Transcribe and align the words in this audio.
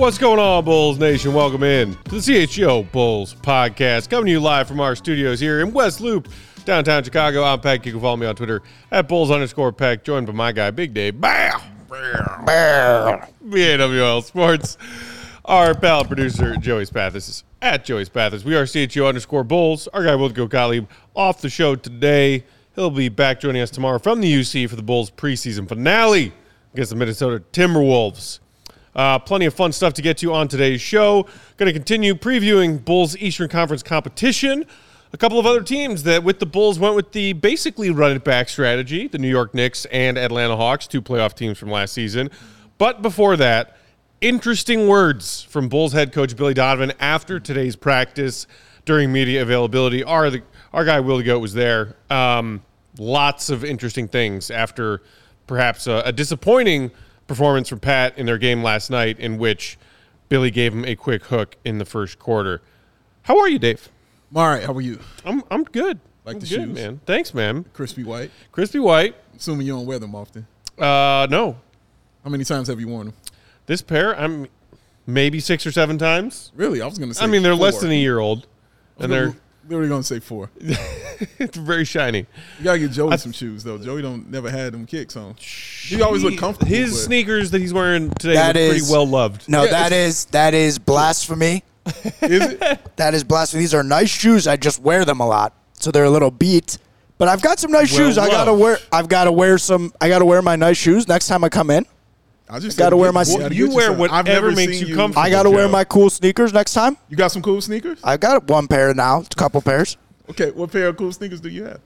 What's 0.00 0.16
going 0.16 0.38
on, 0.38 0.64
Bulls 0.64 0.98
Nation? 0.98 1.34
Welcome 1.34 1.62
in 1.62 1.92
to 2.04 2.12
the 2.12 2.16
CHGO 2.16 2.90
Bulls 2.90 3.34
podcast, 3.34 4.08
coming 4.08 4.24
to 4.24 4.30
you 4.32 4.40
live 4.40 4.66
from 4.66 4.80
our 4.80 4.96
studios 4.96 5.40
here 5.40 5.60
in 5.60 5.74
West 5.74 6.00
Loop, 6.00 6.26
downtown 6.64 7.04
Chicago. 7.04 7.44
I'm 7.44 7.60
Peck. 7.60 7.84
You 7.84 7.92
can 7.92 8.00
follow 8.00 8.16
me 8.16 8.26
on 8.26 8.34
Twitter 8.34 8.62
at 8.90 9.08
Bulls 9.08 9.30
underscore 9.30 9.72
Peck, 9.72 10.02
joined 10.02 10.26
by 10.26 10.32
my 10.32 10.52
guy, 10.52 10.70
Big 10.70 10.94
Dave. 10.94 11.20
Bow! 11.20 11.60
BAWL 13.42 14.22
Sports. 14.22 14.78
Our 15.44 15.74
pal 15.74 16.06
producer, 16.06 16.56
Joey 16.56 16.86
Spathis, 16.86 17.28
is 17.28 17.44
at 17.60 17.84
Joey 17.84 18.06
Spathis. 18.06 18.42
We 18.42 18.56
are 18.56 18.64
CHGO 18.64 19.06
underscore 19.06 19.44
Bulls. 19.44 19.86
Our 19.88 20.04
guy, 20.04 20.12
Wilco 20.12 20.48
Gottlieb, 20.48 20.88
off 21.14 21.42
the 21.42 21.50
show 21.50 21.76
today. 21.76 22.46
He'll 22.74 22.88
be 22.88 23.10
back 23.10 23.38
joining 23.38 23.60
us 23.60 23.70
tomorrow 23.70 23.98
from 23.98 24.22
the 24.22 24.32
UC 24.32 24.70
for 24.70 24.76
the 24.76 24.82
Bulls 24.82 25.10
preseason 25.10 25.68
finale 25.68 26.32
against 26.72 26.88
the 26.88 26.96
Minnesota 26.96 27.44
Timberwolves. 27.52 28.38
Uh, 28.94 29.18
plenty 29.18 29.46
of 29.46 29.54
fun 29.54 29.72
stuff 29.72 29.92
to 29.94 30.02
get 30.02 30.18
to 30.18 30.32
on 30.32 30.48
today's 30.48 30.80
show. 30.80 31.26
Going 31.56 31.66
to 31.66 31.72
continue 31.72 32.14
previewing 32.14 32.84
Bulls 32.84 33.16
Eastern 33.16 33.48
Conference 33.48 33.82
competition. 33.82 34.64
A 35.12 35.16
couple 35.16 35.38
of 35.38 35.46
other 35.46 35.62
teams 35.62 36.04
that, 36.04 36.22
with 36.22 36.38
the 36.38 36.46
Bulls, 36.46 36.78
went 36.78 36.94
with 36.94 37.12
the 37.12 37.32
basically 37.32 37.90
run 37.90 38.12
it 38.12 38.24
back 38.24 38.48
strategy 38.48 39.08
the 39.08 39.18
New 39.18 39.28
York 39.28 39.54
Knicks 39.54 39.84
and 39.86 40.16
Atlanta 40.16 40.56
Hawks, 40.56 40.86
two 40.86 41.02
playoff 41.02 41.34
teams 41.34 41.58
from 41.58 41.70
last 41.70 41.92
season. 41.92 42.30
But 42.78 43.02
before 43.02 43.36
that, 43.36 43.76
interesting 44.20 44.86
words 44.86 45.42
from 45.42 45.68
Bulls 45.68 45.92
head 45.92 46.12
coach 46.12 46.36
Billy 46.36 46.54
Donovan 46.54 46.92
after 47.00 47.40
today's 47.40 47.76
practice 47.76 48.46
during 48.84 49.12
media 49.12 49.42
availability. 49.42 50.04
Our, 50.04 50.30
the, 50.30 50.42
our 50.72 50.84
guy, 50.84 51.00
Willie 51.00 51.24
Goat, 51.24 51.40
was 51.40 51.54
there. 51.54 51.96
Um, 52.08 52.62
lots 52.98 53.50
of 53.50 53.64
interesting 53.64 54.08
things 54.08 54.50
after 54.50 55.02
perhaps 55.46 55.86
a, 55.86 56.02
a 56.06 56.12
disappointing 56.12 56.90
performance 57.30 57.68
from 57.68 57.78
Pat 57.78 58.18
in 58.18 58.26
their 58.26 58.38
game 58.38 58.60
last 58.60 58.90
night, 58.90 59.16
in 59.20 59.38
which 59.38 59.78
Billy 60.28 60.50
gave 60.50 60.72
him 60.74 60.84
a 60.84 60.96
quick 60.96 61.26
hook 61.26 61.54
in 61.64 61.78
the 61.78 61.84
first 61.84 62.18
quarter. 62.18 62.60
How 63.22 63.38
are 63.38 63.48
you, 63.48 63.60
Dave? 63.60 63.88
I'm 64.32 64.36
all 64.38 64.48
right. 64.48 64.64
How 64.64 64.72
are 64.72 64.80
you? 64.80 64.98
I'm 65.24 65.44
I'm 65.48 65.62
good. 65.62 66.00
Like 66.24 66.34
I'm 66.34 66.40
the 66.40 66.46
good, 66.48 66.54
shoes? 66.66 66.74
man. 66.74 67.00
Thanks, 67.06 67.32
man. 67.32 67.66
Crispy 67.72 68.02
white. 68.02 68.32
Crispy 68.50 68.80
white. 68.80 69.14
Assuming 69.36 69.64
you 69.68 69.74
don't 69.74 69.86
wear 69.86 70.00
them 70.00 70.12
often. 70.16 70.44
Uh, 70.76 71.28
no, 71.30 71.56
How 72.24 72.30
many 72.30 72.42
times 72.42 72.66
have 72.66 72.80
you 72.80 72.88
worn 72.88 73.06
them? 73.08 73.14
this 73.66 73.80
pair 73.80 74.18
I'm 74.18 74.48
maybe 75.06 75.38
six 75.38 75.64
or 75.66 75.70
seven 75.70 75.98
times. 75.98 76.50
Really? 76.56 76.82
I 76.82 76.86
was 76.86 76.98
going 76.98 77.10
to 77.10 77.14
say. 77.14 77.22
I 77.22 77.28
mean, 77.28 77.44
they're 77.44 77.54
less 77.54 77.80
than 77.80 77.92
a 77.92 77.94
year 77.94 78.18
old, 78.18 78.48
and 78.98 79.08
gonna- 79.10 79.14
they're 79.14 79.36
literally 79.68 79.88
going 79.88 80.02
to 80.02 80.06
say 80.06 80.20
four. 80.20 80.50
it's 80.58 81.56
very 81.56 81.84
shiny. 81.84 82.26
You 82.58 82.64
gotta 82.64 82.78
get 82.78 82.90
Joey 82.92 83.16
some 83.18 83.32
shoes 83.32 83.62
though. 83.64 83.78
Joey 83.78 84.02
don't 84.02 84.30
never 84.30 84.50
had 84.50 84.72
them 84.72 84.86
kicks 84.86 85.16
on. 85.16 85.34
He 85.36 86.00
always 86.02 86.22
look 86.22 86.38
comfortable. 86.38 86.68
His 86.70 86.92
but- 86.92 86.98
sneakers 86.98 87.50
that 87.50 87.60
he's 87.60 87.72
wearing 87.72 88.10
today 88.10 88.34
That 88.34 88.56
look 88.56 88.70
pretty 88.70 88.92
well 88.92 89.06
loved. 89.06 89.48
No, 89.48 89.64
Yeah, 89.64 89.70
that 89.70 89.92
is 89.92 90.24
that 90.26 90.54
is 90.54 90.78
blasphemy. 90.78 91.64
Is 92.20 92.52
it? 92.52 92.96
That 92.96 93.14
is 93.14 93.24
blasphemy. 93.24 93.62
These 93.62 93.72
are 93.74 93.82
nice 93.82 94.10
shoes. 94.10 94.46
I 94.46 94.56
just 94.56 94.80
wear 94.80 95.04
them 95.06 95.18
a 95.20 95.26
lot, 95.26 95.54
so 95.72 95.90
they're 95.90 96.04
a 96.04 96.10
little 96.10 96.30
beat. 96.30 96.76
But 97.16 97.28
I've 97.28 97.40
got 97.42 97.58
some 97.58 97.72
nice 97.72 97.90
Well 97.96 98.06
shoes. 98.06 98.18
I 98.18 98.28
gotta 98.28 98.52
wear. 98.52 98.78
I've 98.92 99.08
got 99.08 99.24
to 99.24 99.32
wear 99.32 99.56
some. 99.58 99.92
I 100.00 100.08
gotta 100.08 100.26
wear 100.26 100.42
my 100.42 100.56
nice 100.56 100.76
shoes 100.76 101.08
next 101.08 101.26
time 101.26 101.42
I 101.42 101.48
come 101.48 101.70
in. 101.70 101.86
I 102.52 102.58
just 102.58 102.76
Gotta 102.76 102.96
wear 102.96 103.12
get- 103.12 103.14
my- 103.14 103.22
you 103.22 103.48
You 103.50 103.66
get 103.68 103.74
wear 103.76 103.84
some. 103.86 103.92
I've 103.94 103.98
whatever 104.00 104.28
never 104.48 104.52
makes 104.52 104.78
seen 104.78 104.88
you 104.88 104.96
comfortable. 104.96 105.22
I 105.22 105.30
gotta 105.30 105.50
wear 105.50 105.68
my 105.68 105.84
cool 105.84 106.10
sneakers 106.10 106.52
next 106.52 106.72
time. 106.74 106.96
You 107.08 107.16
got 107.16 107.30
some 107.32 107.42
cool 107.42 107.60
sneakers? 107.60 107.98
I've 108.02 108.20
got 108.20 108.48
one 108.48 108.66
pair 108.66 108.92
now. 108.92 109.20
It's 109.20 109.28
a 109.32 109.38
couple 109.38 109.60
pairs. 109.62 109.96
Okay, 110.30 110.50
what 110.50 110.72
pair 110.72 110.88
of 110.88 110.96
cool 110.96 111.12
sneakers 111.12 111.40
do 111.40 111.48
you 111.48 111.64
have? 111.64 111.80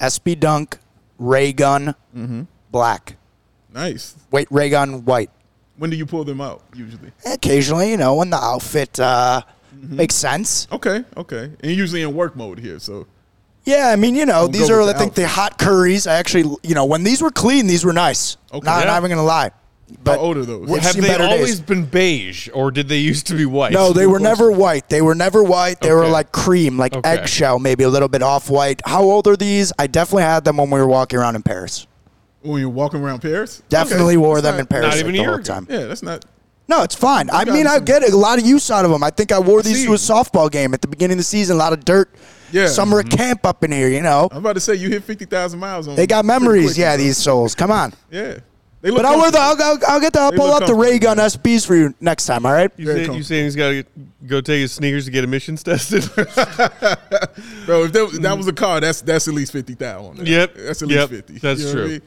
SB 0.00 0.34
Dunk, 0.38 0.78
Ray 1.18 1.52
Gun, 1.52 1.94
Mm-hmm. 2.16 2.42
black. 2.70 3.16
Nice. 3.72 4.14
Wait, 4.30 4.48
Ray 4.50 4.70
Gun 4.70 5.04
white. 5.04 5.30
When 5.78 5.88
do 5.90 5.96
you 5.96 6.04
pull 6.06 6.24
them 6.24 6.40
out 6.40 6.62
usually? 6.74 7.12
Occasionally, 7.24 7.90
you 7.90 7.96
know, 7.96 8.14
when 8.16 8.30
the 8.30 8.36
outfit 8.36 8.98
uh, 9.00 9.42
Mm-hmm. 9.74 9.96
makes 9.96 10.14
sense. 10.16 10.66
Okay, 10.72 11.04
okay. 11.16 11.52
And 11.62 11.72
usually 11.72 12.02
in 12.02 12.12
work 12.14 12.34
mode 12.36 12.58
here, 12.58 12.78
so 12.80 13.06
Yeah, 13.64 13.90
I 13.92 13.96
mean, 13.96 14.14
you 14.16 14.26
know, 14.26 14.40
We'll 14.42 14.48
these 14.48 14.68
are, 14.68 14.78
with 14.80 14.88
I 14.90 14.92
the 14.94 14.98
think, 14.98 15.14
the 15.14 15.28
hot 15.28 15.58
curries. 15.58 16.06
I 16.06 16.14
actually, 16.16 16.54
you 16.62 16.74
know, 16.74 16.84
when 16.84 17.04
these 17.04 17.22
were 17.22 17.30
clean, 17.30 17.66
these 17.66 17.84
were 17.84 17.92
nice. 17.92 18.36
Okay. 18.52 18.64
Not, 18.64 18.80
Yeah. 18.80 18.84
not 18.86 18.98
even 18.98 19.08
going 19.10 19.18
to 19.18 19.22
lie. 19.22 19.52
But 20.02 20.16
how 20.18 20.24
old 20.24 20.36
are 20.38 20.44
those? 20.44 20.68
We've 20.68 20.82
they 20.82 21.00
better 21.00 21.24
days. 21.24 21.32
always 21.32 21.60
been 21.60 21.84
beige, 21.84 22.48
or 22.54 22.70
did 22.70 22.88
they 22.88 22.98
used 22.98 23.26
to 23.28 23.34
be 23.34 23.44
white? 23.46 23.72
No, 23.72 23.92
they 23.92 24.06
were 24.06 24.20
never 24.20 24.50
white. 24.50 24.88
They 24.88 25.02
were 25.02 25.14
never 25.14 25.42
white. 25.42 25.80
They 25.80 25.92
were 25.92 26.06
like 26.08 26.32
cream, 26.32 26.78
like 26.78 26.94
Okay. 26.94 27.08
eggshell, 27.08 27.58
maybe 27.58 27.84
a 27.84 27.88
little 27.88 28.08
bit 28.08 28.22
off 28.22 28.48
white. 28.50 28.80
How 28.86 29.02
old 29.02 29.26
are 29.26 29.36
these? 29.36 29.72
I 29.78 29.86
definitely 29.86 30.22
had 30.24 30.44
them 30.44 30.56
when 30.56 30.70
we 30.70 30.78
were 30.80 30.86
walking 30.88 31.18
around 31.18 31.36
in 31.36 31.42
Paris. 31.42 31.86
when 32.42 32.60
you're 32.60 32.70
walking 32.70 33.00
around 33.00 33.20
Paris? 33.20 33.62
Definitely 33.68 34.14
Okay, 34.14 34.16
wore 34.16 34.36
that's 34.40 34.44
them 34.44 34.54
not- 34.54 34.60
in 34.60 34.66
Paris 34.66 34.84
not 34.84 34.90
like 34.92 35.00
even 35.00 35.10
a 35.10 35.12
the 35.18 35.22
year 35.22 35.30
whole 35.32 35.42
time. 35.42 35.66
Yeah, 35.68 35.84
that's 35.86 36.02
not. 36.02 36.24
No, 36.68 36.82
it's 36.82 36.94
fine. 36.94 37.28
I 37.30 37.44
got 37.44 37.52
mean, 37.52 37.66
I 37.66 37.80
get 37.80 38.02
a 38.08 38.16
lot 38.16 38.38
of 38.38 38.46
use 38.46 38.70
out 38.70 38.84
of 38.84 38.90
them. 38.92 39.02
I 39.02 39.10
think 39.10 39.30
I 39.32 39.38
wore 39.40 39.60
these 39.60 39.84
to 39.84 39.92
a 39.92 39.96
softball 39.96 40.50
game 40.50 40.72
at 40.72 40.80
the 40.80 40.86
beginning 40.88 41.14
of 41.14 41.18
the 41.18 41.24
season. 41.24 41.56
A 41.56 41.58
lot 41.58 41.72
of 41.72 41.84
dirt. 41.84 42.14
Yeah. 42.52 42.68
Summer 42.68 43.00
at 43.00 43.10
camp 43.10 43.44
up 43.44 43.62
in 43.64 43.72
here, 43.72 43.88
you 43.88 44.00
know. 44.02 44.28
I'm 44.30 44.38
about 44.38 44.52
to 44.54 44.60
say 44.60 44.74
you 44.76 44.88
hit 44.88 45.02
fifty 45.04 45.24
thousand 45.24 45.58
miles 45.60 45.86
on. 45.86 45.90
Them. 45.90 45.96
They 45.96 46.06
got 46.06 46.24
memories, 46.24 46.66
quickly, 46.66 46.82
yeah, 46.82 46.96
bro. 46.96 47.04
these 47.04 47.16
souls. 47.18 47.54
Come 47.54 47.70
on. 47.72 47.92
Yeah, 48.10 48.38
they 48.82 48.90
look. 48.90 48.98
But 49.02 49.06
I'll 49.06 49.18
wear 49.18 49.30
the. 49.30 49.38
I'll. 49.38 49.56
I'll, 49.62 49.78
I'll 49.88 50.00
get 50.00 50.12
the. 50.12 50.20
I'll 50.20 50.30
They 50.30 50.36
pull 50.36 50.46
look 50.48 50.62
out 50.62 50.66
the 50.68 50.74
ray 50.74 50.98
gun 50.98 51.16
comfortable. 51.18 51.50
SBs 51.50 51.66
for 51.66 51.74
you 51.76 51.94
next 52.00 52.26
time. 52.26 52.46
All 52.46 52.52
right. 52.52 52.70
You, 52.76 52.86
Very 52.86 52.96
say, 52.96 53.00
you 53.02 53.06
comfortable. 53.08 53.24
saying 53.26 53.44
he's 53.44 53.56
got 53.56 53.68
to 53.70 53.84
go 54.26 54.40
take 54.40 54.60
his 54.60 54.72
sneakers 54.72 55.04
to 55.04 55.10
get 55.10 55.24
emissions 55.24 55.62
tested? 55.64 56.02
Bro, 56.14 57.84
if 57.84 57.92
that, 57.92 58.18
that 58.22 58.34
was 58.36 58.46
a 58.46 58.52
car, 58.52 58.80
that's 58.80 59.00
that's 59.02 59.28
at 59.28 59.34
least 59.34 59.52
fifty 59.52 59.74
thousand. 59.74 60.26
Yep. 60.26 60.54
that's 60.54 60.82
at 60.82 60.88
least 60.88 61.00
Yep. 61.00 61.08
fifty. 61.10 61.38
That's 61.38 61.60
You 61.60 61.66
know 61.66 61.72
what 61.72 61.78
I 61.78 61.82
true. 61.84 61.88
mean? 61.92 62.02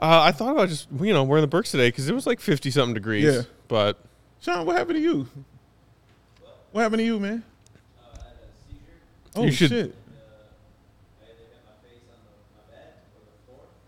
uh, 0.00 0.20
I 0.22 0.32
thought 0.32 0.52
about 0.52 0.68
just 0.68 0.88
you 1.00 1.12
know 1.12 1.24
wearing 1.24 1.42
the 1.42 1.48
Birks 1.48 1.70
today 1.70 1.88
because 1.88 2.08
it 2.08 2.14
was 2.14 2.26
like 2.26 2.40
fifty 2.40 2.70
something 2.70 2.94
degrees. 2.94 3.24
Yeah. 3.24 3.42
But 3.68 3.98
Sean, 4.40 4.66
what 4.66 4.76
happened 4.76 4.96
to 4.98 5.02
you? 5.02 5.26
What 6.72 6.82
happened 6.82 7.00
to 7.00 7.04
you, 7.04 7.18
man? 7.18 7.42
Oh 9.34 9.44
You 9.44 9.52
should- 9.52 9.70
shit! 9.70 9.94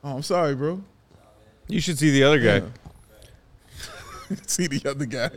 Oh, 0.02 0.16
I'm 0.16 0.22
sorry, 0.22 0.54
bro. 0.54 0.82
You 1.70 1.80
should 1.80 1.98
see 1.98 2.10
the 2.10 2.24
other 2.24 2.38
guy. 2.38 2.62
See 4.46 4.68
the 4.68 4.88
other 4.88 5.06
guy. 5.06 5.30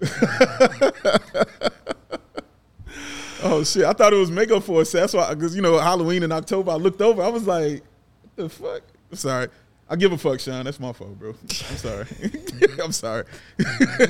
oh 3.42 3.62
shit! 3.62 3.84
I 3.84 3.92
thought 3.92 4.12
it 4.12 4.16
was 4.16 4.30
makeup 4.30 4.62
for 4.62 4.80
a 4.80 4.84
second. 4.84 5.02
That's 5.02 5.14
why, 5.14 5.34
because 5.34 5.54
you 5.54 5.60
know, 5.60 5.78
Halloween 5.78 6.22
in 6.22 6.32
October. 6.32 6.72
I 6.72 6.76
looked 6.76 7.02
over. 7.02 7.22
I 7.22 7.28
was 7.28 7.46
like, 7.46 7.82
the 8.36 8.48
fuck?" 8.48 8.82
I'm 9.10 9.16
sorry. 9.16 9.48
I 9.90 9.96
give 9.96 10.12
a 10.12 10.16
fuck, 10.16 10.40
Sean. 10.40 10.64
That's 10.64 10.80
my 10.80 10.94
fault, 10.94 11.18
bro. 11.18 11.34
I'm 11.42 11.76
sorry. 11.76 12.06
I'm 12.82 12.92
sorry. 12.92 13.24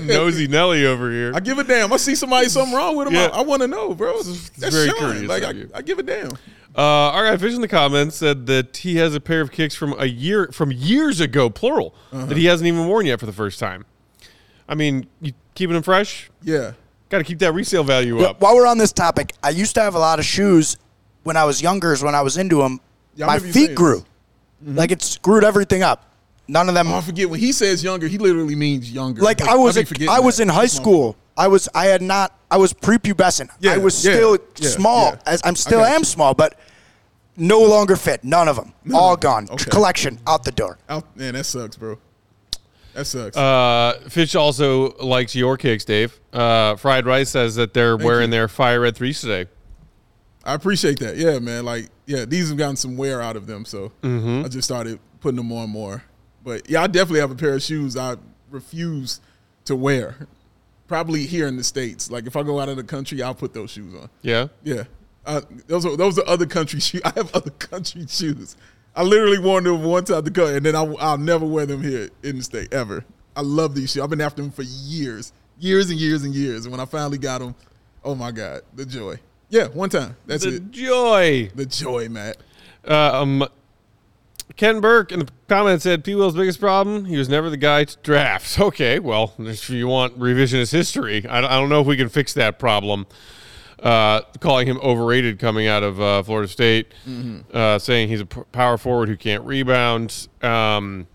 Nosy 0.01 0.47
Nelly 0.47 0.87
over 0.87 1.11
here. 1.11 1.33
I 1.35 1.41
give 1.41 1.59
a 1.59 1.65
damn. 1.65 1.93
I 1.93 1.97
see 1.97 2.15
somebody 2.15 2.49
something 2.49 2.73
wrong 2.73 2.95
with 2.95 3.09
him. 3.09 3.15
Yeah. 3.15 3.31
I, 3.33 3.39
I 3.39 3.43
want 3.43 3.63
to 3.63 3.69
know, 3.69 3.93
bro. 3.93 4.23
That's 4.23 4.49
very 4.59 4.91
Sean. 4.91 4.99
courteous 5.01 5.29
Like 5.29 5.43
of 5.43 5.49
I, 5.49 5.53
you. 5.53 5.71
I 5.75 5.83
give 5.83 5.99
a 5.99 6.05
damn. 6.05 6.31
Uh, 6.77 6.81
our 6.81 7.25
guy 7.31 7.37
Fish 7.37 7.55
in 7.55 7.61
the 7.61 7.69
comments 7.69 8.17
said 8.17 8.47
that 8.47 8.79
he 8.79 8.97
has 8.97 9.15
a 9.15 9.21
pair 9.21 9.41
of 9.43 9.53
kicks 9.53 9.75
from 9.75 9.95
a 9.99 10.07
year 10.07 10.49
from 10.53 10.73
years 10.73 11.21
ago, 11.21 11.51
plural, 11.51 11.95
Uh-huh. 12.13 12.27
that 12.27 12.37
he 12.39 12.47
hasn't 12.47 12.67
even 12.67 12.87
worn 12.87 13.05
yet 13.07 13.21
for 13.21 13.27
the 13.27 13.33
first 13.33 13.59
time. 13.61 13.85
I 14.69 14.75
mean, 14.75 15.07
you 15.21 15.33
keeping 15.55 15.75
them 15.75 15.83
fresh? 15.83 16.31
Yeah. 16.43 16.73
Got 17.11 17.19
to 17.19 17.25
keep 17.25 17.41
that 17.41 17.53
resale 17.53 17.85
value 17.85 18.17
Well, 18.17 18.29
up. 18.31 18.41
While 18.41 18.55
we're 18.57 18.67
on 18.67 18.79
this 18.79 18.91
topic, 18.93 19.35
I 19.43 19.51
used 19.51 19.75
to 19.75 19.83
have 19.83 19.95
a 19.95 19.99
lot 19.99 20.19
of 20.19 20.25
shoes 20.25 20.79
when 21.25 21.37
I 21.37 21.45
was 21.45 21.61
younger. 21.61 21.93
Is 21.93 22.03
when 22.03 22.15
I 22.15 22.23
was 22.23 22.39
into 22.39 22.57
them, 22.57 22.81
Yeah, 23.17 23.27
my 23.27 23.39
feet 23.39 23.53
saying 23.53 23.75
grew. 23.75 24.05
this. 24.63 24.77
Like 24.77 24.91
it 24.93 25.03
screwed 25.03 25.45
everything 25.45 25.83
up. 25.83 26.09
None 26.49 26.69
of 26.71 26.75
them. 26.75 26.89
Oh, 26.89 26.97
I 26.97 27.01
forget 27.03 27.29
when 27.29 27.39
he 27.41 27.53
says 27.53 27.85
younger, 27.85 28.09
he 28.09 28.17
literally 28.17 28.55
means 28.57 28.91
younger. 28.91 29.21
like 29.21 29.43
I 29.43 29.57
was, 29.57 29.75
be 29.75 29.83
a- 29.83 29.87
forgetting 29.87 30.09
I 30.09 30.21
was 30.21 30.41
in 30.41 30.49
high 30.49 30.63
That's 30.63 30.77
my 30.79 30.83
school. 30.83 31.17
I 31.37 31.49
was, 31.49 31.69
I 31.75 31.87
had 31.87 32.03
not, 32.03 32.39
I 32.51 32.57
was 32.59 32.73
prepubescent. 32.73 33.51
Yeah, 33.61 33.73
I 33.73 33.79
was 33.79 34.05
yeah, 34.05 34.13
still 34.13 34.39
yeah, 34.59 34.69
small. 34.69 35.05
yeah. 35.13 35.19
As 35.27 35.43
I'm 35.45 35.57
still 35.57 35.81
got 35.81 35.93
am 35.93 36.01
you. 36.01 36.05
small, 36.05 36.35
but 36.35 36.59
no 37.37 37.61
longer 37.63 37.97
fit. 37.97 38.23
None 38.25 38.49
of 38.49 38.57
them. 38.57 38.73
All 38.95 39.15
of 39.15 39.21
them. 39.21 39.31
gone. 39.31 39.49
Okay. 39.51 39.71
Collection 39.71 40.19
out 40.27 40.45
the 40.45 40.53
door. 40.53 40.79
Out, 40.89 41.17
man, 41.17 41.35
that 41.35 41.45
sucks, 41.45 41.77
bro. 41.77 41.99
That 42.95 43.07
sucks. 43.07 43.37
Uh, 43.37 44.01
Fish 44.09 44.35
also 44.35 44.95
likes 44.99 45.35
your 45.35 45.57
kicks, 45.57 45.85
Dave. 45.85 46.21
Uh, 46.33 46.77
Fried 46.77 47.07
Rice 47.07 47.31
says 47.31 47.55
that 47.55 47.73
they're 47.73 47.97
wearing 47.97 48.27
you. 48.29 48.33
their 48.33 48.49
fire 48.49 48.81
red 48.81 48.95
threes 48.97 49.21
today. 49.21 49.49
I 50.45 50.55
appreciate 50.55 50.99
that. 50.99 51.17
Yeah, 51.17 51.39
man. 51.39 51.65
Like, 51.65 51.89
yeah, 52.05 52.25
these 52.27 52.49
have 52.49 52.59
gotten 52.59 52.77
some 52.77 52.97
wear 52.97 53.23
out 53.23 53.37
of 53.37 53.47
them, 53.47 53.65
so 53.65 53.93
Mm-hmm. 54.03 54.45
I 54.45 54.49
just 54.49 54.67
started 54.69 54.99
putting 55.21 55.37
them 55.37 55.51
on 55.53 55.71
more. 55.71 55.93
And 55.93 56.03
more. 56.03 56.05
But 56.45 56.69
yeah, 56.69 56.83
I 56.83 56.87
definitely 56.87 57.21
have 57.21 57.31
a 57.31 57.35
pair 57.37 57.55
of 57.55 57.63
shoes 57.63 57.97
I 57.97 58.17
refuse 58.51 59.21
to 59.65 59.77
wear. 59.77 60.27
Probably 60.93 61.25
here 61.25 61.47
in 61.47 61.57
the 61.57 61.65
states. 61.65 62.11
Like, 62.11 62.27
if 62.27 62.37
I 62.37 62.43
go 62.43 62.61
out 62.61 62.69
of 62.69 62.77
the 62.77 62.85
country, 62.85 63.23
I'll 63.23 63.35
put 63.35 63.55
those 63.55 63.71
shoes 63.71 63.95
on. 63.95 64.11
Yeah. 64.21 64.49
Yeah, 64.63 64.85
uh, 65.25 65.41
those 65.67 65.87
are 65.87 65.97
those 65.97 66.19
are 66.19 66.29
other 66.29 66.45
country 66.45 66.81
shoes. 66.89 67.01
I 67.03 67.15
have 67.17 67.35
other 67.35 67.49
country 67.51 68.07
shoes. 68.07 68.57
I 68.95 69.03
literally 69.03 69.39
worn 69.39 69.65
them 69.65 69.85
one 69.85 70.05
time 70.05 70.23
to 70.23 70.31
go, 70.31 70.55
and 70.55 70.67
then 70.67 70.77
I'll, 70.77 70.95
I'll 70.99 71.17
never 71.17 71.47
wear 71.47 71.65
them 71.65 71.83
here 71.83 72.11
in 72.23 72.37
the 72.37 72.45
state 72.45 72.75
ever. 72.75 73.07
I 73.35 73.41
love 73.41 73.75
these 73.75 73.93
shoes. 73.93 74.03
I've 74.03 74.11
been 74.11 74.21
after 74.21 74.43
them 74.43 74.51
for 74.51 74.65
years, 74.65 75.33
years 75.59 75.89
and 75.89 75.99
years 75.99 76.25
and 76.25 76.35
years. 76.35 76.67
And 76.67 76.73
when 76.73 76.79
I 76.79 76.85
finally 76.85 77.17
got 77.17 77.41
them, 77.41 77.55
oh 78.05 78.15
my 78.15 78.31
god, 78.31 78.61
the 78.75 78.85
joy. 78.85 79.19
Yeah, 79.49 79.69
one 79.69 79.89
time. 79.89 80.15
That's 80.27 80.45
the 80.45 80.57
it. 80.57 80.73
The 80.73 80.79
joy. 80.79 81.51
The 81.55 81.65
joy, 81.65 82.11
Matt. 82.11 82.37
Uh, 82.87 83.23
um, 83.23 83.49
Ken 84.57 84.81
Burke 84.81 85.13
in 85.13 85.21
the 85.21 85.29
comment 85.49 85.83
said 85.83 86.05
P. 86.05 86.15
Will's 86.15 86.35
biggest 86.35 86.61
problem, 86.61 87.05
he 87.05 87.17
was 87.17 87.29
never 87.29 87.49
the 87.51 87.57
guy 87.57 87.85
to 87.85 87.97
draft. 88.03 88.59
Okay, 88.73 88.99
well, 88.99 89.35
if 89.39 89.69
you 89.71 89.89
want 89.89 90.19
revisionist 90.19 90.73
history, 90.73 91.27
I, 91.27 91.39
I 91.39 91.59
don't 91.59 91.69
know 91.69 91.81
if 91.81 91.87
we 91.87 91.97
can 91.97 92.09
fix 92.09 92.33
that 92.35 92.59
problem. 92.59 93.07
Uh, 93.83 94.21
calling 94.39 94.69
him 94.69 94.79
overrated 94.81 95.41
coming 95.41 95.67
out 95.67 95.83
of 95.83 96.01
uh, 96.01 96.23
Florida 96.23 96.47
State, 96.47 96.93
uh, 97.53 97.79
saying 97.81 98.09
he's 98.09 98.21
a 98.21 98.27
p- 98.27 98.43
power 98.53 98.79
forward 98.79 99.09
who 99.09 99.17
can't 99.17 99.43
rebound. 99.45 100.29
Um, 100.41 101.09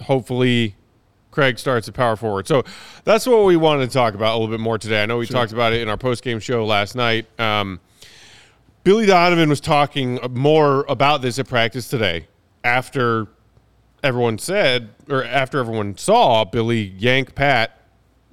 hopefully, 0.00 0.76
Craig 1.32 1.58
starts 1.58 1.88
at 1.88 1.94
power 1.94 2.14
forward. 2.14 2.46
So 2.46 2.62
that's 3.02 3.26
what 3.26 3.44
we 3.44 3.56
wanted 3.56 3.88
to 3.88 3.92
talk 3.92 4.14
about 4.14 4.32
a 4.32 4.38
little 4.38 4.54
bit 4.56 4.60
more 4.60 4.78
today. 4.78 5.02
I 5.02 5.06
know 5.06 5.18
we 5.18 5.26
talked 5.26 5.52
about 5.52 5.72
it 5.72 5.80
in 5.80 5.88
our 5.88 5.96
post 5.96 6.22
game 6.22 6.38
show 6.38 6.64
last 6.64 6.94
night. 6.94 7.26
Um, 7.40 7.80
Billy 8.84 9.06
Donovan 9.06 9.48
was 9.48 9.60
talking 9.60 10.20
more 10.30 10.84
about 10.88 11.20
this 11.20 11.40
at 11.40 11.48
practice 11.48 11.88
today 11.88 12.28
after 12.64 13.28
everyone 14.02 14.38
said, 14.38 14.90
or 15.08 15.22
after 15.22 15.58
everyone 15.58 15.96
saw 15.96 16.44
Billy 16.44 16.94
yank 16.98 17.34
Pat 17.34 17.78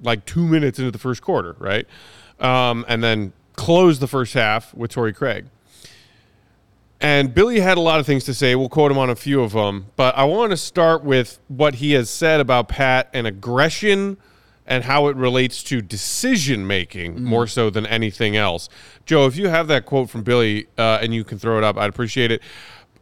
like 0.02 0.24
two 0.26 0.46
minutes 0.46 0.78
into 0.78 0.90
the 0.90 0.98
first 0.98 1.22
quarter, 1.22 1.54
right? 1.58 1.86
Um, 2.40 2.84
and 2.88 3.04
then 3.04 3.32
close 3.54 4.00
the 4.00 4.08
first 4.08 4.34
half 4.34 4.74
with 4.74 4.90
Torrey 4.90 5.12
Craig. 5.12 5.46
And 7.00 7.34
Billy 7.34 7.60
had 7.60 7.78
a 7.78 7.80
lot 7.80 7.98
of 7.98 8.06
things 8.06 8.24
to 8.24 8.34
say. 8.34 8.54
We'll 8.54 8.68
quote 8.68 8.90
him 8.92 8.98
on 8.98 9.10
a 9.10 9.16
few 9.16 9.42
of 9.42 9.52
them. 9.52 9.86
But 9.96 10.16
I 10.16 10.24
want 10.24 10.50
to 10.52 10.56
start 10.56 11.02
with 11.02 11.40
what 11.48 11.76
he 11.76 11.92
has 11.92 12.08
said 12.08 12.40
about 12.40 12.68
Pat 12.68 13.10
and 13.12 13.26
aggression 13.26 14.18
and 14.66 14.84
how 14.84 15.08
it 15.08 15.16
relates 15.16 15.64
to 15.64 15.82
decision 15.82 16.64
making 16.64 17.24
more 17.24 17.48
so 17.48 17.70
than 17.70 17.84
anything 17.86 18.36
else. 18.36 18.68
Joe, 19.04 19.26
if 19.26 19.36
you 19.36 19.48
have 19.48 19.66
that 19.66 19.84
quote 19.84 20.08
from 20.10 20.22
Billy 20.22 20.68
uh, 20.78 21.00
and 21.02 21.12
you 21.12 21.24
can 21.24 21.40
throw 21.40 21.58
it 21.58 21.64
up, 21.64 21.76
I'd 21.76 21.90
appreciate 21.90 22.30
it. 22.30 22.40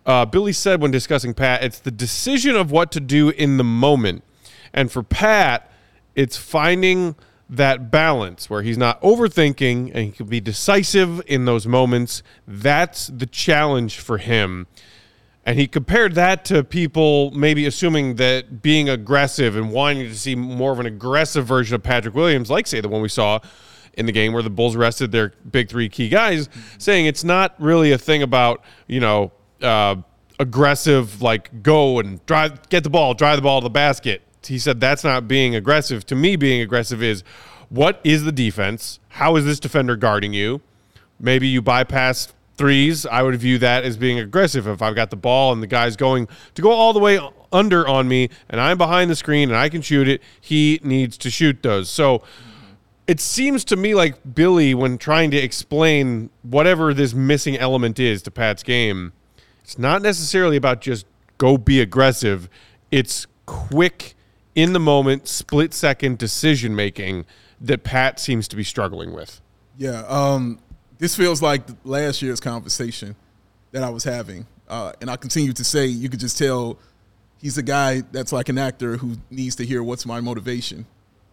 Uh, 0.06 0.24
Billy 0.24 0.52
said 0.52 0.80
when 0.80 0.90
discussing 0.90 1.34
Pat, 1.34 1.62
it's 1.62 1.78
the 1.78 1.90
decision 1.90 2.56
of 2.56 2.70
what 2.70 2.90
to 2.92 3.00
do 3.00 3.30
in 3.30 3.56
the 3.56 3.64
moment. 3.64 4.24
And 4.72 4.90
for 4.90 5.02
Pat, 5.02 5.70
it's 6.14 6.36
finding 6.36 7.16
that 7.48 7.90
balance 7.90 8.48
where 8.48 8.62
he's 8.62 8.78
not 8.78 9.00
overthinking 9.02 9.90
and 9.92 10.04
he 10.06 10.10
can 10.12 10.26
be 10.26 10.40
decisive 10.40 11.20
in 11.26 11.44
those 11.44 11.66
moments. 11.66 12.22
That's 12.46 13.08
the 13.08 13.26
challenge 13.26 13.98
for 13.98 14.18
him. 14.18 14.68
And 15.44 15.58
he 15.58 15.66
compared 15.66 16.14
that 16.14 16.44
to 16.46 16.62
people 16.62 17.30
maybe 17.32 17.66
assuming 17.66 18.16
that 18.16 18.62
being 18.62 18.88
aggressive 18.88 19.56
and 19.56 19.72
wanting 19.72 20.08
to 20.08 20.14
see 20.14 20.36
more 20.36 20.70
of 20.70 20.78
an 20.78 20.86
aggressive 20.86 21.46
version 21.46 21.74
of 21.74 21.82
Patrick 21.82 22.14
Williams, 22.14 22.50
like, 22.50 22.66
say, 22.66 22.80
the 22.80 22.88
one 22.88 23.02
we 23.02 23.08
saw 23.08 23.40
in 23.94 24.06
the 24.06 24.12
game 24.12 24.32
where 24.32 24.42
the 24.42 24.50
Bulls 24.50 24.76
rested 24.76 25.10
their 25.10 25.32
big 25.50 25.68
three 25.68 25.88
key 25.88 26.08
guys, 26.08 26.48
saying 26.78 27.06
it's 27.06 27.24
not 27.24 27.54
really 27.58 27.90
a 27.90 27.98
thing 27.98 28.22
about, 28.22 28.62
you 28.86 29.00
know, 29.00 29.32
uh, 29.62 29.96
aggressive, 30.38 31.22
like 31.22 31.62
go 31.62 31.98
and 31.98 32.24
drive, 32.26 32.68
get 32.68 32.84
the 32.84 32.90
ball, 32.90 33.14
drive 33.14 33.36
the 33.36 33.42
ball 33.42 33.60
to 33.60 33.64
the 33.64 33.70
basket. 33.70 34.22
He 34.44 34.58
said 34.58 34.80
that's 34.80 35.04
not 35.04 35.28
being 35.28 35.54
aggressive. 35.54 36.06
To 36.06 36.14
me, 36.14 36.36
being 36.36 36.60
aggressive 36.60 37.02
is 37.02 37.22
what 37.68 38.00
is 38.02 38.24
the 38.24 38.32
defense? 38.32 38.98
How 39.10 39.36
is 39.36 39.44
this 39.44 39.60
defender 39.60 39.96
guarding 39.96 40.32
you? 40.32 40.60
Maybe 41.18 41.46
you 41.46 41.62
bypass 41.62 42.32
threes. 42.56 43.06
I 43.06 43.22
would 43.22 43.36
view 43.36 43.58
that 43.58 43.84
as 43.84 43.96
being 43.96 44.18
aggressive. 44.18 44.66
If 44.66 44.82
I've 44.82 44.94
got 44.94 45.10
the 45.10 45.16
ball 45.16 45.52
and 45.52 45.62
the 45.62 45.66
guy's 45.66 45.96
going 45.96 46.28
to 46.54 46.62
go 46.62 46.70
all 46.70 46.92
the 46.92 46.98
way 46.98 47.20
under 47.52 47.86
on 47.86 48.08
me 48.08 48.28
and 48.48 48.60
I'm 48.60 48.78
behind 48.78 49.10
the 49.10 49.16
screen 49.16 49.50
and 49.50 49.56
I 49.56 49.68
can 49.68 49.82
shoot 49.82 50.08
it, 50.08 50.22
he 50.40 50.80
needs 50.82 51.16
to 51.18 51.30
shoot 51.30 51.62
those. 51.62 51.88
So 51.88 52.22
it 53.06 53.18
seems 53.18 53.64
to 53.64 53.76
me 53.76 53.94
like 53.94 54.34
Billy, 54.34 54.74
when 54.74 54.98
trying 54.98 55.30
to 55.32 55.36
explain 55.36 56.30
whatever 56.42 56.92
this 56.94 57.14
missing 57.14 57.56
element 57.56 57.98
is 57.98 58.22
to 58.22 58.30
Pat's 58.30 58.62
game, 58.62 59.12
it's 59.70 59.78
not 59.78 60.02
necessarily 60.02 60.56
about 60.56 60.80
just 60.80 61.06
go 61.38 61.56
be 61.56 61.80
aggressive. 61.80 62.48
It's 62.90 63.28
quick, 63.46 64.16
in 64.56 64.72
the 64.72 64.80
moment, 64.80 65.28
split 65.28 65.72
second 65.72 66.18
decision 66.18 66.74
making 66.74 67.24
that 67.60 67.84
Pat 67.84 68.18
seems 68.18 68.48
to 68.48 68.56
be 68.56 68.64
struggling 68.64 69.12
with. 69.12 69.40
Yeah, 69.78 70.02
um, 70.08 70.58
this 70.98 71.14
feels 71.14 71.40
like 71.40 71.62
last 71.84 72.20
year's 72.20 72.40
conversation 72.40 73.14
that 73.70 73.84
I 73.84 73.90
was 73.90 74.02
having, 74.02 74.44
uh, 74.68 74.92
and 75.00 75.08
I 75.08 75.14
continue 75.14 75.52
to 75.52 75.62
say 75.62 75.86
you 75.86 76.08
could 76.08 76.18
just 76.18 76.36
tell 76.36 76.76
he's 77.40 77.56
a 77.56 77.62
guy 77.62 78.00
that's 78.10 78.32
like 78.32 78.48
an 78.48 78.58
actor 78.58 78.96
who 78.96 79.18
needs 79.30 79.54
to 79.54 79.64
hear 79.64 79.84
what's 79.84 80.04
my 80.04 80.20
motivation 80.20 80.84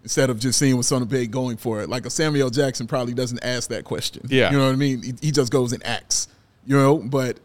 instead 0.03 0.29
of 0.29 0.37
just 0.37 0.59
seeing 0.59 0.75
what's 0.75 0.91
on 0.91 1.01
the 1.01 1.07
page 1.07 1.31
going 1.31 1.57
for 1.57 1.81
it. 1.81 1.89
Like 1.89 2.05
a 2.05 2.11
Samuel 2.11 2.51
Jackson 2.51 2.85
probably 2.85 3.15
doesn't 3.15 3.43
ask 3.43 3.71
that 3.71 3.83
question. 3.83 4.27
Yeah. 4.29 4.51
you 4.51 4.59
know 4.59 4.67
what 4.67 4.73
I 4.73 4.75
mean. 4.75 5.01
He, 5.01 5.13
he 5.21 5.31
just 5.31 5.51
goes 5.51 5.73
and 5.73 5.83
acts. 5.83 6.27
You 6.67 6.77
know, 6.77 6.97
but 6.97 7.39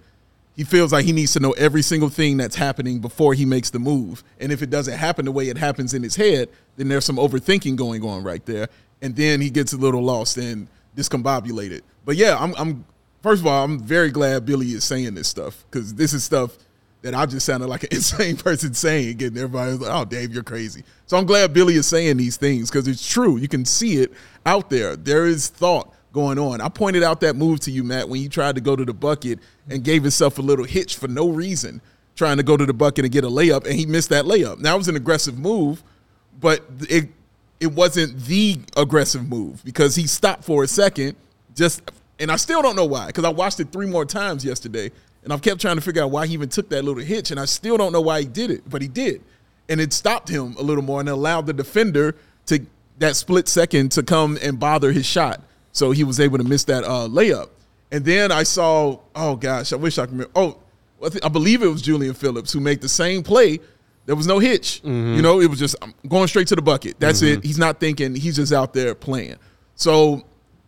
he 0.54 0.64
feels 0.64 0.92
like 0.92 1.04
he 1.04 1.12
needs 1.12 1.32
to 1.32 1.40
know 1.40 1.52
every 1.52 1.82
single 1.82 2.08
thing 2.08 2.36
that's 2.36 2.56
happening 2.56 2.98
before 2.98 3.34
he 3.34 3.44
makes 3.44 3.70
the 3.70 3.78
move. 3.78 4.22
And 4.38 4.52
if 4.52 4.62
it 4.62 4.70
doesn't 4.70 4.98
happen 4.98 5.24
the 5.24 5.32
way 5.32 5.48
it 5.48 5.56
happens 5.56 5.94
in 5.94 6.02
his 6.02 6.16
head, 6.16 6.48
then 6.76 6.88
there's 6.88 7.04
some 7.04 7.16
overthinking 7.16 7.76
going 7.76 8.04
on 8.04 8.22
right 8.22 8.44
there. 8.44 8.68
And 9.00 9.16
then 9.16 9.40
he 9.40 9.50
gets 9.50 9.72
a 9.72 9.78
little 9.78 10.02
lost 10.02 10.36
and 10.36 10.68
discombobulated. 10.96 11.80
But 12.04 12.16
yeah, 12.16 12.36
I'm, 12.38 12.54
I'm 12.56 12.84
first 13.22 13.40
of 13.40 13.46
all, 13.46 13.64
I'm 13.64 13.80
very 13.80 14.10
glad 14.10 14.44
Billy 14.44 14.72
is 14.72 14.84
saying 14.84 15.14
this 15.14 15.28
stuff 15.28 15.64
because 15.70 15.94
this 15.94 16.12
is 16.12 16.22
stuff 16.22 16.56
that 17.00 17.14
I 17.14 17.26
just 17.26 17.46
sounded 17.46 17.68
like 17.68 17.84
an 17.84 17.88
insane 17.92 18.36
person 18.36 18.74
saying, 18.74 19.16
getting 19.16 19.38
everybody 19.38 19.72
like, 19.72 19.90
"Oh, 19.92 20.04
Dave, 20.04 20.32
you're 20.32 20.42
crazy." 20.42 20.84
So 21.06 21.16
I'm 21.16 21.26
glad 21.26 21.52
Billy 21.52 21.74
is 21.74 21.86
saying 21.86 22.16
these 22.16 22.36
things 22.36 22.70
because 22.70 22.86
it's 22.88 23.06
true. 23.06 23.38
You 23.38 23.48
can 23.48 23.64
see 23.64 23.96
it 23.96 24.12
out 24.46 24.70
there. 24.70 24.96
There 24.96 25.26
is 25.26 25.48
thought 25.48 25.92
going 26.12 26.38
on. 26.38 26.60
I 26.60 26.68
pointed 26.68 27.02
out 27.02 27.20
that 27.20 27.36
move 27.36 27.60
to 27.60 27.70
you, 27.70 27.82
Matt, 27.82 28.08
when 28.08 28.20
you 28.20 28.28
tried 28.28 28.54
to 28.56 28.60
go 28.60 28.76
to 28.76 28.84
the 28.84 28.92
bucket 28.92 29.38
and 29.68 29.82
gave 29.82 30.02
himself 30.02 30.38
a 30.38 30.42
little 30.42 30.64
hitch 30.64 30.96
for 30.96 31.08
no 31.08 31.28
reason, 31.28 31.80
trying 32.14 32.36
to 32.36 32.42
go 32.42 32.56
to 32.56 32.66
the 32.66 32.74
bucket 32.74 33.04
and 33.04 33.12
get 33.12 33.24
a 33.24 33.28
layup, 33.28 33.64
and 33.66 33.74
he 33.74 33.86
missed 33.86 34.10
that 34.10 34.26
layup. 34.26 34.58
Now 34.58 34.74
it 34.74 34.78
was 34.78 34.88
an 34.88 34.96
aggressive 34.96 35.38
move, 35.38 35.82
but 36.40 36.64
it 36.88 37.08
it 37.60 37.72
wasn't 37.72 38.18
the 38.24 38.58
aggressive 38.76 39.28
move 39.28 39.64
because 39.64 39.94
he 39.94 40.06
stopped 40.06 40.44
for 40.44 40.64
a 40.64 40.68
second, 40.68 41.16
just 41.54 41.90
and 42.18 42.30
I 42.30 42.36
still 42.36 42.60
don't 42.60 42.76
know 42.76 42.84
why 42.84 43.06
because 43.06 43.24
I 43.24 43.30
watched 43.30 43.60
it 43.60 43.72
three 43.72 43.86
more 43.86 44.04
times 44.04 44.44
yesterday, 44.44 44.90
and 45.24 45.32
I've 45.32 45.42
kept 45.42 45.60
trying 45.60 45.76
to 45.76 45.82
figure 45.82 46.02
out 46.02 46.10
why 46.10 46.26
he 46.26 46.34
even 46.34 46.48
took 46.48 46.68
that 46.70 46.84
little 46.84 47.02
hitch, 47.02 47.30
and 47.30 47.40
I 47.40 47.46
still 47.46 47.76
don't 47.76 47.92
know 47.92 48.00
why 48.00 48.20
he 48.20 48.26
did 48.26 48.50
it, 48.50 48.68
but 48.68 48.82
he 48.82 48.88
did, 48.88 49.22
and 49.68 49.80
it 49.80 49.92
stopped 49.92 50.28
him 50.28 50.54
a 50.58 50.62
little 50.62 50.82
more 50.82 51.00
and 51.00 51.08
allowed 51.08 51.46
the 51.46 51.52
defender 51.52 52.16
to 52.46 52.66
that 52.98 53.16
split 53.16 53.48
second 53.48 53.92
to 53.92 54.02
come 54.02 54.38
and 54.42 54.60
bother 54.60 54.92
his 54.92 55.06
shot. 55.06 55.40
So 55.72 55.90
he 55.90 56.04
was 56.04 56.20
able 56.20 56.38
to 56.38 56.44
miss 56.44 56.64
that 56.64 56.84
uh, 56.84 57.08
layup. 57.08 57.48
And 57.90 58.04
then 58.04 58.30
I 58.32 58.42
saw, 58.42 58.98
oh 59.14 59.36
gosh, 59.36 59.72
I 59.72 59.76
wish 59.76 59.98
I 59.98 60.02
could 60.06 60.12
remember. 60.12 60.32
Oh, 60.34 60.58
I, 61.04 61.08
th- 61.08 61.24
I 61.24 61.28
believe 61.28 61.62
it 61.62 61.66
was 61.68 61.82
Julian 61.82 62.14
Phillips 62.14 62.52
who 62.52 62.60
made 62.60 62.80
the 62.80 62.88
same 62.88 63.22
play. 63.22 63.58
There 64.06 64.16
was 64.16 64.26
no 64.26 64.38
hitch. 64.38 64.80
You 64.84 65.22
know, 65.22 65.40
it 65.40 65.48
was 65.48 65.58
just 65.58 65.76
I'm 65.82 65.94
going 66.08 66.26
straight 66.28 66.48
to 66.48 66.56
the 66.56 66.62
bucket. 66.62 66.98
That's 66.98 67.22
it. 67.22 67.44
He's 67.44 67.58
not 67.58 67.80
thinking. 67.80 68.14
He's 68.14 68.36
just 68.36 68.52
out 68.52 68.72
there 68.74 68.94
playing. 68.94 69.36
So 69.74 70.22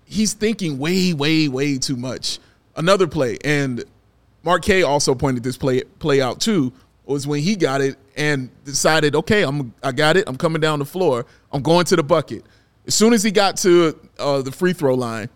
he's 0.04 0.34
thinking 0.34 0.78
way, 0.78 1.12
way, 1.12 1.48
way 1.48 1.78
too 1.78 1.96
much. 1.96 2.38
Another 2.76 3.06
play, 3.06 3.38
and 3.44 3.84
Mark 4.42 4.62
K 4.62 4.82
also 4.82 5.14
pointed 5.14 5.42
this 5.42 5.56
play 5.56 5.82
play 5.98 6.20
out 6.20 6.40
too. 6.40 6.72
Was 7.06 7.26
when 7.26 7.40
he 7.40 7.54
got 7.54 7.80
it 7.80 7.96
and 8.16 8.48
decided, 8.64 9.14
okay, 9.14 9.42
I'm 9.42 9.74
I 9.82 9.92
got 9.92 10.16
it. 10.16 10.24
I'm 10.28 10.36
coming 10.36 10.60
down 10.60 10.78
the 10.78 10.84
floor. 10.84 11.26
I'm 11.52 11.62
going 11.62 11.84
to 11.86 11.96
the 11.96 12.02
bucket. 12.02 12.44
As 12.86 12.94
soon 12.94 13.12
as 13.12 13.22
he 13.22 13.30
got 13.30 13.56
to 13.58 13.98
uh, 14.18 14.42
the 14.42 14.52
free 14.52 14.72
throw 14.72 14.94
line, 14.94 15.28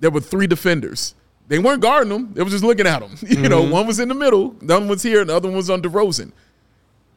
there 0.00 0.10
were 0.10 0.20
three 0.20 0.46
defenders. 0.46 1.14
They 1.48 1.58
weren't 1.58 1.80
guarding 1.82 2.12
him. 2.12 2.32
They 2.34 2.42
were 2.42 2.50
just 2.50 2.64
looking 2.64 2.86
at 2.86 3.02
him. 3.02 3.16
You 3.42 3.48
know, 3.48 3.62
one 3.62 3.86
was 3.86 3.98
in 3.98 4.08
the 4.08 4.14
middle, 4.14 4.50
the 4.60 4.76
other 4.76 4.86
was 4.86 5.02
here, 5.02 5.20
and 5.22 5.30
the 5.30 5.36
other 5.36 5.48
one 5.48 5.56
was 5.56 5.70
on 5.70 5.82
DeRozan. 5.82 6.32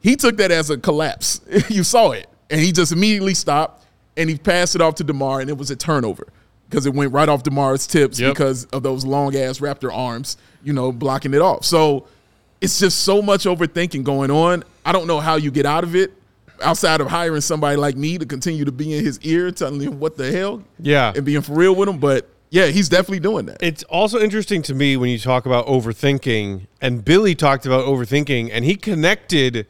He 0.00 0.16
took 0.16 0.36
that 0.38 0.50
as 0.50 0.70
a 0.70 0.78
collapse. 0.78 1.40
you 1.68 1.82
saw 1.84 2.10
it. 2.12 2.26
And 2.50 2.60
he 2.60 2.70
just 2.72 2.92
immediately 2.92 3.34
stopped 3.34 3.84
and 4.16 4.30
he 4.30 4.36
passed 4.38 4.74
it 4.74 4.80
off 4.80 4.94
to 4.96 5.04
DeMar, 5.04 5.40
and 5.40 5.50
it 5.50 5.58
was 5.58 5.70
a 5.70 5.76
turnover 5.76 6.28
because 6.70 6.86
it 6.86 6.94
went 6.94 7.12
right 7.12 7.28
off 7.28 7.42
DeMar's 7.42 7.86
tips 7.86 8.18
Yep. 8.18 8.32
because 8.34 8.64
of 8.66 8.82
those 8.82 9.04
long 9.04 9.36
ass 9.36 9.58
Raptor 9.58 9.92
arms, 9.94 10.36
you 10.64 10.72
know, 10.72 10.90
blocking 10.90 11.34
it 11.34 11.40
off. 11.42 11.64
So 11.64 12.06
it's 12.60 12.78
just 12.78 13.00
so 13.02 13.20
much 13.20 13.44
overthinking 13.44 14.04
going 14.04 14.30
on. 14.30 14.64
I 14.84 14.92
don't 14.92 15.06
know 15.06 15.20
how 15.20 15.36
you 15.36 15.50
get 15.50 15.66
out 15.66 15.84
of 15.84 15.94
it 15.94 16.12
outside 16.62 17.00
of 17.00 17.08
hiring 17.08 17.40
somebody 17.40 17.76
like 17.76 17.96
me 17.96 18.18
to 18.18 18.26
continue 18.26 18.64
to 18.64 18.72
be 18.72 18.96
in 18.96 19.04
his 19.04 19.20
ear, 19.20 19.50
telling 19.50 19.80
him 19.80 19.98
what 20.00 20.16
the 20.16 20.30
hell, 20.32 20.62
Yeah. 20.80 21.12
and 21.14 21.24
being 21.24 21.42
for 21.42 21.54
real 21.54 21.74
with 21.74 21.88
him. 21.88 21.98
But 21.98 22.28
yeah, 22.50 22.66
he's 22.66 22.88
definitely 22.88 23.20
doing 23.20 23.46
that. 23.46 23.58
It's 23.60 23.82
also 23.84 24.18
interesting 24.20 24.62
to 24.62 24.74
me 24.74 24.96
when 24.96 25.10
you 25.10 25.18
talk 25.18 25.46
about 25.46 25.66
overthinking, 25.66 26.66
and 26.80 27.04
Billy 27.04 27.34
talked 27.34 27.66
about 27.66 27.84
overthinking, 27.86 28.50
and 28.52 28.64
he 28.64 28.76
connected 28.76 29.66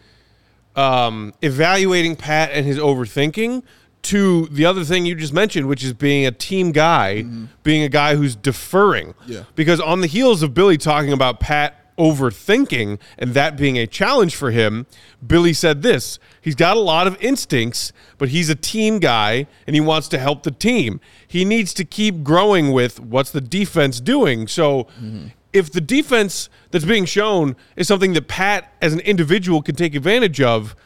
um, 0.74 1.32
evaluating 1.42 2.16
Pat 2.16 2.50
and 2.52 2.66
his 2.66 2.78
overthinking 2.78 3.62
to 4.02 4.46
the 4.48 4.64
other 4.66 4.84
thing 4.84 5.04
you 5.06 5.14
just 5.14 5.32
mentioned, 5.32 5.66
which 5.68 5.82
is 5.82 5.92
being 5.92 6.26
a 6.26 6.30
team 6.30 6.70
guy, 6.70 7.24
being 7.62 7.82
a 7.82 7.88
guy 7.88 8.14
who's 8.14 8.36
deferring. 8.36 9.14
Yeah. 9.26 9.44
Because 9.56 9.80
on 9.80 10.00
the 10.00 10.06
heels 10.06 10.42
of 10.42 10.54
Billy 10.54 10.76
talking 10.76 11.12
about 11.12 11.40
Pat 11.40 11.85
overthinking 11.98 12.98
and 13.18 13.34
that 13.34 13.56
being 13.56 13.78
a 13.78 13.86
challenge 13.86 14.36
for 14.36 14.50
him, 14.50 14.86
Billy 15.26 15.52
said 15.52 15.82
this 15.82 16.18
He's 16.40 16.54
got 16.54 16.76
a 16.76 16.80
lot 16.80 17.06
of 17.06 17.20
instincts, 17.22 17.92
but 18.18 18.28
he's 18.28 18.48
a 18.48 18.54
team 18.54 18.98
guy 18.98 19.46
and 19.66 19.74
he 19.74 19.80
wants 19.80 20.08
to 20.08 20.18
help 20.18 20.42
the 20.42 20.50
team. 20.50 21.00
He 21.26 21.44
needs 21.44 21.74
to 21.74 21.84
keep 21.84 22.22
growing 22.22 22.72
with 22.72 23.00
what's 23.00 23.30
the 23.30 23.40
defense 23.40 24.00
doing. 24.00 24.46
So 24.46 24.84
mm-hmm. 25.00 25.28
if 25.52 25.72
the 25.72 25.80
defense 25.80 26.48
that's 26.70 26.84
being 26.84 27.04
shown 27.04 27.56
is 27.76 27.88
something 27.88 28.12
that 28.12 28.28
Pat 28.28 28.72
as 28.80 28.92
an 28.92 29.00
individual 29.00 29.62
can 29.62 29.74
take 29.74 29.94
advantage 29.94 30.40
of, 30.40 30.76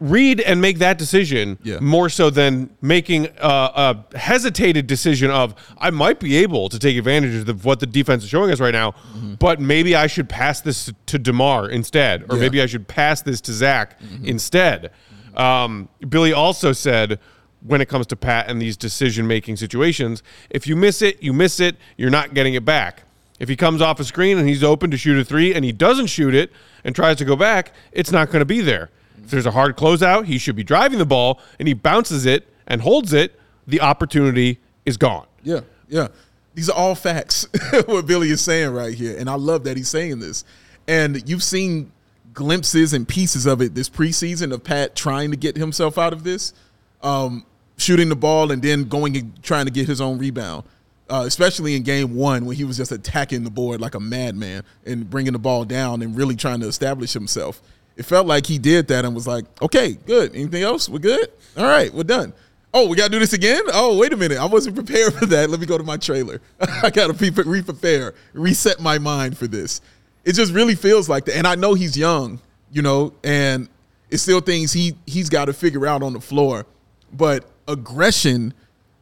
read 0.00 0.40
and 0.40 0.60
make 0.60 0.78
that 0.78 0.96
decision 0.96 1.58
Yeah. 1.64 1.80
more 1.80 2.08
so 2.08 2.30
than 2.30 2.70
making 2.80 3.26
a, 3.38 4.04
a 4.12 4.16
hesitated 4.18 4.86
decision 4.86 5.30
of 5.30 5.54
I 5.78 5.90
might 5.90 6.20
be 6.20 6.36
able 6.36 6.68
to 6.68 6.78
take 6.78 6.96
advantage 6.96 7.48
of 7.48 7.64
what 7.64 7.80
the 7.80 7.86
defense 7.86 8.22
is 8.22 8.30
showing 8.30 8.50
us 8.52 8.60
right 8.60 8.72
now, 8.74 8.94
but 9.40 9.60
maybe 9.60 9.96
I 9.96 10.06
should 10.06 10.28
pass 10.28 10.60
this 10.60 10.92
to 11.06 11.18
DeMar 11.18 11.68
instead, 11.68 12.22
or 12.30 12.36
Yeah. 12.36 12.42
maybe 12.42 12.62
I 12.62 12.66
should 12.66 12.86
pass 12.86 13.22
this 13.22 13.40
to 13.42 13.52
Zach 13.52 13.98
instead. 14.22 14.90
Um, 15.36 15.88
Billy 16.08 16.32
also 16.32 16.72
said 16.72 17.18
when 17.66 17.80
it 17.80 17.88
comes 17.88 18.06
to 18.08 18.16
Pat 18.16 18.48
and 18.48 18.62
these 18.62 18.76
decision 18.76 19.26
making 19.26 19.56
situations, 19.56 20.22
if 20.50 20.66
you 20.68 20.76
miss 20.76 21.02
it, 21.02 21.20
you 21.22 21.32
miss 21.32 21.58
it. 21.58 21.76
You're 21.96 22.10
not 22.10 22.34
getting 22.34 22.54
it 22.54 22.64
back. 22.64 23.02
If 23.40 23.48
he 23.48 23.56
comes 23.56 23.80
off 23.80 23.98
a 24.00 24.04
screen 24.04 24.38
and 24.38 24.48
he's 24.48 24.62
open 24.64 24.90
to 24.92 24.96
shoot 24.96 25.18
a 25.18 25.24
three 25.24 25.54
and 25.54 25.64
he 25.64 25.72
doesn't 25.72 26.06
shoot 26.06 26.34
it 26.34 26.52
and 26.84 26.94
tries 26.94 27.16
to 27.16 27.24
go 27.24 27.34
back, 27.36 27.72
it's 27.92 28.10
not 28.12 28.28
going 28.30 28.40
to 28.40 28.44
be 28.46 28.60
there. 28.60 28.90
If 29.28 29.32
there's 29.32 29.44
a 29.44 29.50
hard 29.50 29.76
closeout, 29.76 30.24
he 30.24 30.38
should 30.38 30.56
be 30.56 30.64
driving 30.64 30.98
the 30.98 31.04
ball 31.04 31.38
and 31.58 31.68
he 31.68 31.74
bounces 31.74 32.24
it 32.24 32.48
and 32.66 32.80
holds 32.80 33.12
it, 33.12 33.38
the 33.66 33.82
opportunity 33.82 34.58
is 34.86 34.96
gone. 34.96 35.26
Yeah, 35.42 35.60
yeah. 35.86 36.08
These 36.54 36.70
are 36.70 36.74
all 36.74 36.94
facts. 36.94 37.46
what 37.84 38.06
Billy 38.06 38.30
is 38.30 38.40
saying 38.40 38.70
right 38.70 38.94
here, 38.94 39.18
and 39.18 39.28
I 39.28 39.34
love 39.34 39.64
that 39.64 39.76
he's 39.76 39.90
saying 39.90 40.20
this. 40.20 40.46
And 40.86 41.28
you've 41.28 41.42
seen 41.42 41.92
glimpses 42.32 42.94
and 42.94 43.06
pieces 43.06 43.44
of 43.44 43.60
it 43.60 43.74
this 43.74 43.90
preseason 43.90 44.50
of 44.50 44.64
Pat 44.64 44.96
trying 44.96 45.30
to 45.30 45.36
get 45.36 45.58
himself 45.58 45.98
out 45.98 46.14
of 46.14 46.24
this, 46.24 46.54
um, 47.02 47.44
shooting 47.76 48.08
the 48.08 48.16
ball 48.16 48.50
and 48.50 48.62
then 48.62 48.84
going 48.84 49.14
and 49.14 49.42
trying 49.42 49.66
to 49.66 49.70
get 49.70 49.86
his 49.86 50.00
own 50.00 50.16
rebound. 50.16 50.64
Uh, 51.10 51.24
especially 51.26 51.76
in 51.76 51.82
game 51.82 52.14
one 52.14 52.46
when 52.46 52.56
he 52.56 52.64
was 52.64 52.78
just 52.78 52.92
attacking 52.92 53.44
the 53.44 53.50
board 53.50 53.78
like 53.78 53.94
a 53.94 54.00
madman 54.00 54.62
and 54.86 55.08
bringing 55.08 55.32
the 55.34 55.38
ball 55.38 55.64
down 55.64 56.00
and 56.00 56.16
really 56.16 56.36
trying 56.36 56.60
to 56.60 56.66
establish 56.66 57.12
himself. 57.12 57.60
It 57.98 58.06
felt 58.06 58.28
like 58.28 58.46
he 58.46 58.58
did 58.58 58.86
that 58.88 59.04
and 59.04 59.12
was 59.12 59.26
like, 59.26 59.44
okay, 59.60 59.94
good. 60.06 60.32
Anything 60.32 60.62
else? 60.62 60.88
We're 60.88 61.00
good? 61.00 61.32
All 61.56 61.64
right, 61.64 61.92
we're 61.92 62.04
done. 62.04 62.32
Oh, 62.72 62.86
we 62.86 62.96
got 62.96 63.06
to 63.06 63.10
do 63.10 63.18
this 63.18 63.32
again? 63.32 63.62
Oh, 63.72 63.98
wait 63.98 64.12
a 64.12 64.16
minute. 64.16 64.38
I 64.38 64.44
wasn't 64.44 64.76
prepared 64.76 65.14
for 65.14 65.26
that. 65.26 65.50
Let 65.50 65.58
me 65.58 65.66
go 65.66 65.76
to 65.76 65.82
my 65.82 65.96
trailer. 65.96 66.40
I 66.60 66.90
got 66.90 67.08
to 67.12 67.42
re 67.42 67.60
prepare, 67.60 68.14
reset 68.34 68.78
my 68.78 68.98
mind 68.98 69.36
for 69.36 69.48
this. 69.48 69.80
It 70.24 70.34
just 70.34 70.52
really 70.52 70.76
feels 70.76 71.08
like 71.08 71.24
that. 71.24 71.36
And 71.36 71.44
I 71.44 71.56
know 71.56 71.74
he's 71.74 71.98
young, 71.98 72.40
you 72.70 72.82
know, 72.82 73.14
and 73.24 73.68
it's 74.10 74.22
still 74.22 74.40
things 74.40 74.72
he, 74.72 74.94
he's 75.04 75.28
got 75.28 75.46
to 75.46 75.52
figure 75.52 75.84
out 75.84 76.04
on 76.04 76.12
the 76.12 76.20
floor. 76.20 76.66
But 77.12 77.50
aggression 77.66 78.54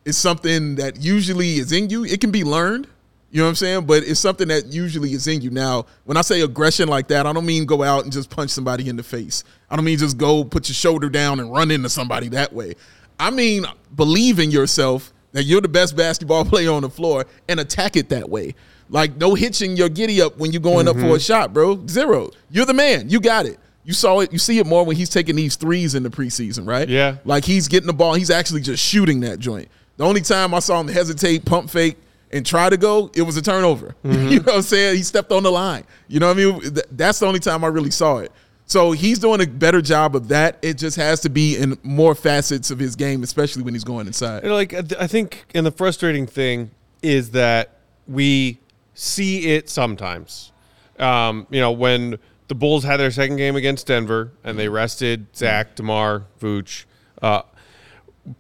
is 0.07 0.17
something 0.17 0.77
that 0.77 1.03
usually 1.03 1.57
is 1.57 1.71
in 1.71 1.91
you. 1.91 2.05
It 2.05 2.23
can 2.23 2.31
be 2.31 2.45
learned. 2.45 2.87
You 3.31 3.39
know 3.39 3.45
what 3.45 3.51
I'm 3.51 3.55
saying? 3.57 3.87
But 3.87 4.05
it's 4.05 4.21
something 4.21 4.49
that 4.49 4.67
usually 4.73 5.13
is 5.13 5.27
in 5.27 5.41
you. 5.41 5.51
Now, 5.51 5.87
when 6.05 6.17
I 6.17 6.21
say 6.21 6.41
aggression 6.43 6.89
like 6.89 7.09
that, 7.09 7.27
I 7.27 7.33
don't 7.33 7.45
mean 7.45 7.67
go 7.67 7.83
out 7.83 8.05
and 8.05 8.13
just 8.13 8.31
punch 8.31 8.51
somebody 8.51 8.89
in 8.89 8.97
the 8.97 9.03
face. 9.03 9.45
I 9.69 9.77
don't 9.77 9.85
mean 9.85 9.99
just 9.99 10.17
go 10.17 10.45
put 10.45 10.69
your 10.69 10.75
shoulder 10.75 11.09
down 11.09 11.41
and 11.41 11.53
run 11.53 11.71
into 11.71 11.89
somebody 11.89 12.29
that 12.29 12.53
way. 12.53 12.75
I 13.19 13.31
mean 13.31 13.67
believe 13.95 14.39
in 14.39 14.51
yourself 14.51 15.13
that 15.33 15.45
you're 15.45 15.61
the 15.61 15.69
best 15.69 15.97
basketball 15.97 16.45
player 16.47 16.71
on 16.71 16.83
the 16.83 16.91
floor 16.91 17.27
and 17.49 17.61
attack 17.61 17.97
it 17.97 18.09
that 18.11 18.29
way. 18.29 18.55
Like 18.89 19.17
no 19.17 19.35
hitching 19.35 19.77
your 19.77 19.89
giddy 19.89 20.23
up 20.23 20.39
when 20.39 20.53
you're 20.53 20.63
going 20.63 20.87
up 20.87 20.95
for 20.95 21.01
a 21.01 21.05
mm-hmm. 21.05 21.19
shot, 21.19 21.53
bro. 21.53 21.85
Zero. 21.89 22.31
You're 22.51 22.67
the 22.67 22.75
man. 22.75 23.11
You 23.11 23.21
got 23.21 23.47
it. 23.47 23.59
You 23.85 23.93
saw 23.93 24.21
it. 24.21 24.33
You 24.33 24.39
see 24.39 24.59
it 24.59 24.67
more 24.67 24.85
when 24.85 24.97
he's 24.97 25.11
taking 25.11 25.37
these 25.37 25.57
threes 25.57 25.95
in 25.95 26.03
the 26.03 26.11
preseason, 26.11 26.67
right? 26.67 26.89
Yeah. 26.89 27.17
Like 27.25 27.45
he's 27.45 27.69
getting 27.69 27.87
the 27.87 27.93
ball. 27.93 28.15
He's 28.15 28.31
actually 28.31 28.61
just 28.61 28.83
shooting 28.83 29.21
that 29.21 29.39
joint. 29.39 29.69
The 29.97 30.05
only 30.05 30.21
time 30.21 30.55
I 30.55 30.59
saw 30.59 30.81
him 30.81 30.89
hesitate, 30.89 31.45
pump 31.45 31.71
fake, 31.71 31.97
and 32.33 32.45
try 32.45 32.69
to 32.69 32.77
go, 32.77 33.11
it 33.15 33.23
was 33.23 33.37
a 33.37 33.43
turnover. 33.43 33.95
you 34.05 34.41
know 34.41 34.45
what 34.45 34.55
I'm 34.57 34.63
saying? 34.63 34.97
He 34.97 35.03
stepped 35.03 35.33
on 35.33 35.43
the 35.43 35.53
line. 35.53 35.85
You 36.09 36.21
know 36.21 36.29
what 36.29 36.39
I 36.39 36.41
mean? 36.41 36.79
That's 36.91 37.19
the 37.19 37.27
only 37.27 37.41
time 37.41 37.65
I 37.65 37.69
really 37.69 37.91
saw 37.91 38.19
it. 38.19 38.33
So 38.69 38.91
he's 38.91 39.21
doing 39.21 39.41
a 39.41 39.47
better 39.47 39.81
job 39.81 40.17
of 40.17 40.29
that. 40.29 40.59
It 40.61 40.75
just 40.75 40.97
has 40.97 41.21
to 41.21 41.29
be 41.29 41.57
in 41.57 41.79
more 41.85 42.17
facets 42.17 42.73
of 42.73 42.81
his 42.81 42.97
game, 42.97 43.23
especially 43.23 43.63
when 43.63 43.75
he's 43.75 43.85
going 43.85 44.09
inside. 44.09 44.43
You 44.43 44.49
know, 44.49 44.57
like 44.57 44.75
I 44.75 44.83
I 45.01 45.07
think, 45.07 45.45
and 45.55 45.65
the 45.65 45.71
frustrating 45.71 46.27
thing 46.27 46.73
is 47.01 47.31
that 47.31 47.79
we 48.09 48.59
see 48.95 49.55
it 49.55 49.69
sometimes. 49.71 50.51
Um, 50.99 51.47
you 51.51 51.61
know, 51.61 51.71
when 51.71 52.19
the 52.49 52.55
Bulls 52.57 52.83
had 52.83 52.99
their 52.99 53.11
second 53.13 53.37
game 53.37 53.55
against 53.55 53.87
Denver 53.87 54.33
and 54.43 54.59
they 54.59 54.69
rested 54.69 55.37
Zach, 55.37 55.77
DeMar, 55.77 56.25
Vooch, 56.41 56.87
uh, 57.23 57.43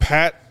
Pat 0.00 0.45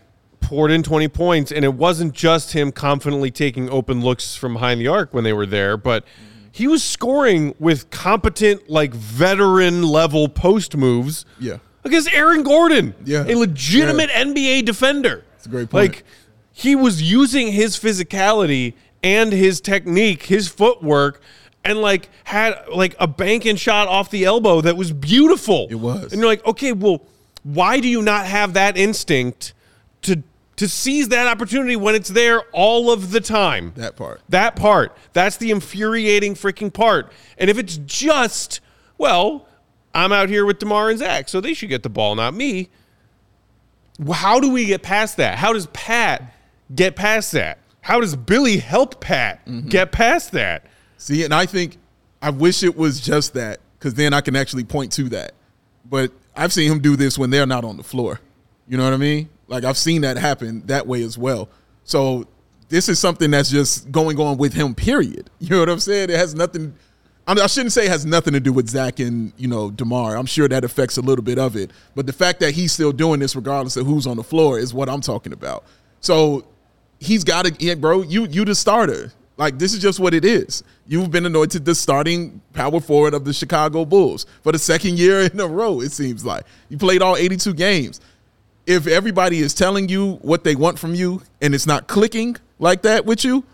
poured 0.46 0.70
in 0.70 0.80
20 0.84 1.08
points, 1.08 1.50
and 1.50 1.64
it 1.64 1.74
wasn't 1.74 2.12
just 2.14 2.52
him 2.52 2.70
confidently 2.70 3.32
taking 3.32 3.68
open 3.68 4.00
looks 4.00 4.36
from 4.36 4.52
behind 4.54 4.80
the 4.80 4.86
arc 4.86 5.12
when 5.12 5.24
they 5.24 5.32
were 5.32 5.44
there, 5.44 5.76
but 5.76 6.04
he 6.52 6.68
was 6.68 6.84
scoring 6.84 7.52
with 7.58 7.90
competent, 7.90 8.70
like 8.70 8.94
veteran 8.94 9.82
level 9.82 10.28
post 10.28 10.76
moves 10.76 11.24
Yeah. 11.40 11.56
against 11.84 12.12
Aaron 12.14 12.44
Gordon, 12.44 12.94
Yeah. 13.04 13.24
a 13.26 13.34
legitimate 13.34 14.08
NBA 14.14 14.62
defender. 14.62 15.24
That's 15.32 15.46
a 15.46 15.48
great 15.48 15.68
point. 15.68 15.82
Like 15.90 16.04
he 16.52 16.76
was 16.76 17.02
using 17.02 17.50
his 17.50 17.76
physicality 17.76 18.74
and 19.02 19.32
his 19.32 19.60
technique, 19.60 20.26
his 20.26 20.46
footwork, 20.46 21.20
and 21.64 21.80
like 21.80 22.08
had 22.22 22.54
like 22.72 22.94
a 23.00 23.08
banking 23.08 23.56
shot 23.56 23.88
off 23.88 24.10
the 24.10 24.24
elbow 24.24 24.60
that 24.60 24.76
was 24.76 24.92
beautiful. 24.92 25.66
It 25.70 25.74
was. 25.80 26.12
and 26.12 26.20
you're 26.20 26.30
like, 26.30 26.46
okay, 26.46 26.70
well, 26.70 27.02
why 27.42 27.80
do 27.80 27.88
you 27.88 28.00
not 28.00 28.26
have 28.26 28.54
that 28.54 28.76
instinct 28.76 29.52
to 30.02 30.22
to 30.56 30.68
seize 30.68 31.08
that 31.08 31.26
opportunity 31.26 31.76
when 31.76 31.94
it's 31.94 32.08
there 32.08 32.40
all 32.52 32.90
of 32.90 33.10
the 33.10 33.20
time? 33.20 33.72
That 33.76 33.96
part. 33.96 34.20
That 34.28 34.56
part. 34.56 34.96
That's 35.12 35.36
the 35.36 35.50
infuriating 35.50 36.34
freaking 36.34 36.72
part. 36.72 37.12
And 37.38 37.50
if 37.50 37.58
it's 37.58 37.76
just, 37.78 38.60
well, 38.98 39.46
I'm 39.94 40.12
out 40.12 40.28
here 40.28 40.44
with 40.46 40.58
DeMar 40.58 40.90
and 40.90 40.98
Zach, 40.98 41.28
so 41.28 41.40
they 41.40 41.54
should 41.54 41.68
get 41.68 41.82
the 41.82 41.88
ball, 41.90 42.14
not 42.14 42.34
me. 42.34 42.68
How 44.12 44.40
do 44.40 44.50
we 44.50 44.66
get 44.66 44.82
past 44.82 45.16
that? 45.16 45.38
How 45.38 45.52
does 45.52 45.66
Pat 45.68 46.34
get 46.74 46.96
past 46.96 47.32
that? 47.32 47.58
How 47.80 48.00
does 48.00 48.16
Billy 48.16 48.58
help 48.58 49.00
Pat 49.00 49.44
Mm-hmm. 49.46 49.68
get 49.68 49.92
past 49.92 50.32
that? 50.32 50.66
See, 50.98 51.24
and 51.24 51.32
I 51.32 51.46
think 51.46 51.78
I 52.20 52.30
wish 52.30 52.62
it 52.62 52.76
was 52.76 53.00
just 53.00 53.34
that 53.34 53.60
because 53.78 53.94
then 53.94 54.12
I 54.12 54.20
can 54.20 54.34
actually 54.36 54.64
point 54.64 54.92
to 54.92 55.04
that. 55.10 55.32
But 55.88 56.10
I've 56.34 56.52
seen 56.52 56.70
him 56.72 56.80
do 56.80 56.96
this 56.96 57.18
when 57.18 57.30
they're 57.30 57.46
not 57.46 57.64
on 57.64 57.76
the 57.76 57.82
floor. 57.84 58.20
You 58.68 58.76
know 58.76 58.84
what 58.84 58.92
I 58.92 58.96
mean? 58.98 59.28
Like 59.48 59.64
I've 59.64 59.78
seen 59.78 60.02
that 60.02 60.16
happen 60.16 60.62
that 60.66 60.86
way 60.86 61.02
as 61.02 61.16
well. 61.16 61.48
So 61.84 62.26
this 62.68 62.88
is 62.88 62.98
something 62.98 63.30
that's 63.30 63.50
just 63.50 63.90
going 63.92 64.18
on 64.18 64.38
with 64.38 64.52
him. 64.54 64.74
Period. 64.74 65.30
You 65.40 65.50
know 65.50 65.60
what 65.60 65.68
I'm 65.68 65.80
saying? 65.80 66.10
It 66.10 66.16
has 66.16 66.34
nothing. 66.34 66.74
I, 67.26 67.34
mean, 67.34 67.42
I 67.42 67.46
shouldn't 67.46 67.72
say 67.72 67.86
it 67.86 67.90
has 67.90 68.06
nothing 68.06 68.32
to 68.32 68.40
do 68.40 68.52
with 68.52 68.68
Zach 68.68 68.98
and 69.00 69.32
you 69.36 69.48
know 69.48 69.70
DeMar. 69.70 70.16
I'm 70.16 70.26
sure 70.26 70.48
that 70.48 70.64
affects 70.64 70.96
a 70.96 71.02
little 71.02 71.24
bit 71.24 71.38
of 71.38 71.56
it. 71.56 71.70
But 71.94 72.06
the 72.06 72.12
fact 72.12 72.40
that 72.40 72.52
he's 72.52 72.72
still 72.72 72.92
doing 72.92 73.20
this 73.20 73.36
regardless 73.36 73.76
of 73.76 73.86
who's 73.86 74.06
on 74.06 74.16
the 74.16 74.24
floor 74.24 74.58
is 74.58 74.74
what 74.74 74.88
I'm 74.88 75.00
talking 75.00 75.32
about. 75.32 75.64
So 76.00 76.44
he's 76.98 77.22
got 77.24 77.46
to, 77.46 77.54
yeah, 77.58 77.74
bro. 77.74 78.02
You 78.02 78.26
you 78.26 78.44
the 78.44 78.54
starter. 78.54 79.12
Like 79.36 79.58
this 79.58 79.74
is 79.74 79.80
just 79.80 80.00
what 80.00 80.14
it 80.14 80.24
is. 80.24 80.64
You've 80.86 81.10
been 81.10 81.26
anointed 81.26 81.64
the 81.64 81.74
starting 81.74 82.40
power 82.54 82.80
forward 82.80 83.12
of 83.12 83.24
the 83.24 83.32
Chicago 83.32 83.84
Bulls 83.84 84.24
for 84.42 84.52
the 84.52 84.58
second 84.58 84.98
year 84.98 85.20
in 85.20 85.38
a 85.38 85.46
row. 85.46 85.80
It 85.80 85.92
seems 85.92 86.24
like 86.24 86.44
you 86.68 86.78
played 86.78 87.02
all 87.02 87.16
82 87.16 87.52
games. 87.54 88.00
If 88.66 88.86
everybody 88.86 89.38
is 89.38 89.54
telling 89.54 89.88
you 89.88 90.14
what 90.22 90.44
they 90.44 90.56
want 90.56 90.78
from 90.78 90.94
you 90.94 91.22
and 91.40 91.54
it's 91.54 91.66
not 91.66 91.86
clicking 91.86 92.36
like 92.58 92.82
that 92.82 93.06
with 93.06 93.24
you, 93.24 93.44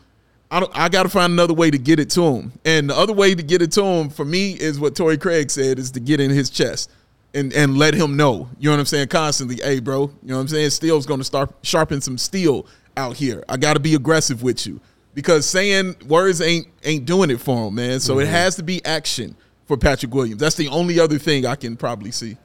I, 0.51 0.61
don't, 0.61 0.73
I 0.75 0.89
got 0.89 1.05
to 1.05 1.09
find 1.09 1.33
another 1.33 1.55
way 1.55 1.71
to 1.71 1.79
get 1.79 1.99
it 1.99 2.11
to 2.11 2.23
him. 2.23 2.53
And 2.65 2.91
the 2.91 2.97
other 2.97 3.13
way 3.13 3.35
to 3.35 3.43
get 3.43 3.63
it 3.63 3.73
to 3.73 3.85
him 3.85 4.11
for 4.11 4.25
me 4.25 4.53
is 4.53 4.79
what 4.79 4.95
Torrey 4.95 5.19
Craig 5.19 5.51
said: 5.51 5.79
is 5.79 5.91
to 5.93 6.01
get 6.01 6.21
in 6.21 6.31
his 6.31 6.51
chest 6.51 6.91
and 7.35 7.53
and 7.53 7.79
let 7.79 7.95
him 7.95 8.17
know. 8.17 8.49
You 8.59 8.69
know 8.69 8.75
what 8.75 8.81
I'm 8.81 8.87
saying? 8.87 9.09
Constantly, 9.09 9.57
hey, 9.57 9.81
bro. 9.81 10.11
You 10.23 10.29
know 10.29 10.37
what 10.37 10.43
I'm 10.43 10.49
saying? 10.49 10.71
Steel's 10.71 11.07
going 11.07 11.21
to 11.21 11.25
start 11.25 11.51
sharpen 11.63 12.01
some 12.01 12.19
steel 12.19 12.67
out 12.97 13.17
here. 13.17 13.45
I 13.49 13.57
got 13.57 13.75
to 13.75 13.81
be 13.81 13.95
aggressive 13.95 14.43
with 14.43 14.67
you 14.67 14.81
because 15.15 15.47
saying 15.47 15.97
words 16.07 16.41
ain't 16.41 16.69
ain't 16.85 17.05
doing 17.05 17.31
it 17.31 17.41
for 17.41 17.69
him, 17.69 17.75
man. 17.75 18.01
So 18.01 18.19
it 18.19 18.25
mm-hmm. 18.25 18.33
has 18.33 18.57
to 18.57 18.63
be 18.63 18.85
action 18.85 19.37
for 19.67 19.77
Patrick 19.77 20.15
Williams. 20.15 20.41
That's 20.41 20.57
the 20.57 20.69
only 20.69 20.99
other 21.01 21.19
thing 21.19 21.47
I 21.47 21.57
can 21.57 21.77
probably 21.77 22.11
see. 22.11 22.37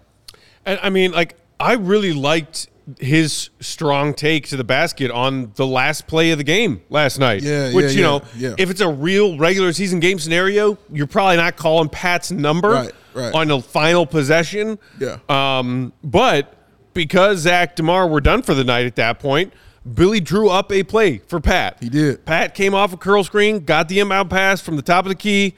And 0.65 0.79
I 0.81 0.89
mean, 0.89 1.11
like, 1.11 1.37
I 1.59 1.73
really 1.73 2.13
liked 2.13 2.67
his 2.99 3.49
strong 3.59 4.13
take 4.13 4.47
to 4.47 4.55
the 4.55 4.63
basket 4.63 5.11
on 5.11 5.51
the 5.55 5.67
last 5.67 6.07
play 6.07 6.31
of 6.31 6.37
the 6.37 6.43
game 6.43 6.81
last 6.89 7.19
night. 7.19 7.41
Yeah, 7.43 7.73
which 7.73 7.85
yeah, 7.85 7.89
you 7.91 7.97
yeah, 7.99 8.05
know, 8.05 8.21
yeah. 8.37 8.55
if 8.57 8.69
it's 8.69 8.81
a 8.81 8.87
real 8.87 9.37
regular 9.37 9.73
season 9.73 9.99
game 9.99 10.19
scenario, 10.19 10.77
you're 10.91 11.07
probably 11.07 11.35
not 11.37 11.57
calling 11.57 11.89
Pat's 11.89 12.31
number 12.31 12.69
Right, 12.69 12.91
right. 13.13 13.33
on 13.33 13.49
the 13.49 13.59
final 13.61 14.05
possession. 14.05 14.79
Yeah. 14.99 15.17
Um, 15.27 15.91
but 16.03 16.53
because 16.93 17.39
Zach 17.39 17.75
DeMar 17.75 18.07
were 18.07 18.21
done 18.21 18.41
for 18.41 18.53
the 18.53 18.63
night 18.63 18.85
at 18.85 18.95
that 18.95 19.19
point, 19.19 19.53
Billy 19.93 20.19
drew 20.19 20.49
up 20.49 20.71
a 20.71 20.83
play 20.83 21.17
for 21.19 21.39
Pat. 21.39 21.77
He 21.81 21.89
did. 21.89 22.25
Pat 22.25 22.55
came 22.55 22.73
off 22.73 22.93
a 22.93 22.97
curl 22.97 23.23
screen, 23.23 23.65
got 23.65 23.89
the 23.89 23.99
inbound 23.99 24.29
pass 24.29 24.61
from 24.61 24.75
the 24.75 24.81
top 24.81 25.05
of 25.05 25.09
the 25.09 25.15
key, 25.15 25.55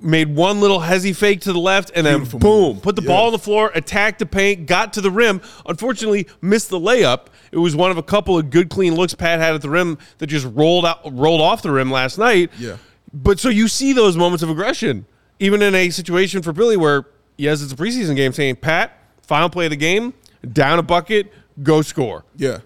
made 0.00 0.34
one 0.36 0.60
little 0.60 0.80
hezzy 0.80 1.14
fake 1.14 1.40
to 1.42 1.52
the 1.52 1.58
left, 1.58 1.90
and 1.94 2.06
then 2.06 2.18
Beautiful 2.18 2.38
boom, 2.38 2.74
move. 2.74 2.82
put 2.82 2.94
the 2.96 3.02
Yeah. 3.02 3.08
ball 3.08 3.26
on 3.26 3.32
the 3.32 3.38
floor, 3.38 3.72
attacked 3.74 4.18
the 4.20 4.26
paint, 4.26 4.66
got 4.66 4.92
to 4.92 5.00
the 5.00 5.10
rim. 5.10 5.40
Unfortunately, 5.66 6.26
missed 6.40 6.70
the 6.70 6.78
layup. 6.78 7.26
It 7.50 7.58
was 7.58 7.74
one 7.74 7.90
of 7.90 7.98
a 7.98 8.02
couple 8.02 8.38
of 8.38 8.50
good 8.50 8.68
clean 8.70 8.94
looks 8.94 9.14
Pat 9.14 9.40
had 9.40 9.54
at 9.54 9.62
the 9.62 9.70
rim 9.70 9.98
that 10.18 10.28
just 10.28 10.46
rolled 10.54 10.86
out, 10.86 11.00
rolled 11.12 11.40
off 11.40 11.62
the 11.62 11.70
rim 11.72 11.90
last 11.90 12.16
night. 12.18 12.50
Yeah. 12.58 12.76
But 13.12 13.40
so 13.40 13.48
you 13.48 13.66
see 13.68 13.92
those 13.92 14.16
moments 14.16 14.42
of 14.42 14.50
aggression, 14.50 15.06
even 15.40 15.62
in 15.62 15.74
a 15.74 15.90
situation 15.90 16.42
for 16.42 16.52
Billy 16.52 16.76
where, 16.76 17.04
yes, 17.36 17.62
it's 17.62 17.72
a 17.72 17.76
preseason 17.76 18.14
game, 18.16 18.32
saying, 18.32 18.56
Pat, 18.56 18.92
final 19.22 19.48
play 19.48 19.64
of 19.66 19.70
the 19.70 19.76
game, 19.76 20.12
down 20.52 20.78
a 20.78 20.82
bucket, 20.82 21.32
go 21.62 21.82
score. 21.82 22.24
Yeah. 22.36 22.58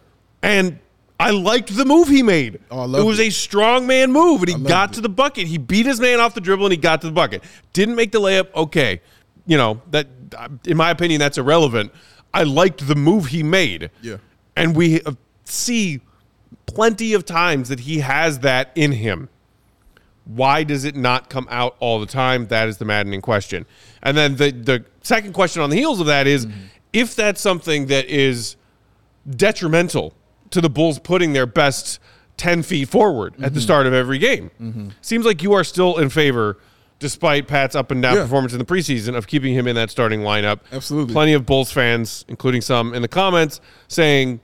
And 0.43 0.81
I 1.23 1.31
liked 1.31 1.76
the 1.76 1.85
move 1.85 2.09
he 2.09 2.23
made. 2.23 2.61
Oh, 2.71 2.85
it 2.85 3.05
was 3.05 3.19
it. 3.19 3.29
a 3.29 3.31
strong 3.31 3.87
man 3.87 4.12
move, 4.12 4.43
and 4.43 4.49
he 4.50 4.57
got 4.57 4.91
it. 4.91 4.95
to 4.95 5.00
the 5.00 5.09
bucket. 5.09 5.47
He 5.47 5.59
beat 5.59 5.87
his 5.87 6.00
man 6.00 6.21
off 6.21 6.35
the 6.35 6.41
dribble, 6.41 6.67
and 6.67 6.73
he 6.73 6.76
got 6.76 7.00
to 7.02 7.07
the 7.07 7.12
bucket. 7.12 7.43
Didn't 7.73 7.95
make 7.95 8.12
the 8.12 8.21
layup. 8.21 8.52
Okay, 8.55 9.00
you 9.47 9.57
know 9.57 9.81
that. 9.91 10.09
In 10.67 10.76
my 10.76 10.91
opinion, 10.91 11.19
that's 11.19 11.38
irrelevant. 11.38 11.93
I 12.33 12.45
liked 12.45 12.87
the 12.87 12.95
move 12.95 13.26
he 13.26 13.43
made. 13.43 13.91
Yeah. 14.00 14.17
and 14.57 14.75
we 14.75 15.00
see 15.45 16.00
plenty 16.67 17.14
of 17.14 17.25
times 17.25 17.69
that 17.69 17.81
he 17.81 17.99
has 18.00 18.41
that 18.41 18.71
in 18.75 18.93
him. 18.93 19.29
Why 20.25 20.62
does 20.62 20.85
it 20.85 20.97
not 20.97 21.29
come 21.29 21.47
out 21.50 21.76
all 21.81 22.00
the 22.00 22.07
time? 22.07 22.47
That 22.47 22.69
is 22.69 22.79
the 22.79 22.85
maddening 22.85 23.21
question. 23.21 23.67
And 24.02 24.17
then 24.17 24.37
the 24.37 24.50
the 24.50 24.85
second 25.02 25.33
question 25.35 25.62
on 25.62 25.71
the 25.71 25.76
heels 25.76 26.00
of 26.00 26.07
that 26.07 26.26
is, 26.26 26.47
mm-hmm. 26.47 26.59
if 26.93 27.14
that's 27.17 27.41
something 27.41 27.87
that 27.87 28.07
is 28.07 28.57
detrimental 29.29 30.14
to 30.52 30.61
the 30.61 30.71
Bulls 30.71 30.99
putting 30.99 31.32
their 31.32 31.47
best 31.47 31.99
10 32.37 32.62
feet 32.62 32.88
forward 32.88 33.35
at 33.35 33.40
the 33.40 33.49
mm-hmm. 33.50 33.59
start 33.61 33.87
of 33.87 33.92
every 33.92 34.18
game. 34.18 34.50
Mm-hmm. 34.61 34.88
Seems 35.00 35.25
like 35.25 35.42
you 35.42 35.52
are 35.52 35.64
still 35.64 35.99
in 35.99 36.09
favor, 36.09 36.59
despite 36.99 37.47
Pat's 37.47 37.76
up 37.76 37.90
and 37.90 38.02
down 38.02 38.16
Yeah. 38.16 38.23
performance 38.23 38.52
in 38.52 38.59
the 38.59 38.64
preseason, 38.64 39.16
of 39.16 39.26
keeping 39.26 39.54
him 39.54 39.66
in 39.66 39.76
that 39.76 39.90
starting 39.90 40.21
lineup. 40.21 40.61
Absolutely. 40.73 41.12
Plenty 41.12 41.35
of 41.35 41.47
Bulls 41.47 41.71
fans, 41.71 42.25
including 42.28 42.61
some 42.61 42.94
in 42.94 43.02
the 43.02 43.09
comments, 43.09 43.61
saying, 43.88 44.40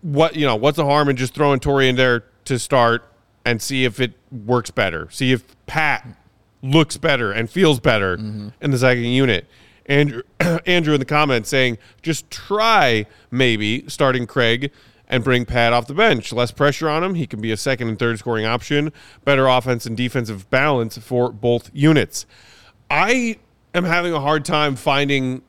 what 0.00 0.34
you 0.34 0.44
know, 0.44 0.56
what's 0.56 0.76
the 0.76 0.84
harm 0.84 1.08
in 1.08 1.16
just 1.16 1.34
throwing 1.34 1.60
Torrey 1.60 1.88
in 1.88 1.96
there 1.96 2.24
to 2.46 2.58
start 2.58 3.04
and 3.44 3.62
see 3.62 3.84
if 3.84 4.00
it 4.00 4.12
works 4.30 4.70
better? 4.70 5.08
See 5.10 5.32
if 5.32 5.44
Pat 5.66 6.06
looks 6.62 6.96
better 6.96 7.32
and 7.32 7.48
feels 7.48 7.80
better 7.80 8.16
mm-hmm. 8.16 8.48
in 8.60 8.70
the 8.70 8.78
second 8.78 9.04
unit. 9.04 9.46
Andrew, 9.86 10.22
Andrew 10.66 10.94
in 10.94 11.00
the 11.00 11.06
comments 11.06 11.48
saying, 11.48 11.78
just 12.02 12.30
try 12.30 13.06
maybe 13.30 13.84
starting 13.88 14.26
Craig 14.26 14.70
and 15.12 15.22
bring 15.22 15.44
Pat 15.44 15.74
off 15.74 15.86
the 15.86 15.94
bench. 15.94 16.32
Less 16.32 16.50
pressure 16.50 16.88
on 16.88 17.04
him. 17.04 17.14
He 17.14 17.26
can 17.26 17.40
be 17.40 17.52
a 17.52 17.56
second 17.56 17.88
and 17.88 17.98
third 17.98 18.18
scoring 18.18 18.46
option. 18.46 18.92
Better 19.26 19.46
offense 19.46 19.84
and 19.84 19.94
defensive 19.94 20.48
balance 20.48 20.96
for 20.96 21.30
both 21.30 21.70
units. 21.74 22.24
I 22.90 23.38
am 23.74 23.84
having 23.84 24.14
a 24.14 24.20
hard 24.20 24.46
time 24.46 24.74
finding 24.74 25.42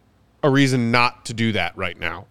a 0.44 0.50
reason 0.50 0.92
not 0.92 1.26
to 1.26 1.34
do 1.34 1.54
that 1.54 1.78
right 1.78 1.98
now. 1.98 2.28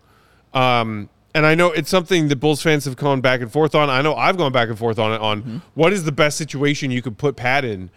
Um, 0.52 1.08
and 1.34 1.46
I 1.46 1.54
know 1.54 1.72
it's 1.72 1.88
something 1.88 2.28
that 2.28 2.36
Bulls 2.36 2.60
fans 2.62 2.84
have 2.84 2.96
gone 2.96 3.22
back 3.22 3.40
and 3.40 3.50
forth 3.50 3.74
on. 3.74 3.88
I 3.88 4.02
know 4.02 4.14
I've 4.14 4.36
gone 4.36 4.52
back 4.52 4.68
and 4.68 4.78
forth 4.78 4.98
on 4.98 5.12
it 5.12 5.20
on 5.22 5.62
what 5.72 5.94
is 5.94 6.04
the 6.04 6.12
best 6.12 6.36
situation 6.36 6.90
you 6.90 7.00
could 7.00 7.16
put 7.16 7.36
Pat 7.36 7.64
in 7.64 7.88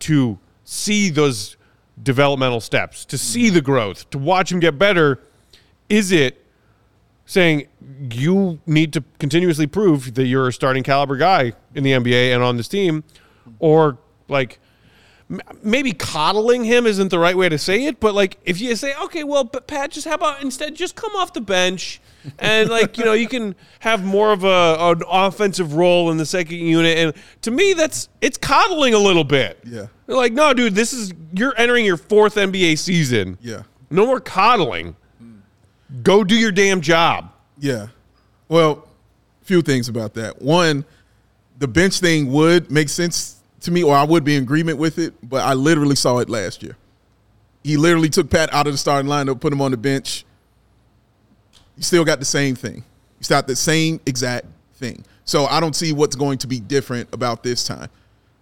to 0.00 0.38
see 0.62 1.10
those 1.10 1.56
developmental 2.00 2.60
steps, 2.60 3.04
to 3.06 3.18
see 3.18 3.50
the 3.50 3.60
growth, 3.60 4.08
to 4.10 4.18
watch 4.18 4.52
him 4.52 4.60
get 4.60 4.78
better. 4.78 5.20
Is 5.88 6.12
it 6.12 6.43
saying 7.26 7.66
you 8.10 8.60
need 8.66 8.92
to 8.92 9.04
continuously 9.18 9.66
prove 9.66 10.14
that 10.14 10.26
you're 10.26 10.48
a 10.48 10.52
starting 10.52 10.82
caliber 10.82 11.16
guy 11.16 11.52
in 11.74 11.84
the 11.84 11.92
NBA 11.92 12.34
and 12.34 12.42
on 12.42 12.56
this 12.56 12.68
team, 12.68 13.04
or 13.58 13.98
like 14.28 14.58
maybe 15.62 15.92
coddling 15.92 16.64
him 16.64 16.86
isn't 16.86 17.08
the 17.08 17.18
right 17.18 17.36
way 17.36 17.48
to 17.48 17.56
say 17.58 17.86
it, 17.86 17.98
but 17.98 18.14
like 18.14 18.38
if 18.44 18.60
you 18.60 18.76
say, 18.76 18.94
okay, 19.04 19.24
well, 19.24 19.44
but 19.44 19.66
Pat, 19.66 19.90
just 19.90 20.06
how 20.06 20.14
about 20.14 20.42
instead 20.42 20.74
just 20.74 20.96
come 20.96 21.16
off 21.16 21.32
the 21.32 21.40
bench 21.40 22.00
and 22.38 22.70
like 22.70 22.96
you 22.98 23.04
know 23.04 23.12
you 23.12 23.28
can 23.28 23.54
have 23.80 24.04
more 24.04 24.32
of 24.32 24.44
a 24.44 24.76
an 24.78 25.02
offensive 25.08 25.74
role 25.74 26.10
in 26.10 26.16
the 26.16 26.26
second 26.26 26.58
unit, 26.58 26.96
and 26.98 27.14
to 27.42 27.50
me 27.50 27.72
that's 27.74 28.08
it's 28.20 28.38
coddling 28.38 28.94
a 28.94 28.98
little 28.98 29.24
bit. 29.24 29.58
Yeah. 29.64 29.86
They're 30.06 30.16
like, 30.16 30.32
no, 30.32 30.52
dude, 30.52 30.74
this 30.74 30.92
is 30.92 31.12
you're 31.34 31.54
entering 31.56 31.84
your 31.84 31.96
fourth 31.96 32.34
NBA 32.34 32.78
season. 32.78 33.38
Yeah. 33.40 33.62
no 33.90 34.06
more 34.06 34.20
coddling. 34.20 34.96
Go 36.02 36.24
do 36.24 36.34
your 36.34 36.52
damn 36.52 36.80
job. 36.80 37.30
Yeah. 37.58 37.88
Well, 38.48 38.88
few 39.42 39.62
things 39.62 39.88
about 39.88 40.14
that. 40.14 40.40
One, 40.40 40.84
the 41.58 41.68
bench 41.68 42.00
thing 42.00 42.32
would 42.32 42.70
make 42.70 42.88
sense 42.88 43.40
to 43.60 43.70
me, 43.70 43.82
or 43.82 43.94
I 43.94 44.04
would 44.04 44.24
be 44.24 44.36
in 44.36 44.42
agreement 44.42 44.78
with 44.78 44.98
it, 44.98 45.14
but 45.22 45.42
I 45.42 45.54
literally 45.54 45.96
saw 45.96 46.18
it 46.18 46.28
last 46.28 46.62
year. 46.62 46.76
He 47.62 47.76
literally 47.76 48.10
took 48.10 48.28
Pat 48.28 48.52
out 48.52 48.66
of 48.66 48.74
the 48.74 48.78
starting 48.78 49.10
lineup, 49.10 49.40
put 49.40 49.52
him 49.52 49.62
on 49.62 49.70
the 49.70 49.76
bench. 49.76 50.24
You 51.76 51.82
still 51.82 52.04
got 52.04 52.18
the 52.18 52.24
same 52.24 52.54
thing. 52.54 52.76
You 52.76 53.22
still 53.22 53.38
got 53.38 53.46
the 53.46 53.56
same 53.56 54.00
exact 54.04 54.46
thing. 54.74 55.04
So 55.24 55.46
I 55.46 55.60
don't 55.60 55.74
see 55.74 55.92
what's 55.92 56.16
going 56.16 56.38
to 56.38 56.46
be 56.46 56.60
different 56.60 57.08
about 57.12 57.42
this 57.42 57.64
time. 57.64 57.88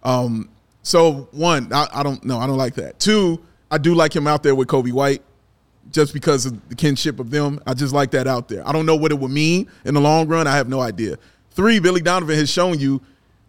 Um, 0.03 0.49
so 0.81 1.29
one, 1.31 1.71
I, 1.71 1.87
I 1.93 2.03
don't 2.03 2.23
know. 2.25 2.37
I 2.37 2.45
don't 2.45 2.57
like 2.57 2.75
that. 2.75 2.99
Two, 2.99 3.41
I 3.71 3.77
do 3.77 3.95
like 3.95 4.13
him 4.13 4.27
out 4.27 4.43
there 4.43 4.55
with 4.55 4.67
Coby 4.67 4.91
White 4.91 5.21
just 5.93 6.13
because 6.13 6.45
of 6.45 6.69
the 6.69 6.75
kinship 6.75 7.19
of 7.19 7.29
them. 7.29 7.61
I 7.65 7.73
just 7.73 7.93
like 7.93 8.11
that 8.11 8.27
out 8.27 8.49
there. 8.49 8.67
I 8.67 8.73
don't 8.73 8.85
know 8.85 8.95
what 8.95 9.11
it 9.11 9.19
would 9.19 9.31
mean 9.31 9.69
in 9.85 9.93
the 9.93 10.01
long 10.01 10.27
run. 10.27 10.47
I 10.47 10.55
have 10.55 10.67
no 10.67 10.81
idea. 10.81 11.17
Three, 11.51 11.79
Billy 11.79 12.01
Donovan 12.01 12.35
has 12.35 12.49
shown 12.49 12.79
you, 12.79 13.01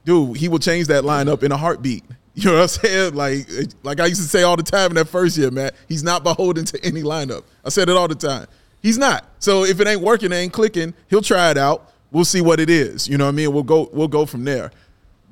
dude, 0.05 0.37
he 0.37 0.49
will 0.49 0.59
change 0.59 0.87
that 0.89 1.05
lineup 1.05 1.43
in 1.43 1.51
a 1.51 1.57
heartbeat. 1.57 2.05
You 2.37 2.51
know 2.51 2.55
what 2.55 2.63
I'm 2.63 2.69
saying? 2.69 3.15
Like, 3.15 3.47
like 3.85 4.01
I 4.01 4.07
used 4.07 4.21
to 4.21 4.27
say 4.27 4.43
all 4.43 4.57
the 4.57 4.65
time 4.65 4.91
in 4.91 4.95
that 4.97 5.07
first 5.07 5.39
year, 5.39 5.53
man. 5.53 5.71
He's 5.89 6.03
not 6.03 6.25
beholden 6.25 6.65
to 6.65 6.85
any 6.85 7.05
lineup. 7.05 7.45
I 7.65 7.69
said 7.69 7.89
it 7.89 7.97
all 7.97 8.09
the 8.09 8.17
time. 8.17 8.49
He's 8.83 8.99
not. 8.99 9.25
So 9.39 9.63
if 9.63 9.79
it 9.79 9.87
ain't 9.87 10.01
working, 10.01 10.33
it 10.33 10.35
ain't 10.35 10.53
clicking, 10.53 10.95
he'll 11.09 11.23
try 11.23 11.53
it 11.53 11.57
out. 11.57 11.93
We'll 12.11 12.25
see 12.25 12.41
what 12.41 12.59
it 12.59 12.69
is. 12.69 13.07
You 13.07 13.19
know 13.19 13.27
what 13.27 13.35
I 13.35 13.37
mean? 13.37 13.53
We'll 13.53 13.63
go. 13.63 13.89
We'll 13.93 14.09
go 14.09 14.27
from 14.27 14.43
there. 14.43 14.73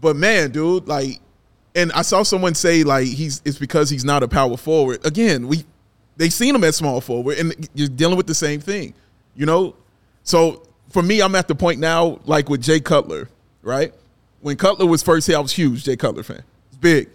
But 0.01 0.15
man, 0.15 0.53
dude, 0.53 0.87
like, 0.87 1.19
and 1.75 1.91
I 1.91 2.03
saw 2.03 2.23
someone 2.23 2.55
say 2.55 2.85
like 2.85 3.09
he's 3.09 3.43
it's 3.45 3.59
because 3.59 3.91
he's 3.91 4.05
not 4.05 4.23
a 4.23 4.29
power 4.29 4.57
forward. 4.57 5.05
Again, 5.05 5.49
we 5.49 5.65
they 6.23 6.31
seen 6.31 6.55
him 6.55 6.63
at 6.63 6.73
small 6.73 7.01
forward, 7.01 7.37
and 7.39 7.69
you're 7.75 7.89
dealing 7.89 8.17
with 8.17 8.29
the 8.29 8.35
same 8.35 8.61
thing, 8.61 8.95
you 9.35 9.45
know. 9.45 9.75
So 10.23 10.63
for 10.91 11.03
me, 11.03 11.21
I'm 11.21 11.35
at 11.35 11.49
the 11.49 11.55
point 11.57 11.81
now, 11.81 12.21
like 12.27 12.49
with 12.49 12.63
Jay 12.63 12.79
Cutler, 12.79 13.29
right? 13.61 13.93
When 14.41 14.57
Cutler 14.57 14.87
was 14.87 15.03
first 15.03 15.27
here, 15.27 15.37
I 15.37 15.41
was 15.41 15.51
huge 15.51 15.83
Jay 15.83 15.97
Cutler 15.97 16.23
fan. 16.23 16.45
It's 16.69 16.77
big, 16.77 17.09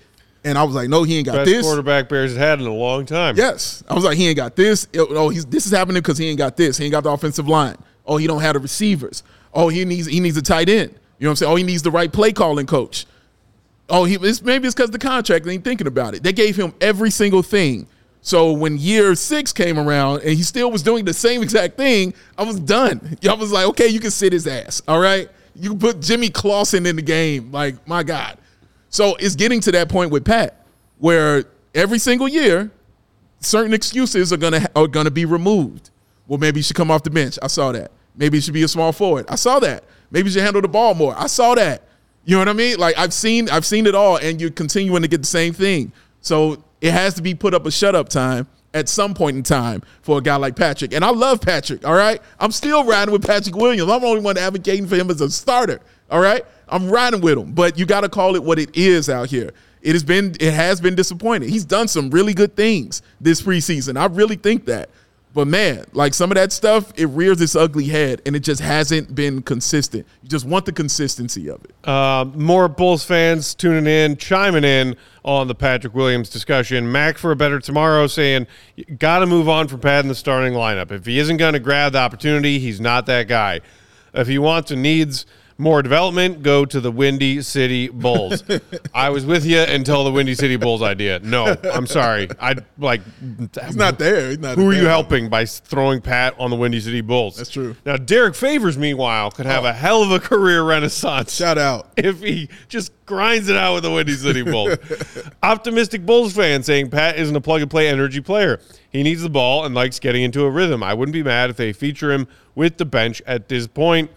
and 0.43 0.57
I 0.57 0.63
was 0.63 0.75
like, 0.75 0.89
no, 0.89 1.03
he 1.03 1.15
ain't 1.15 1.25
got 1.25 1.37
Best 1.37 1.45
this. 1.49 1.65
quarterback 1.65 2.09
Bears 2.09 2.31
have 2.31 2.39
had 2.41 2.59
in 2.59 2.67
a 2.67 2.73
long 2.73 3.05
time. 3.05 3.37
Yes, 3.37 3.81
I 3.89 3.93
was 3.93 4.03
like, 4.03 4.17
he 4.17 4.27
ain't 4.27 4.35
got 4.35 4.57
this. 4.57 4.89
Oh, 4.93 5.29
he's 5.29 5.45
this 5.45 5.65
is 5.65 5.71
happening 5.71 6.01
because 6.01 6.17
he 6.17 6.27
ain't 6.27 6.37
got 6.37 6.57
this. 6.57 6.77
He 6.77 6.83
ain't 6.83 6.91
got 6.91 7.05
the 7.05 7.11
offensive 7.11 7.47
line. 7.47 7.77
Oh, 8.05 8.17
he 8.17 8.27
don't 8.27 8.41
have 8.41 8.55
the 8.55 8.59
receivers. 8.59 9.23
Oh, 9.53 9.69
he 9.69 9.85
needs 9.85 10.07
he 10.07 10.19
needs 10.19 10.35
a 10.35 10.41
tight 10.41 10.67
end. 10.67 10.91
You 11.17 11.23
know 11.23 11.29
what 11.29 11.31
I'm 11.31 11.35
saying? 11.37 11.51
Oh, 11.53 11.55
he 11.55 11.63
needs 11.63 11.81
the 11.81 11.91
right 11.91 12.11
play 12.11 12.33
calling 12.33 12.65
coach. 12.65 13.05
Oh, 13.87 14.03
he 14.03 14.15
it's, 14.15 14.41
maybe 14.41 14.67
it's 14.67 14.75
because 14.75 14.91
the 14.91 14.99
contract. 14.99 15.45
They 15.45 15.53
ain't 15.53 15.63
thinking 15.63 15.87
about 15.87 16.13
it. 16.13 16.23
They 16.23 16.33
gave 16.33 16.57
him 16.57 16.73
every 16.81 17.09
single 17.09 17.41
thing. 17.41 17.87
So 18.27 18.51
when 18.51 18.77
year 18.77 19.15
six 19.15 19.53
came 19.53 19.79
around 19.79 20.19
and 20.19 20.31
he 20.31 20.43
still 20.43 20.69
was 20.69 20.83
doing 20.83 21.05
the 21.05 21.13
same 21.13 21.41
exact 21.41 21.77
thing, 21.77 22.13
I 22.37 22.43
was 22.43 22.59
done. 22.59 23.17
I 23.29 23.33
was 23.35 23.53
like, 23.53 23.65
okay, 23.67 23.87
you 23.87 24.01
can 24.01 24.11
sit 24.11 24.33
his 24.33 24.45
ass. 24.45 24.81
All 24.85 24.99
right, 24.99 25.29
you 25.55 25.69
can 25.69 25.79
put 25.79 26.01
Jimmy 26.01 26.29
Clausen 26.29 26.85
in 26.85 26.97
the 26.97 27.01
game. 27.01 27.53
Like 27.53 27.87
my 27.87 28.03
God. 28.03 28.37
So 28.89 29.15
it's 29.15 29.37
getting 29.37 29.61
to 29.61 29.71
that 29.71 29.87
point 29.87 30.11
with 30.11 30.25
Pat, 30.25 30.65
where 30.97 31.45
every 31.73 31.99
single 31.99 32.27
year, 32.27 32.69
certain 33.39 33.73
excuses 33.73 34.33
are 34.33 34.37
gonna 34.37 34.67
are 34.75 34.87
gonna 34.87 35.09
be 35.09 35.23
removed. 35.23 35.89
Well, 36.27 36.37
maybe 36.37 36.59
he 36.59 36.63
should 36.63 36.75
come 36.75 36.91
off 36.91 37.03
the 37.03 37.09
bench. 37.09 37.39
I 37.41 37.47
saw 37.47 37.71
that. 37.71 37.91
Maybe 38.17 38.39
he 38.39 38.41
should 38.41 38.53
be 38.53 38.63
a 38.63 38.67
small 38.67 38.91
forward. 38.91 39.25
I 39.29 39.35
saw 39.35 39.59
that. 39.61 39.85
Maybe 40.11 40.27
he 40.27 40.33
should 40.33 40.43
handle 40.43 40.61
the 40.61 40.67
ball 40.67 40.95
more. 40.95 41.15
I 41.17 41.27
saw 41.27 41.55
that. 41.55 41.83
You 42.25 42.35
know 42.35 42.39
what 42.39 42.49
I 42.49 42.53
mean? 42.53 42.77
Like 42.77 42.97
I've 42.97 43.13
seen 43.13 43.49
I've 43.49 43.65
seen 43.65 43.85
it 43.85 43.95
all, 43.95 44.17
and 44.17 44.41
you're 44.41 44.49
continuing 44.49 45.01
to 45.03 45.07
get 45.07 45.21
the 45.21 45.27
same 45.27 45.53
thing. 45.53 45.93
So 46.19 46.61
it 46.81 46.91
has 46.91 47.13
to 47.15 47.21
be 47.21 47.33
put 47.33 47.53
up 47.53 47.65
a 47.65 47.71
shut 47.71 47.95
up 47.95 48.09
time 48.09 48.47
at 48.73 48.87
some 48.87 49.13
point 49.13 49.37
in 49.37 49.43
time 49.43 49.81
for 50.01 50.19
a 50.19 50.21
guy 50.21 50.35
like 50.35 50.55
Patrick. 50.55 50.93
And 50.93 51.03
I 51.03 51.09
love 51.09 51.41
Patrick. 51.41 51.85
All 51.85 51.95
right, 51.95 52.21
I'm 52.39 52.51
still 52.51 52.83
riding 52.83 53.11
with 53.11 53.25
Patrick 53.25 53.55
Williams. 53.55 53.89
I'm 53.89 54.01
the 54.01 54.07
only 54.07 54.21
one 54.21 54.37
advocating 54.37 54.87
for 54.87 54.95
him 54.95 55.09
as 55.09 55.21
a 55.21 55.29
starter. 55.29 55.79
All 56.09 56.21
right, 56.21 56.45
I'm 56.69 56.89
riding 56.89 57.21
with 57.21 57.37
him, 57.37 57.53
but 57.53 57.77
you 57.77 57.85
got 57.85 58.01
to 58.01 58.09
call 58.09 58.35
it 58.35 58.43
what 58.43 58.59
it 58.59 58.75
is 58.75 59.09
out 59.09 59.29
here. 59.29 59.51
It 59.81 59.93
has 59.93 60.03
been 60.03 60.35
it 60.39 60.53
has 60.53 60.81
been 60.81 60.95
disappointing. 60.95 61.49
He's 61.49 61.65
done 61.65 61.87
some 61.87 62.09
really 62.09 62.33
good 62.33 62.55
things 62.55 63.01
this 63.21 63.41
preseason. 63.41 63.97
I 63.97 64.05
really 64.05 64.35
think 64.35 64.65
that. 64.65 64.89
But 65.37 65.47
man, 65.47 65.85
like 65.93 66.15
some 66.15 66.31
of 66.31 66.35
that 66.35 66.51
stuff, 66.51 66.91
it 66.95 67.05
rears 67.09 67.39
its 67.41 67.55
ugly 67.55 67.85
head, 67.85 68.23
and 68.25 68.35
it 68.35 68.39
just 68.39 68.59
hasn't 68.59 69.13
been 69.13 69.43
consistent. 69.43 70.07
You 70.23 70.29
just 70.29 70.45
want 70.45 70.65
the 70.65 70.71
consistency 70.71 71.47
of 71.47 71.63
it. 71.63 71.87
Uh, 71.87 72.25
more 72.33 72.67
Bulls 72.67 73.03
fans 73.03 73.53
tuning 73.53 73.85
in, 73.85 74.17
chiming 74.17 74.63
in 74.63 74.95
on 75.23 75.47
the 75.47 75.53
Patrick 75.53 75.93
Williams 75.93 76.31
discussion. 76.31 76.91
Mac 76.91 77.19
for 77.19 77.29
a 77.29 77.35
better 77.35 77.59
tomorrow 77.59 78.07
saying, 78.07 78.47
got 78.97 79.19
to 79.19 79.27
move 79.27 79.47
on 79.47 79.67
from 79.67 79.79
Pat 79.79 80.03
in 80.03 80.09
the 80.09 80.15
starting 80.15 80.53
lineup. 80.53 80.89
If 80.91 81.05
he 81.05 81.19
isn't 81.19 81.37
going 81.37 81.53
to 81.53 81.59
grab 81.59 81.91
the 81.91 81.99
opportunity, 81.99 82.57
he's 82.57 82.81
not 82.81 83.05
that 83.05 83.27
guy. 83.27 83.61
If 84.15 84.25
he 84.27 84.39
wants 84.39 84.71
and 84.71 84.81
needs 84.81 85.27
More 85.59 85.81
development, 85.81 86.43
go 86.43 86.65
to 86.65 86.79
the 86.79 86.91
Windy 86.91 87.41
City 87.41 87.87
Bulls. 87.87 88.43
I 88.93 89.09
was 89.09 89.25
with 89.25 89.43
you 89.43 89.59
until 89.59 90.03
the 90.03 90.11
Windy 90.11 90.35
City 90.35 90.55
Bulls 90.55 90.83
idea. 90.83 91.19
No, 91.19 91.57
I'm 91.73 91.87
sorry. 91.87 92.29
I 92.39 92.55
like. 92.77 93.01
He's 93.65 93.75
not 93.75 93.97
there. 93.97 94.29
He's 94.29 94.39
not 94.39 94.55
Who 94.55 94.69
are 94.69 94.73
you 94.73 94.85
helping 94.85 95.29
by 95.29 95.45
throwing 95.45 96.01
Pat 96.01 96.35
on 96.39 96.51
the 96.51 96.55
Windy 96.55 96.79
City 96.79 97.01
Bulls? 97.01 97.37
That's 97.37 97.49
true. 97.49 97.75
Now, 97.85 97.97
Derrick 97.97 98.35
Favors, 98.35 98.77
meanwhile, 98.77 99.31
could 99.31 99.47
have 99.47 99.65
oh. 99.65 99.69
a 99.69 99.73
hell 99.73 100.03
of 100.03 100.11
a 100.11 100.19
career 100.19 100.61
renaissance 100.63 101.33
Shout 101.33 101.57
out. 101.57 101.91
if 101.97 102.21
he 102.21 102.49
just 102.67 102.91
grinds 103.07 103.49
it 103.49 103.55
out 103.55 103.75
with 103.75 103.83
the 103.83 103.91
Windy 103.91 104.13
City 104.13 104.43
Bulls. 104.43 104.77
Optimistic 105.43 106.05
Bulls 106.05 106.35
fan 106.35 106.61
saying 106.61 106.91
Pat 106.91 107.17
isn't 107.17 107.35
a 107.35 107.41
plug 107.41 107.61
and 107.61 107.71
play 107.71 107.87
energy 107.87 108.21
player. 108.21 108.59
He 108.91 109.01
needs 109.01 109.21
the 109.21 109.29
ball 109.29 109.65
and 109.65 109.73
likes 109.73 109.99
getting 109.99 110.23
into 110.23 110.43
a 110.43 110.49
rhythm. 110.49 110.83
I 110.83 110.93
wouldn't 110.93 111.13
be 111.13 111.23
mad 111.23 111.49
if 111.49 111.57
they 111.57 111.73
feature 111.73 112.11
him 112.11 112.27
with 112.53 112.77
the 112.77 112.85
bench 112.85 113.21
at 113.25 113.49
this 113.49 113.65
point. 113.65 114.11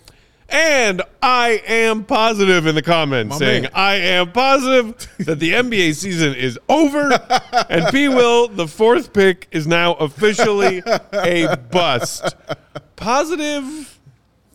And 0.52 1.02
I 1.22 1.62
am 1.66 2.04
positive 2.04 2.66
in 2.66 2.74
the 2.74 2.82
comments 2.82 3.30
My 3.30 3.38
saying 3.38 3.62
man. 3.64 3.70
I 3.74 3.94
am 3.96 4.32
positive 4.32 5.08
that 5.26 5.38
the 5.38 5.52
NBA 5.52 5.94
season 5.94 6.34
is 6.34 6.58
over 6.68 7.10
and 7.68 7.86
P 7.92 8.08
Will, 8.08 8.48
the 8.48 8.66
fourth 8.66 9.12
pick, 9.12 9.46
is 9.52 9.66
now 9.66 9.94
officially 9.94 10.82
a 11.12 11.56
bust. 11.70 12.34
Positive 12.96 13.98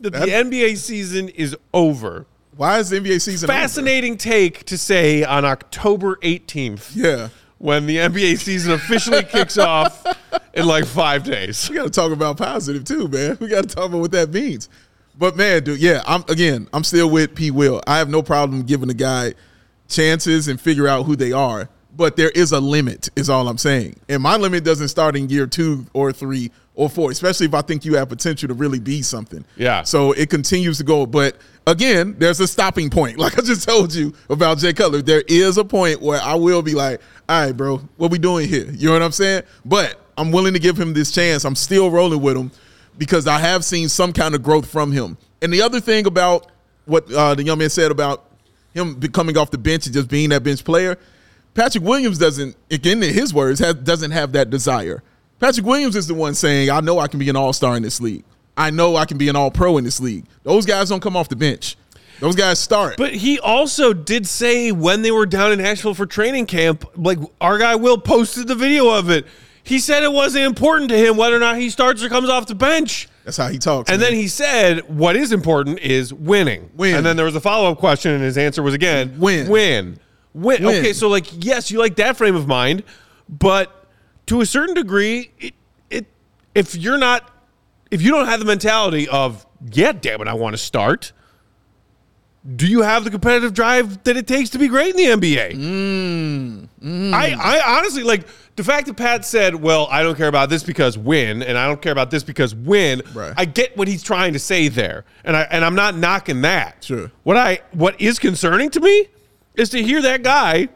that 0.01 0.11
the 0.11 0.19
NBA 0.27 0.77
season 0.77 1.29
is 1.29 1.55
over 1.73 2.25
Why 2.57 2.79
is 2.79 2.89
the 2.89 2.99
NBA 2.99 3.21
season 3.21 3.49
over? 3.49 3.57
fascinating 3.59 4.17
take 4.17 4.65
to 4.65 4.77
say 4.77 5.23
on 5.23 5.45
October 5.45 6.17
18th 6.17 6.91
Yeah. 6.93 7.29
when 7.57 7.85
the 7.85 7.97
NBA 7.97 8.37
season 8.37 8.73
officially 8.73 9.23
kicks 9.31 9.57
off 9.57 10.05
in 10.53 10.65
like 10.67 10.85
five 10.85 11.23
days. 11.23 11.69
We 11.69 11.77
got 11.77 11.85
to 11.85 11.89
talk 11.89 12.11
about 12.11 12.37
positive 12.37 12.83
too, 12.83 13.07
man. 13.07 13.37
We 13.39 13.47
got 13.47 13.67
to 13.69 13.75
talk 13.75 13.85
about 13.85 13.99
what 13.99 14.11
that 14.11 14.31
means. 14.31 14.69
But 15.17 15.37
man, 15.37 15.63
dude, 15.63 15.79
yeah, 15.79 16.03
I'm 16.05 16.23
again, 16.27 16.67
I'm 16.73 16.83
still 16.83 17.09
with 17.09 17.35
P. 17.35 17.51
Will. 17.51 17.81
I 17.87 17.97
have 17.97 18.09
no 18.09 18.21
problem 18.21 18.63
giving 18.63 18.89
a 18.89 18.93
guy 18.93 19.33
chances 19.87 20.47
and 20.47 20.59
figure 20.59 20.87
out 20.87 21.05
who 21.05 21.15
they 21.15 21.31
are. 21.31 21.69
But 21.95 22.17
there 22.17 22.31
is 22.31 22.51
a 22.51 22.59
limit, 22.59 23.09
is 23.15 23.29
all 23.29 23.47
I'm 23.47 23.57
saying. 23.57 23.97
And 24.09 24.21
my 24.21 24.35
limit 24.35 24.65
doesn't 24.65 24.89
start 24.89 25.15
in 25.15 25.29
year 25.29 25.47
two 25.47 25.85
or 25.93 26.11
three 26.11 26.51
or 26.73 26.89
four, 26.89 27.09
especially 27.09 27.45
if 27.45 27.53
I 27.53 27.61
think 27.61 27.85
you 27.85 27.95
have 27.95 28.09
potential 28.09 28.49
to 28.49 28.53
really 28.53 28.79
be 28.79 29.01
something. 29.01 29.45
Yeah. 29.55 29.83
So 29.83 30.11
it 30.11 30.29
continues 30.29 30.77
to 30.79 30.83
go. 30.83 31.05
But 31.05 31.37
again, 31.65 32.15
there's 32.17 32.41
a 32.41 32.47
stopping 32.47 32.89
point. 32.89 33.17
Like 33.25 33.39
I 33.39 33.41
just 33.41 33.67
told 33.67 33.93
you 33.93 34.13
about 34.29 34.57
Jay 34.57 34.73
Cutler, 34.73 35.01
there 35.01 35.23
is 35.27 35.57
a 35.57 35.63
point 35.63 36.01
where 36.01 36.19
I 36.21 36.35
will 36.35 36.61
be 36.61 36.73
like, 36.73 36.99
all 37.29 37.45
right, 37.45 37.55
bro, 37.55 37.77
what 37.95 38.11
we 38.11 38.19
doing 38.19 38.49
here? 38.49 38.69
You 38.71 38.87
know 38.87 38.93
what 38.93 39.01
I'm 39.01 39.13
saying? 39.13 39.43
But 39.63 39.99
I'm 40.17 40.31
willing 40.31 40.53
to 40.53 40.59
give 40.59 40.77
him 40.77 40.93
this 40.93 41.11
chance. 41.11 41.45
I'm 41.45 41.55
still 41.55 41.89
rolling 41.89 42.21
with 42.21 42.35
him 42.37 42.51
because 42.97 43.27
I 43.27 43.39
have 43.39 43.63
seen 43.65 43.89
some 43.89 44.13
kind 44.13 44.35
of 44.35 44.43
growth 44.43 44.69
from 44.69 44.91
him. 44.91 45.17
And 45.41 45.51
the 45.51 45.61
other 45.61 45.79
thing 45.79 46.05
about 46.05 46.51
what 46.85 47.11
uh, 47.11 47.35
the 47.35 47.43
young 47.43 47.57
man 47.57 47.69
said 47.69 47.91
about 47.91 48.25
him 48.73 48.99
coming 49.11 49.37
off 49.37 49.51
the 49.51 49.57
bench 49.57 49.85
and 49.85 49.93
just 49.93 50.09
being 50.09 50.29
that 50.29 50.43
bench 50.43 50.63
player, 50.63 50.97
Patrick 51.53 51.83
Williams 51.83 52.17
doesn't, 52.17 52.55
again, 52.69 53.01
in 53.01 53.13
his 53.13 53.33
words, 53.33 53.59
has, 53.59 53.75
doesn't 53.75 54.11
have 54.11 54.33
that 54.33 54.49
desire. 54.49 55.03
Patrick 55.39 55.65
Williams 55.65 55.95
is 55.95 56.07
the 56.07 56.13
one 56.13 56.33
saying, 56.33 56.69
I 56.69 56.79
know 56.81 56.99
I 56.99 57.07
can 57.07 57.19
be 57.19 57.29
an 57.29 57.35
all 57.35 57.53
star 57.53 57.75
in 57.77 57.83
this 57.83 57.99
league. 57.99 58.23
I 58.57 58.71
know 58.71 58.95
I 58.95 59.05
can 59.05 59.17
be 59.17 59.27
an 59.27 59.35
all 59.35 59.51
pro 59.51 59.77
in 59.77 59.83
this 59.83 59.99
league. 59.99 60.25
Those 60.43 60.65
guys 60.65 60.89
don't 60.89 61.01
come 61.01 61.17
off 61.17 61.29
the 61.29 61.35
bench. 61.35 61.77
Those 62.19 62.35
guys 62.35 62.59
start. 62.59 62.95
But 62.97 63.13
he 63.13 63.39
also 63.39 63.91
did 63.91 64.25
say 64.25 64.71
when 64.71 65.01
they 65.01 65.11
were 65.11 65.25
down 65.25 65.51
in 65.51 65.59
Nashville 65.59 65.93
for 65.93 66.05
training 66.05 66.45
camp, 66.45 66.85
like 66.95 67.19
our 67.41 67.57
guy 67.57 67.75
Will 67.75 67.97
posted 67.97 68.47
the 68.47 68.55
video 68.55 68.89
of 68.89 69.09
it. 69.09 69.25
He 69.65 69.79
said 69.79 70.03
it 70.03 70.13
wasn't 70.13 70.45
important 70.45 70.89
to 70.91 70.97
him 70.97 71.17
whether 71.17 71.35
or 71.35 71.39
not 71.39 71.57
he 71.57 71.71
starts 71.71 72.03
or 72.03 72.07
comes 72.07 72.29
off 72.29 72.45
the 72.45 72.53
bench. 72.53 73.09
That's 73.23 73.37
how 73.37 73.47
he 73.47 73.57
talks. 73.57 73.89
And 73.89 73.99
man. 73.99 74.11
then 74.11 74.19
he 74.19 74.27
said, 74.27 74.87
"What 74.87 75.15
is 75.15 75.31
important 75.31 75.79
is 75.79 76.13
winning." 76.13 76.69
Win. 76.75 76.95
And 76.95 77.05
then 77.05 77.17
there 77.17 77.25
was 77.25 77.35
a 77.35 77.41
follow 77.41 77.71
up 77.71 77.79
question, 77.79 78.11
and 78.11 78.23
his 78.23 78.37
answer 78.37 78.61
was 78.61 78.75
again, 78.75 79.19
Win. 79.19 79.49
win, 79.49 79.99
win." 80.35 80.59
Win. 80.59 80.65
Okay, 80.65 80.93
so 80.93 81.07
like, 81.07 81.25
yes, 81.43 81.71
you 81.71 81.79
like 81.79 81.95
that 81.95 82.15
frame 82.15 82.35
of 82.35 82.45
mind, 82.45 82.83
but 83.27 83.87
to 84.27 84.41
a 84.41 84.45
certain 84.45 84.75
degree, 84.75 85.31
it, 85.39 85.53
it 85.89 86.05
if 86.53 86.75
you're 86.75 86.99
not, 86.99 87.31
if 87.89 88.03
you 88.03 88.11
don't 88.11 88.27
have 88.27 88.39
the 88.39 88.45
mentality 88.45 89.07
of, 89.07 89.47
"Yeah, 89.71 89.93
damn 89.93 90.21
it, 90.21 90.27
I 90.27 90.35
want 90.35 90.53
to 90.53 90.57
start," 90.59 91.11
do 92.55 92.67
you 92.67 92.81
have 92.81 93.03
the 93.03 93.09
competitive 93.09 93.53
drive 93.53 94.03
that 94.03 94.17
it 94.17 94.27
takes 94.27 94.51
to 94.51 94.59
be 94.59 94.67
great 94.67 94.95
in 94.95 95.19
the 95.19 95.27
NBA? 95.27 96.69
Mm, 96.81 97.13
I, 97.13 97.33
I 97.33 97.77
honestly 97.77 98.03
like 98.03 98.27
the 98.55 98.63
fact 98.63 98.85
that 98.85 98.95
Pat 98.95 99.25
said, 99.25 99.55
"Well, 99.55 99.87
I 99.89 100.03
don't 100.03 100.15
care 100.15 100.27
about 100.27 100.49
this 100.49 100.61
because 100.61 100.95
win, 100.97 101.41
and 101.41 101.57
I 101.57 101.67
don't 101.67 101.81
care 101.81 101.91
about 101.91 102.11
this 102.11 102.23
because 102.23 102.53
win." 102.53 103.01
Right. 103.13 103.33
I 103.35 103.45
get 103.45 103.75
what 103.75 103.87
he's 103.87 104.03
trying 104.03 104.33
to 104.33 104.39
say 104.39 104.67
there, 104.67 105.05
and 105.23 105.35
I 105.35 105.41
and 105.49 105.65
I'm 105.65 105.75
not 105.75 105.97
knocking 105.97 106.41
that. 106.41 106.83
Sure. 106.83 107.11
What 107.23 107.35
I 107.35 107.61
what 107.71 107.99
is 107.99 108.19
concerning 108.19 108.69
to 108.71 108.79
me 108.79 109.07
is 109.55 109.69
to 109.69 109.81
hear 109.81 110.01
that 110.03 110.21
guy, 110.21 110.69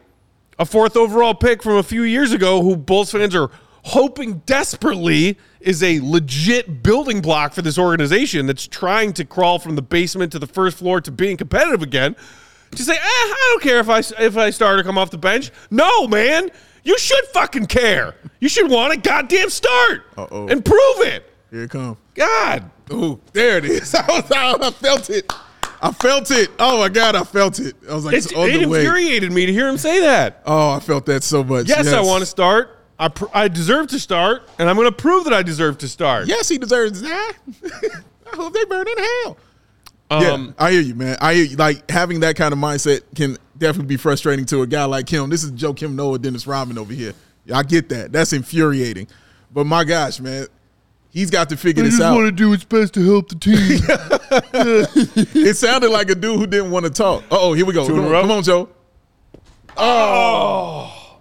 a 0.58 0.66
fourth 0.66 0.96
overall 0.96 1.34
pick 1.34 1.62
from 1.62 1.76
a 1.76 1.84
few 1.84 2.02
years 2.02 2.32
ago, 2.32 2.62
who 2.62 2.76
Bulls 2.76 3.12
fans 3.12 3.34
are 3.34 3.50
hoping 3.84 4.42
desperately 4.44 5.38
is 5.60 5.82
a 5.82 6.00
legit 6.00 6.82
building 6.82 7.20
block 7.20 7.52
for 7.52 7.62
this 7.62 7.78
organization 7.78 8.46
that's 8.46 8.66
trying 8.66 9.12
to 9.14 9.24
crawl 9.24 9.58
from 9.58 9.76
the 9.76 9.82
basement 9.82 10.32
to 10.32 10.38
the 10.38 10.46
first 10.46 10.78
floor 10.78 11.00
to 11.00 11.10
being 11.10 11.36
competitive 11.36 11.82
again. 11.82 12.16
To 12.72 12.82
say, 12.82 12.94
eh, 12.94 12.98
I 13.02 13.48
don't 13.50 13.62
care 13.62 13.80
if 13.80 13.88
I 13.88 13.98
if 14.22 14.36
I 14.36 14.50
start 14.50 14.78
or 14.78 14.82
come 14.84 14.96
off 14.96 15.10
the 15.10 15.18
bench. 15.18 15.50
No, 15.70 16.06
man, 16.06 16.50
you 16.84 16.96
should 16.98 17.24
fucking 17.26 17.66
care. 17.66 18.14
You 18.38 18.48
should 18.48 18.70
want 18.70 18.92
a 18.92 18.96
goddamn 18.96 19.50
start 19.50 20.04
Uh-oh. 20.16 20.48
and 20.48 20.64
prove 20.64 21.00
it. 21.00 21.30
Here 21.50 21.64
it 21.64 21.70
comes. 21.70 21.96
God, 22.14 22.70
Oh, 22.90 23.20
there 23.32 23.58
it 23.58 23.64
is. 23.64 23.94
I, 23.96 24.06
was, 24.08 24.30
I 24.32 24.70
felt 24.72 25.10
it. 25.10 25.32
I 25.82 25.92
felt 25.92 26.30
it. 26.30 26.50
Oh 26.58 26.78
my 26.78 26.88
God, 26.88 27.14
I 27.16 27.24
felt 27.24 27.58
it. 27.58 27.74
I 27.88 27.94
was 27.94 28.04
like, 28.04 28.14
it, 28.14 28.18
it's 28.24 28.32
on 28.34 28.48
it 28.50 28.58
the 28.60 28.68
way. 28.68 28.80
infuriated 28.80 29.32
me 29.32 29.46
to 29.46 29.52
hear 29.52 29.68
him 29.68 29.78
say 29.78 30.00
that. 30.00 30.42
Oh, 30.44 30.70
I 30.72 30.80
felt 30.80 31.06
that 31.06 31.22
so 31.22 31.42
much. 31.42 31.68
Yes, 31.68 31.92
I 31.92 32.00
want 32.00 32.20
to 32.20 32.26
start. 32.26 32.78
I, 33.00 33.08
pr- 33.08 33.24
I 33.32 33.48
deserve 33.48 33.88
to 33.88 33.98
start, 33.98 34.42
and 34.58 34.68
I'm 34.68 34.76
going 34.76 34.86
to 34.86 34.94
prove 34.94 35.24
that 35.24 35.32
I 35.32 35.42
deserve 35.42 35.78
to 35.78 35.88
start. 35.88 36.26
Yes, 36.26 36.50
he 36.50 36.58
deserves 36.58 37.00
that. 37.00 37.32
I 38.32 38.36
hope 38.36 38.52
they 38.52 38.64
burn 38.66 38.86
in 38.86 38.98
hell. 38.98 39.38
Um, 40.10 40.22
yeah, 40.22 40.52
I 40.58 40.72
hear 40.72 40.82
you, 40.82 40.94
man. 40.94 41.16
I 41.18 41.34
hear 41.34 41.44
you. 41.44 41.56
Like 41.56 41.90
having 41.90 42.20
that 42.20 42.36
kind 42.36 42.52
of 42.52 42.58
mindset 42.58 43.00
can 43.16 43.38
definitely 43.56 43.86
be 43.86 43.96
frustrating 43.96 44.44
to 44.46 44.60
a 44.60 44.66
guy 44.66 44.84
like 44.84 45.08
him. 45.08 45.30
This 45.30 45.44
is 45.44 45.52
Joakim 45.52 45.94
Noah, 45.94 46.18
Dennis 46.18 46.46
Rodman 46.46 46.76
over 46.76 46.92
here. 46.92 47.14
I 47.52 47.62
get 47.62 47.88
that. 47.88 48.12
That's 48.12 48.34
infuriating. 48.34 49.08
But 49.50 49.64
my 49.64 49.84
gosh, 49.84 50.20
man, 50.20 50.46
he's 51.08 51.30
got 51.30 51.48
to 51.48 51.56
figure 51.56 51.82
this 51.82 52.00
out. 52.00 52.14
Want 52.14 52.26
to 52.26 52.32
do 52.32 52.50
what's 52.50 52.64
best 52.64 52.92
to 52.94 53.04
help 53.04 53.30
the 53.30 53.36
team. 53.36 53.56
it 55.46 55.56
sounded 55.56 55.90
like 55.90 56.10
a 56.10 56.14
dude 56.14 56.38
who 56.38 56.46
didn't 56.46 56.70
want 56.70 56.84
to 56.84 56.90
talk. 56.90 57.24
Oh, 57.30 57.54
here 57.54 57.64
we 57.64 57.72
go. 57.72 57.86
Come 57.86 58.00
on, 58.00 58.10
row? 58.10 58.20
come 58.20 58.30
on, 58.30 58.42
Joe. 58.42 58.68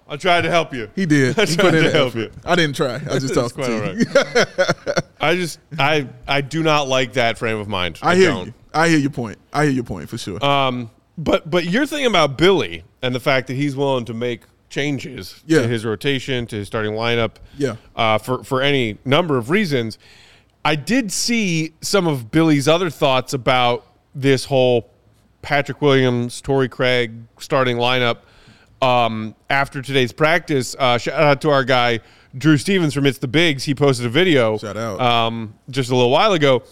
I 0.09 0.17
tried 0.17 0.41
to 0.41 0.49
help 0.49 0.73
you. 0.73 0.89
He 0.95 1.05
did. 1.05 1.37
I 1.39 1.45
He 1.45 1.55
tried 1.55 1.63
put 1.65 1.75
in 1.75 1.83
to 1.83 1.91
help 1.91 2.07
effort. 2.15 2.19
you. 2.19 2.31
I 2.45 2.55
didn't 2.55 2.75
try. 2.75 2.95
I 2.95 3.19
just 3.19 3.33
talked 3.39 3.55
to 3.55 3.71
you. 3.71 4.05
right. 4.13 5.03
I 5.21 5.35
just 5.35 5.59
I 5.77 6.07
I 6.27 6.41
do 6.41 6.63
not 6.63 6.87
like 6.87 7.13
that 7.13 7.37
frame 7.37 7.57
of 7.57 7.67
mind. 7.67 7.99
I 8.01 8.15
hear 8.15 8.29
don't. 8.31 8.47
you. 8.47 8.53
I 8.73 8.89
hear 8.89 8.97
your 8.99 9.09
point. 9.11 9.37
I 9.53 9.65
hear 9.65 9.73
your 9.73 9.83
point 9.83 10.09
for 10.09 10.17
sure. 10.17 10.43
Um, 10.43 10.89
but 11.17 11.49
but 11.49 11.65
your 11.65 11.85
thing 11.85 12.05
about 12.05 12.37
Billy 12.37 12.83
and 13.01 13.13
the 13.13 13.19
fact 13.19 13.47
that 13.47 13.53
he's 13.55 13.75
willing 13.75 14.05
to 14.05 14.13
make 14.13 14.41
changes 14.69 15.41
Yeah. 15.47 15.63
to 15.63 15.67
his 15.67 15.83
rotation, 15.85 16.45
to 16.47 16.55
his 16.57 16.67
starting 16.67 16.93
lineup, 16.93 17.35
Yeah. 17.57 17.75
uh, 17.95 18.17
for 18.19 18.43
for 18.43 18.61
any 18.61 18.97
number 19.05 19.37
of 19.37 19.49
reasons. 19.49 19.97
I 20.63 20.75
did 20.75 21.11
see 21.11 21.73
some 21.81 22.05
of 22.07 22.31
Billy's 22.31 22.67
other 22.67 22.89
thoughts 22.89 23.33
about 23.33 23.85
this 24.13 24.45
whole 24.45 24.89
Patrick 25.41 25.81
Williams, 25.81 26.41
Torrey 26.41 26.67
Craig 26.69 27.13
starting 27.39 27.77
lineup 27.77 28.17
um, 28.81 29.35
after 29.49 29.81
today's 29.81 30.11
practice. 30.11 30.75
Uh, 30.77 30.97
shout 30.97 31.21
out 31.21 31.41
to 31.41 31.49
our 31.49 31.63
guy 31.63 31.99
Drew 32.37 32.57
Stevens 32.57 32.93
from 32.93 33.05
It's 33.05 33.17
the 33.17 33.27
Bigs. 33.27 33.63
He 33.63 33.73
posted 33.75 34.05
a 34.05 34.09
video 34.09 34.57
Shout 34.57 34.77
out. 34.77 34.99
um, 35.01 35.55
just 35.69 35.89
a 35.89 35.95
little 35.95 36.11
while 36.11 36.33
ago. 36.33 36.63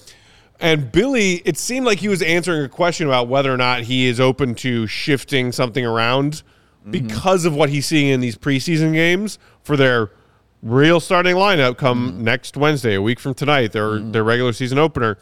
And 0.59 0.91
Billy, 0.91 1.41
it 1.45 1.57
seemed 1.57 1.85
like 1.85 1.99
he 1.99 2.07
was 2.07 2.21
answering 2.21 2.63
a 2.63 2.69
question 2.69 3.07
about 3.07 3.27
whether 3.27 3.53
or 3.53 3.57
not 3.57 3.83
he 3.83 4.07
is 4.07 4.19
open 4.19 4.55
to 4.55 4.87
shifting 4.87 5.51
something 5.51 5.85
around 5.85 6.41
because 6.89 7.43
of 7.45 7.53
what 7.53 7.69
he's 7.69 7.85
seeing 7.85 8.07
in 8.07 8.21
these 8.21 8.37
preseason 8.37 8.93
games 8.93 9.37
for 9.61 9.75
their 9.75 10.09
real 10.63 10.99
starting 11.01 11.35
lineup 11.35 11.77
come 11.77 12.23
next 12.23 12.55
Wednesday, 12.55 12.95
a 12.95 13.01
week 13.01 13.19
from 13.19 13.33
tonight, 13.33 13.73
their 13.73 13.99
their 13.99 14.23
regular 14.23 14.53
season 14.53 14.77
opener. 14.79 15.17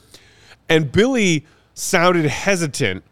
And 0.70 0.92
Billy 0.92 1.46
sounded 1.74 2.26
hesitant 2.26 3.04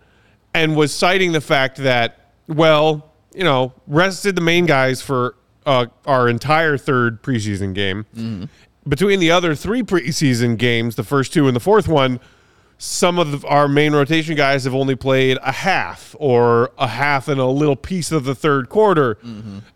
and 0.53 0.75
was 0.75 0.93
citing 0.93 1.31
the 1.31 1.41
fact 1.41 1.77
that, 1.77 2.31
well, 2.47 3.12
you 3.35 3.43
know, 3.43 3.73
rested 3.87 4.35
the 4.35 4.41
main 4.41 4.65
guys 4.65 5.01
for 5.01 5.35
uh, 5.65 5.87
our 6.05 6.27
entire 6.29 6.77
third 6.77 7.21
preseason 7.23 7.73
game. 7.73 8.49
Between 8.87 9.19
the 9.19 9.31
other 9.31 9.55
three 9.55 9.81
preseason 9.81 10.57
games, 10.57 10.95
the 10.95 11.03
first 11.03 11.31
two 11.33 11.47
and 11.47 11.55
the 11.55 11.61
fourth 11.61 11.87
one, 11.87 12.19
some 12.77 13.17
of 13.17 13.31
the, 13.41 13.47
our 13.47 13.69
main 13.69 13.93
rotation 13.93 14.35
guys 14.35 14.65
have 14.65 14.75
only 14.75 14.95
played 14.95 15.37
a 15.41 15.53
half 15.53 16.15
or 16.19 16.71
a 16.77 16.87
half 16.87 17.29
and 17.29 17.39
a 17.39 17.45
little 17.45 17.77
piece 17.77 18.11
of 18.11 18.25
the 18.25 18.35
third 18.35 18.67
quarter. 18.67 19.17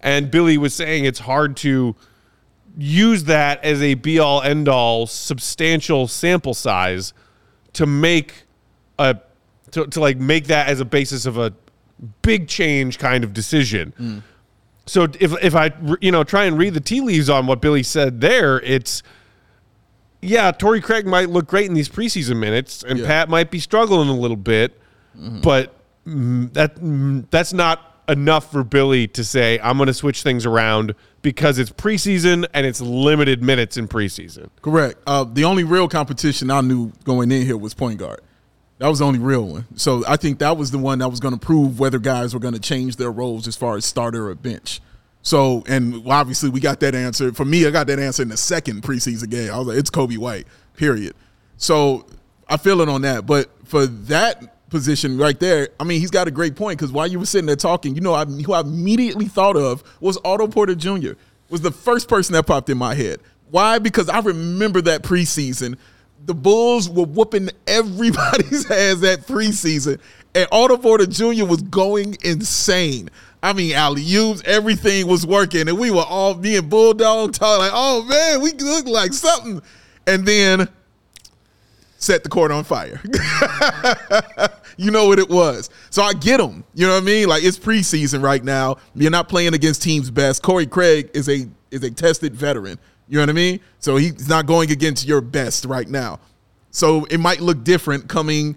And 0.02 0.30
Billy 0.30 0.58
was 0.58 0.74
saying 0.74 1.06
it's 1.06 1.20
hard 1.20 1.56
to 1.58 1.96
use 2.78 3.24
that 3.24 3.64
as 3.64 3.82
a 3.82 3.94
be 3.94 4.20
all 4.20 4.42
end 4.42 4.68
all 4.68 5.08
substantial 5.08 6.08
sample 6.08 6.54
size 6.54 7.14
to 7.74 7.86
make 7.86 8.44
a 9.00 9.18
to, 9.72 9.88
to 9.88 10.00
like 10.02 10.18
make 10.18 10.48
that 10.48 10.68
as 10.68 10.80
a 10.82 10.86
basis 10.86 11.26
of 11.26 11.38
a 11.38 11.54
big 12.22 12.48
change 12.48 13.00
kind 13.00 13.24
of 13.24 13.34
decision. 13.34 14.24
So 14.86 15.04
if 15.20 15.34
if 15.44 15.56
I 15.56 15.72
you 16.00 16.12
know 16.12 16.24
try 16.24 16.46
and 16.46 16.58
read 16.58 16.74
the 16.74 16.80
tea 16.80 17.02
leaves 17.02 17.30
on 17.30 17.46
what 17.48 17.62
Billy 17.62 17.84
said 17.84 18.22
there, 18.22 18.60
it's 18.62 19.04
yeah, 20.22 20.52
Torrey 20.52 20.82
Craig 20.82 21.06
might 21.06 21.30
look 21.30 21.48
great 21.48 21.68
in 21.68 21.74
these 21.74 21.90
preseason 21.90 22.38
minutes, 22.40 22.84
and 22.84 23.00
Yeah. 23.00 23.06
Pat 23.06 23.30
might 23.30 23.52
be 23.52 23.60
struggling 23.60 24.10
a 24.10 24.16
little 24.16 24.38
bit, 24.38 24.80
but 25.16 25.76
mm, 26.08 26.52
that 26.54 26.76
mm, 26.78 27.26
that's 27.30 27.54
not 27.54 27.84
enough 28.08 28.52
for 28.52 28.64
Billy 28.64 29.08
to 29.10 29.24
say 29.24 29.60
I'm 29.62 29.78
going 29.78 29.88
to 29.88 29.94
switch 29.94 30.24
things 30.24 30.46
around 30.46 30.96
because 31.22 31.60
it's 31.60 31.72
preseason 31.72 32.48
and 32.54 32.66
it's 32.66 32.80
limited 32.80 33.44
minutes 33.44 33.76
in 33.76 33.88
preseason. 33.90 34.50
Correct. 34.62 34.98
Uh, 35.06 35.26
the 35.26 35.44
only 35.44 35.66
real 35.66 35.90
competition 35.90 36.50
I 36.50 36.62
knew 36.62 36.94
going 37.04 37.32
in 37.32 37.46
here 37.46 37.58
was 37.58 37.74
point 37.74 38.00
guard. 38.00 38.22
That 38.80 38.88
was 38.88 39.00
the 39.00 39.06
only 39.06 39.20
real 39.20 39.48
one. 39.48 39.66
So 39.76 40.04
I 40.08 40.18
think 40.18 40.40
that 40.40 40.56
was 40.56 40.72
the 40.72 40.78
one 40.78 41.00
that 41.00 41.10
was 41.10 41.20
going 41.20 41.34
to 41.34 41.40
prove 41.40 41.80
whether 41.80 41.98
guys 41.98 42.34
were 42.34 42.40
going 42.40 42.54
to 42.54 42.60
change 42.60 42.98
their 42.98 43.12
roles 43.12 43.48
as 43.48 43.56
far 43.56 43.76
as 43.76 43.86
starter 43.86 44.30
or 44.30 44.36
bench. 44.36 44.82
So, 45.24 45.64
and 45.68 46.08
obviously 46.08 46.50
we 46.50 46.60
got 46.60 46.80
that 46.82 46.96
answer. 46.96 47.34
For 47.34 47.44
me, 47.44 47.66
I 47.66 47.72
got 47.72 47.88
that 47.88 48.00
answer 48.00 48.22
in 48.22 48.30
the 48.30 48.38
second 48.38 48.84
preseason 48.84 49.30
game. 49.30 49.52
I 49.52 49.58
was 49.58 49.68
like, 49.68 49.78
it's 49.78 49.90
Coby 49.90 50.18
White, 50.18 50.48
period. 50.76 51.16
So 51.58 52.06
I 52.48 52.58
feel 52.58 52.82
it 52.82 52.88
on 52.88 53.02
that. 53.02 53.26
But 53.26 53.50
for 53.68 53.88
that 53.88 54.70
position 54.70 55.18
right 55.18 55.40
there, 55.40 55.70
I 55.80 55.84
mean, 55.84 56.00
he's 56.00 56.12
got 56.12 56.28
a 56.28 56.32
great 56.32 56.56
point 56.56 56.78
because 56.78 56.92
while 56.92 57.08
you 57.08 57.20
were 57.20 57.26
sitting 57.26 57.48
there 57.48 57.56
talking, 57.56 57.96
you 57.96 58.02
know, 58.02 58.14
I, 58.14 58.26
who 58.26 58.54
I 58.54 58.62
immediately 58.62 59.26
thought 59.26 59.58
of 59.58 59.84
was 60.00 60.20
Otto 60.24 60.48
Porter 60.48 60.76
Jr. 60.76 61.14
was 61.50 61.62
the 61.62 61.72
first 61.72 62.08
person 62.08 62.34
that 62.34 62.46
popped 62.46 62.70
in 62.70 62.78
my 62.78 62.94
head. 62.94 63.20
Why? 63.50 63.80
Because 63.80 64.10
I 64.10 64.20
remember 64.20 64.82
that 64.82 65.04
preseason. 65.04 65.78
The 66.28 66.36
Bulls 66.36 66.90
were 66.90 67.06
whooping 67.06 67.50
everybody's 67.66 68.66
ass 68.72 69.00
that 69.00 69.26
preseason, 69.28 70.00
and 70.36 70.48
Otto 70.52 70.78
Porter 70.78 71.06
Jr. 71.08 71.46
was 71.46 71.62
going 71.64 72.18
insane. 72.24 73.10
I 73.42 73.54
mean, 73.54 73.74
alley 73.74 74.04
oops, 74.14 74.42
everything 74.46 75.08
was 75.08 75.26
working, 75.26 75.68
and 75.70 75.80
we 75.80 75.90
were 75.90 76.04
all 76.04 76.36
me 76.36 76.58
and 76.58 76.70
Bulldog 76.70 77.34
talking 77.34 77.60
like, 77.60 77.72
"Oh 77.74 78.04
man, 78.04 78.42
we 78.42 78.52
look 78.52 78.88
like 78.88 79.14
something," 79.14 79.62
and 80.06 80.26
then 80.26 80.68
set 81.98 82.24
the 82.24 82.30
court 82.30 82.52
on 82.52 82.64
fire. 82.64 83.02
you 84.78 84.92
know 84.92 85.08
what 85.08 85.20
it 85.20 85.30
was. 85.30 85.70
So 85.90 86.04
I 86.04 86.14
get 86.14 86.38
them. 86.38 86.64
You 86.74 86.88
know 86.88 86.94
what 86.94 87.04
I 87.04 87.06
mean? 87.06 87.28
Like 87.30 87.44
it's 87.44 87.58
preseason 87.58 88.22
right 88.22 88.44
now. 88.44 88.78
You're 88.96 89.12
not 89.12 89.30
playing 89.30 89.54
against 89.54 89.82
teams 89.82 90.12
best. 90.12 90.44
Torrey 90.44 90.68
Craig 90.68 91.10
is 91.14 91.30
a 91.30 91.48
is 91.72 91.84
a 91.84 91.92
tested 91.92 92.36
veteran. 92.36 92.80
You 93.08 93.16
know 93.16 93.24
what 93.24 93.30
I 93.30 93.34
mean? 93.34 93.60
So 93.80 93.98
he's 93.98 94.28
not 94.28 94.46
going 94.46 94.72
against 94.72 95.08
your 95.08 95.22
best 95.22 95.66
right 95.66 95.88
now. 95.88 96.20
So 96.72 97.06
it 97.06 97.20
might 97.20 97.40
look 97.40 97.64
different 97.64 98.08
coming 98.08 98.56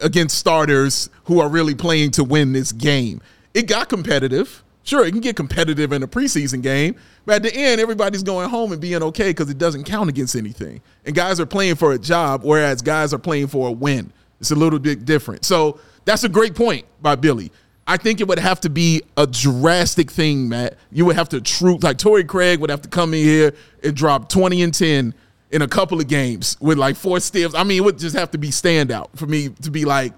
against 0.00 0.36
starters 0.36 1.08
who 1.24 1.40
are 1.40 1.48
really 1.48 1.74
playing 1.74 2.10
to 2.12 2.24
win 2.24 2.52
this 2.52 2.72
game. 2.72 3.20
It 3.54 3.68
got 3.68 3.88
competitive. 3.88 4.62
Sure, 4.82 5.06
it 5.06 5.12
can 5.12 5.20
get 5.20 5.34
competitive 5.34 5.92
in 5.92 6.02
a 6.02 6.06
preseason 6.06 6.62
game, 6.62 6.94
but 7.24 7.36
at 7.36 7.42
the 7.42 7.54
end, 7.54 7.80
everybody's 7.80 8.22
going 8.22 8.50
home 8.50 8.70
and 8.72 8.82
being 8.82 9.02
okay 9.02 9.30
because 9.30 9.48
it 9.48 9.56
doesn't 9.56 9.84
count 9.84 10.10
against 10.10 10.36
anything. 10.36 10.82
And 11.06 11.14
guys 11.14 11.40
are 11.40 11.46
playing 11.46 11.76
for 11.76 11.92
a 11.92 11.98
job, 11.98 12.42
whereas 12.44 12.82
guys 12.82 13.14
are 13.14 13.18
playing 13.18 13.46
for 13.46 13.68
a 13.68 13.72
win. 13.72 14.12
It's 14.40 14.50
a 14.50 14.54
little 14.54 14.78
bit 14.78 15.06
different. 15.06 15.46
So 15.46 15.80
that's 16.04 16.24
a 16.24 16.28
great 16.28 16.54
point 16.54 16.84
by 17.00 17.14
Billy. 17.14 17.50
I 17.86 17.96
think 17.96 18.20
it 18.20 18.28
would 18.28 18.38
have 18.38 18.60
to 18.62 18.70
be 18.70 19.02
a 19.16 19.26
drastic 19.26 20.10
thing, 20.10 20.48
Matt. 20.48 20.78
You 20.90 21.04
would 21.04 21.16
have 21.16 21.28
to 21.30 21.40
true 21.40 21.78
like 21.82 21.98
Torrey 21.98 22.24
Craig 22.24 22.60
would 22.60 22.70
have 22.70 22.82
to 22.82 22.88
come 22.88 23.12
in 23.12 23.22
here 23.22 23.54
and 23.82 23.94
drop 23.94 24.28
20 24.28 24.62
and 24.62 24.72
10 24.72 25.14
in 25.50 25.62
a 25.62 25.68
couple 25.68 26.00
of 26.00 26.08
games 26.08 26.56
with 26.60 26.78
like 26.78 26.96
four 26.96 27.20
steals. 27.20 27.54
I 27.54 27.62
mean, 27.62 27.78
it 27.78 27.84
would 27.84 27.98
just 27.98 28.16
have 28.16 28.30
to 28.30 28.38
be 28.38 28.48
standout 28.48 29.16
for 29.16 29.26
me 29.26 29.50
to 29.50 29.70
be 29.70 29.84
like, 29.84 30.12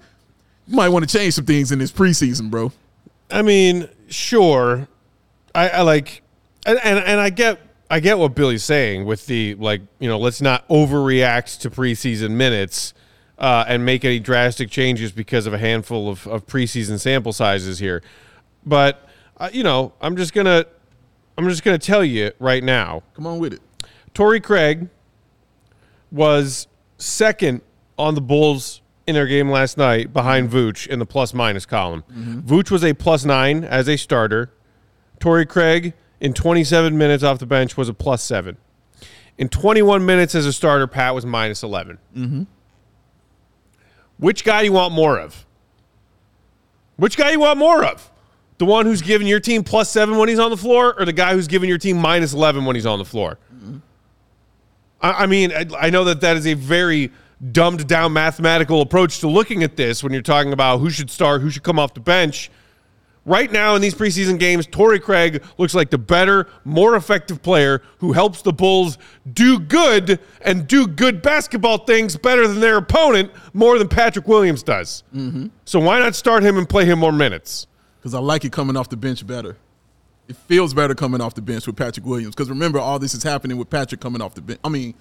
you 0.65 0.75
might 0.75 0.89
want 0.89 1.07
to 1.07 1.17
change 1.17 1.33
some 1.33 1.45
things 1.45 1.71
in 1.71 1.79
this 1.79 1.91
preseason, 1.91 2.49
bro. 2.49 2.71
I 3.29 3.41
mean, 3.41 3.89
sure. 4.07 4.87
I, 5.53 5.69
I 5.69 5.81
like, 5.81 6.21
and, 6.65 6.79
and 6.83 6.99
and 6.99 7.19
I 7.19 7.29
get 7.29 7.59
I 7.89 7.99
get 7.99 8.17
what 8.17 8.35
Billy's 8.35 8.63
saying 8.63 9.05
with 9.05 9.25
the 9.27 9.55
like, 9.55 9.81
you 9.99 10.07
know, 10.07 10.19
let's 10.19 10.41
not 10.41 10.67
overreact 10.69 11.59
to 11.59 11.69
preseason 11.69 12.31
minutes 12.31 12.93
uh, 13.37 13.65
and 13.67 13.85
make 13.85 14.03
any 14.03 14.19
drastic 14.19 14.69
changes 14.69 15.11
because 15.11 15.45
of 15.45 15.53
a 15.53 15.57
handful 15.57 16.09
of, 16.09 16.25
of 16.27 16.45
preseason 16.47 16.99
sample 16.99 17.33
sizes 17.33 17.79
here. 17.79 18.01
But 18.65 19.07
uh, 19.37 19.49
you 19.53 19.63
know, 19.63 19.93
I'm 20.01 20.15
just 20.17 20.33
gonna 20.33 20.65
I'm 21.37 21.47
just 21.49 21.63
gonna 21.63 21.77
tell 21.77 22.03
you 22.03 22.31
right 22.39 22.63
now. 22.63 23.03
Come 23.13 23.27
on 23.27 23.39
with 23.39 23.53
it. 23.53 23.61
Torrey 24.13 24.39
Craig 24.39 24.89
was 26.11 26.67
second 26.97 27.61
on 27.97 28.15
the 28.15 28.21
Bulls 28.21 28.81
in 29.05 29.15
their 29.15 29.27
game 29.27 29.49
last 29.49 29.77
night 29.77 30.11
behind 30.11 30.49
Vooch 30.49 30.87
in 30.87 30.99
the 30.99 31.05
plus 31.05 31.33
minus 31.33 31.65
column. 31.65 32.03
Vooch 32.11 32.71
was 32.71 32.83
a 32.83 32.93
plus 32.93 33.23
nine 33.25 33.63
as 33.63 33.87
a 33.87 33.97
starter. 33.97 34.51
Torrey 35.19 35.45
Craig 35.45 35.93
in 36.19 36.33
27 36.33 36.97
minutes 36.97 37.23
off 37.23 37.39
the 37.39 37.45
bench 37.45 37.77
was 37.77 37.89
a 37.89 37.93
plus 37.93 38.23
seven. 38.23 38.57
In 39.37 39.49
21 39.49 40.05
minutes 40.05 40.33
as 40.33 40.45
a 40.45 40.53
starter, 40.53 40.87
Pat 40.87 41.13
was 41.13 41.25
minus 41.25 41.61
11. 41.61 41.99
Mm-hmm. 42.15 42.43
Which 44.17 44.43
guy 44.43 44.61
do 44.61 44.65
you 44.65 44.71
want 44.71 44.93
more 44.93 45.19
of? 45.19 45.45
Which 46.97 47.15
guy 47.17 47.31
you 47.31 47.39
want 47.39 47.59
more 47.59 47.85
of? 47.85 48.09
The 48.57 48.65
one 48.65 48.85
who's 48.87 49.01
giving 49.03 49.27
your 49.27 49.39
team 49.39 49.63
plus 49.63 49.89
seven 49.89 50.17
when 50.17 50.29
he's 50.29 50.39
on 50.39 50.49
the 50.49 50.57
floor, 50.57 50.99
or 50.99 51.05
the 51.05 51.13
guy 51.13 51.33
who's 51.33 51.47
giving 51.47 51.69
your 51.69 51.77
team 51.77 51.97
minus 51.97 52.33
11 52.33 52.65
when 52.65 52.75
he's 52.75 52.87
on 52.87 52.97
the 52.97 53.05
floor? 53.05 53.37
I, 54.99 55.11
I 55.11 55.25
mean, 55.27 55.51
I, 55.51 55.65
I 55.79 55.89
know 55.91 56.03
that 56.05 56.21
that 56.21 56.37
is 56.37 56.47
a 56.47 56.55
very 56.55 57.11
dumbed 57.51 57.87
down 57.87 58.13
mathematical 58.13 58.81
approach 58.81 59.19
to 59.19 59.27
looking 59.27 59.61
at 59.61 59.75
this 59.75 60.03
when 60.03 60.11
you're 60.11 60.23
talking 60.23 60.53
about 60.53 60.79
who 60.79 60.89
should 60.89 61.11
start, 61.11 61.41
who 61.41 61.51
should 61.51 61.61
come 61.63 61.77
off 61.77 61.93
the 61.93 61.99
bench. 61.99 62.49
Right 63.27 63.51
now 63.51 63.75
in 63.75 63.81
these 63.81 63.93
preseason 63.93 64.39
games, 64.39 64.65
Torrey 64.65 64.99
Craig 65.01 65.43
looks 65.57 65.75
like 65.75 65.89
the 65.89 65.97
better, 65.97 66.47
more 66.63 66.95
effective 66.95 67.43
player 67.43 67.81
who 67.99 68.13
helps 68.13 68.41
the 68.41 68.53
Bulls 68.53 68.97
do 69.33 69.59
good 69.59 70.19
and 70.41 70.65
do 70.65 70.87
good 70.87 71.21
basketball 71.21 71.79
things 71.79 72.15
better 72.15 72.47
than 72.47 72.61
their 72.61 72.77
opponent 72.77 73.29
more 73.53 73.77
than 73.77 73.89
Patrick 73.89 74.29
Williams 74.29 74.63
does. 74.63 75.03
So 75.65 75.79
why 75.81 75.99
not 75.99 76.15
start 76.15 76.41
him 76.41 76.57
and 76.57 76.67
play 76.69 76.85
him 76.85 76.99
more 76.99 77.11
minutes? 77.11 77.67
Because 77.99 78.13
I 78.13 78.19
like 78.19 78.45
it 78.45 78.53
coming 78.53 78.77
off 78.77 78.87
the 78.87 78.95
bench 78.97 79.27
better. 79.27 79.57
It 80.29 80.37
feels 80.37 80.73
better 80.73 80.95
coming 80.95 81.19
off 81.19 81.35
the 81.35 81.41
bench 81.41 81.67
with 81.67 81.75
Patrick 81.75 82.05
Williams. 82.05 82.33
Because 82.33 82.49
remember, 82.49 82.79
all 82.79 82.97
this 82.97 83.13
is 83.13 83.23
happening 83.23 83.57
with 83.57 83.69
Patrick 83.69 83.99
coming 83.99 84.21
off 84.21 84.35
the 84.35 84.41
bench. 84.41 84.59
I 84.63 84.69
mean, 84.69 84.93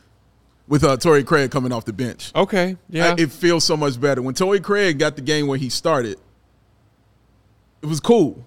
with 0.67 0.83
uh, 0.83 0.97
Torrey 0.97 1.23
Craig 1.23 1.53
coming 1.53 1.71
off 1.71 1.85
the 1.85 1.93
bench. 1.93 2.33
Okay, 2.35 2.77
yeah. 2.91 3.15
I- 3.17 3.21
it 3.23 3.31
feels 3.31 3.63
so 3.63 3.77
much 3.77 4.01
better. 4.01 4.21
When 4.21 4.35
Torrey 4.35 4.59
Craig 4.61 4.99
got 4.99 5.15
the 5.15 5.23
game 5.23 5.47
where 5.47 5.59
he 5.59 5.69
started, 5.69 6.19
it 7.87 7.89
was 7.89 8.01
cool. 8.01 8.45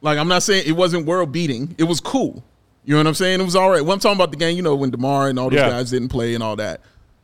Like 0.00 0.18
I'm 0.18 0.28
not 0.28 0.42
saying 0.42 0.64
it 0.66 0.72
wasn't 0.72 1.06
world 1.06 1.32
beating. 1.32 1.74
It 1.78 1.84
was 1.84 2.00
cool. 2.00 2.42
You 2.84 2.94
know 2.94 2.98
what 3.00 3.06
I'm 3.06 3.14
saying? 3.14 3.40
It 3.40 3.44
was 3.44 3.56
all 3.56 3.70
right. 3.70 3.80
When 3.82 3.94
I'm 3.94 4.00
talking 4.00 4.16
about 4.16 4.32
the 4.32 4.36
game, 4.36 4.56
you 4.56 4.62
know, 4.62 4.74
when 4.74 4.90
DeMar 4.90 5.28
and 5.28 5.38
all 5.38 5.48
those 5.50 5.58
Yeah. 5.58 5.70
guys 5.70 5.90
didn't 5.90 6.08
play 6.08 6.34
and 6.34 6.42
all 6.42 6.56
that. 6.56 6.80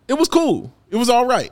It 0.06 0.14
was 0.14 0.28
cool. 0.28 0.72
It 0.90 0.96
was 0.96 1.08
all 1.10 1.26
right. 1.26 1.50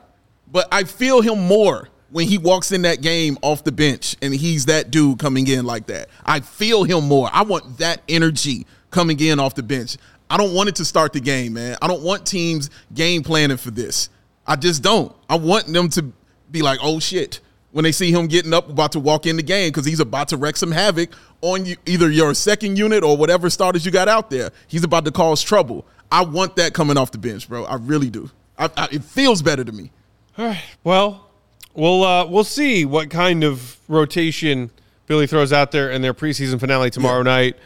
But 0.49 0.67
I 0.71 0.85
feel 0.85 1.21
him 1.21 1.39
more 1.45 1.89
when 2.09 2.25
he 2.25 2.37
walks 2.37 2.71
in 2.71 2.83
that 2.83 3.01
game 3.01 3.37
off 3.41 3.65
the 3.65 3.71
bench 3.73 4.15
and 4.21 4.33
he's 4.33 4.65
that 4.67 4.91
dude 4.91 5.19
coming 5.19 5.45
in 5.47 5.65
like 5.65 5.87
that. 5.87 6.07
I 6.25 6.39
feel 6.39 6.85
him 6.85 7.05
more. 7.07 7.29
I 7.33 7.43
want 7.43 7.79
that 7.79 8.01
energy 8.07 8.65
coming 8.91 9.19
in 9.19 9.39
off 9.41 9.55
the 9.55 9.63
bench. 9.63 9.97
I 10.29 10.37
don't 10.37 10.53
want 10.53 10.69
it 10.69 10.75
to 10.77 10.85
start 10.85 11.11
the 11.11 11.19
game, 11.19 11.53
man. 11.53 11.77
I 11.81 11.87
don't 11.87 12.01
want 12.01 12.25
teams 12.25 12.69
game 12.93 13.23
planning 13.23 13.57
for 13.57 13.71
this. 13.71 14.09
I 14.45 14.55
just 14.55 14.81
don't. 14.81 15.13
I 15.29 15.35
want 15.35 15.67
them 15.67 15.89
to 15.89 16.05
be 16.49 16.61
like, 16.61 16.79
oh 16.81 16.99
shit, 16.99 17.41
when 17.71 17.83
they 17.83 17.91
see 17.91 18.11
him 18.11 18.27
getting 18.27 18.53
up, 18.53 18.69
about 18.69 18.91
to 18.93 18.99
walk 18.99 19.25
in 19.25 19.35
the 19.35 19.43
game 19.43 19.69
because 19.69 19.85
he's 19.85 19.99
about 19.99 20.29
to 20.29 20.37
wreak 20.37 20.55
some 20.55 20.71
havoc 20.71 21.09
on 21.41 21.65
you, 21.65 21.75
either 21.85 22.09
your 22.09 22.33
second 22.33 22.77
unit 22.77 23.03
or 23.03 23.17
whatever 23.17 23.49
starters 23.49 23.85
you 23.85 23.91
got 23.91 24.07
out 24.07 24.29
there. 24.29 24.51
He's 24.67 24.83
about 24.83 25.05
to 25.05 25.11
cause 25.11 25.41
trouble. 25.41 25.85
I 26.11 26.23
want 26.23 26.55
that 26.55 26.73
coming 26.73 26.97
off 26.97 27.11
the 27.11 27.17
bench, 27.17 27.49
bro. 27.49 27.65
I 27.65 27.75
really 27.75 28.09
do. 28.09 28.31
I, 28.57 28.69
I, 28.77 28.87
it 28.91 29.03
feels 29.03 29.41
better 29.41 29.63
to 29.63 29.71
me. 29.71 29.91
All 30.37 30.45
right. 30.45 30.63
Well, 30.83 31.29
we'll 31.73 32.03
uh, 32.03 32.25
we'll 32.25 32.43
see 32.43 32.85
what 32.85 33.09
kind 33.09 33.43
of 33.43 33.77
rotation 33.87 34.71
Billy 35.07 35.27
throws 35.27 35.53
out 35.53 35.71
there 35.71 35.91
in 35.91 36.01
their 36.01 36.13
preseason 36.13 36.59
finale 36.59 36.89
tomorrow 36.89 37.23
night. 37.23 37.57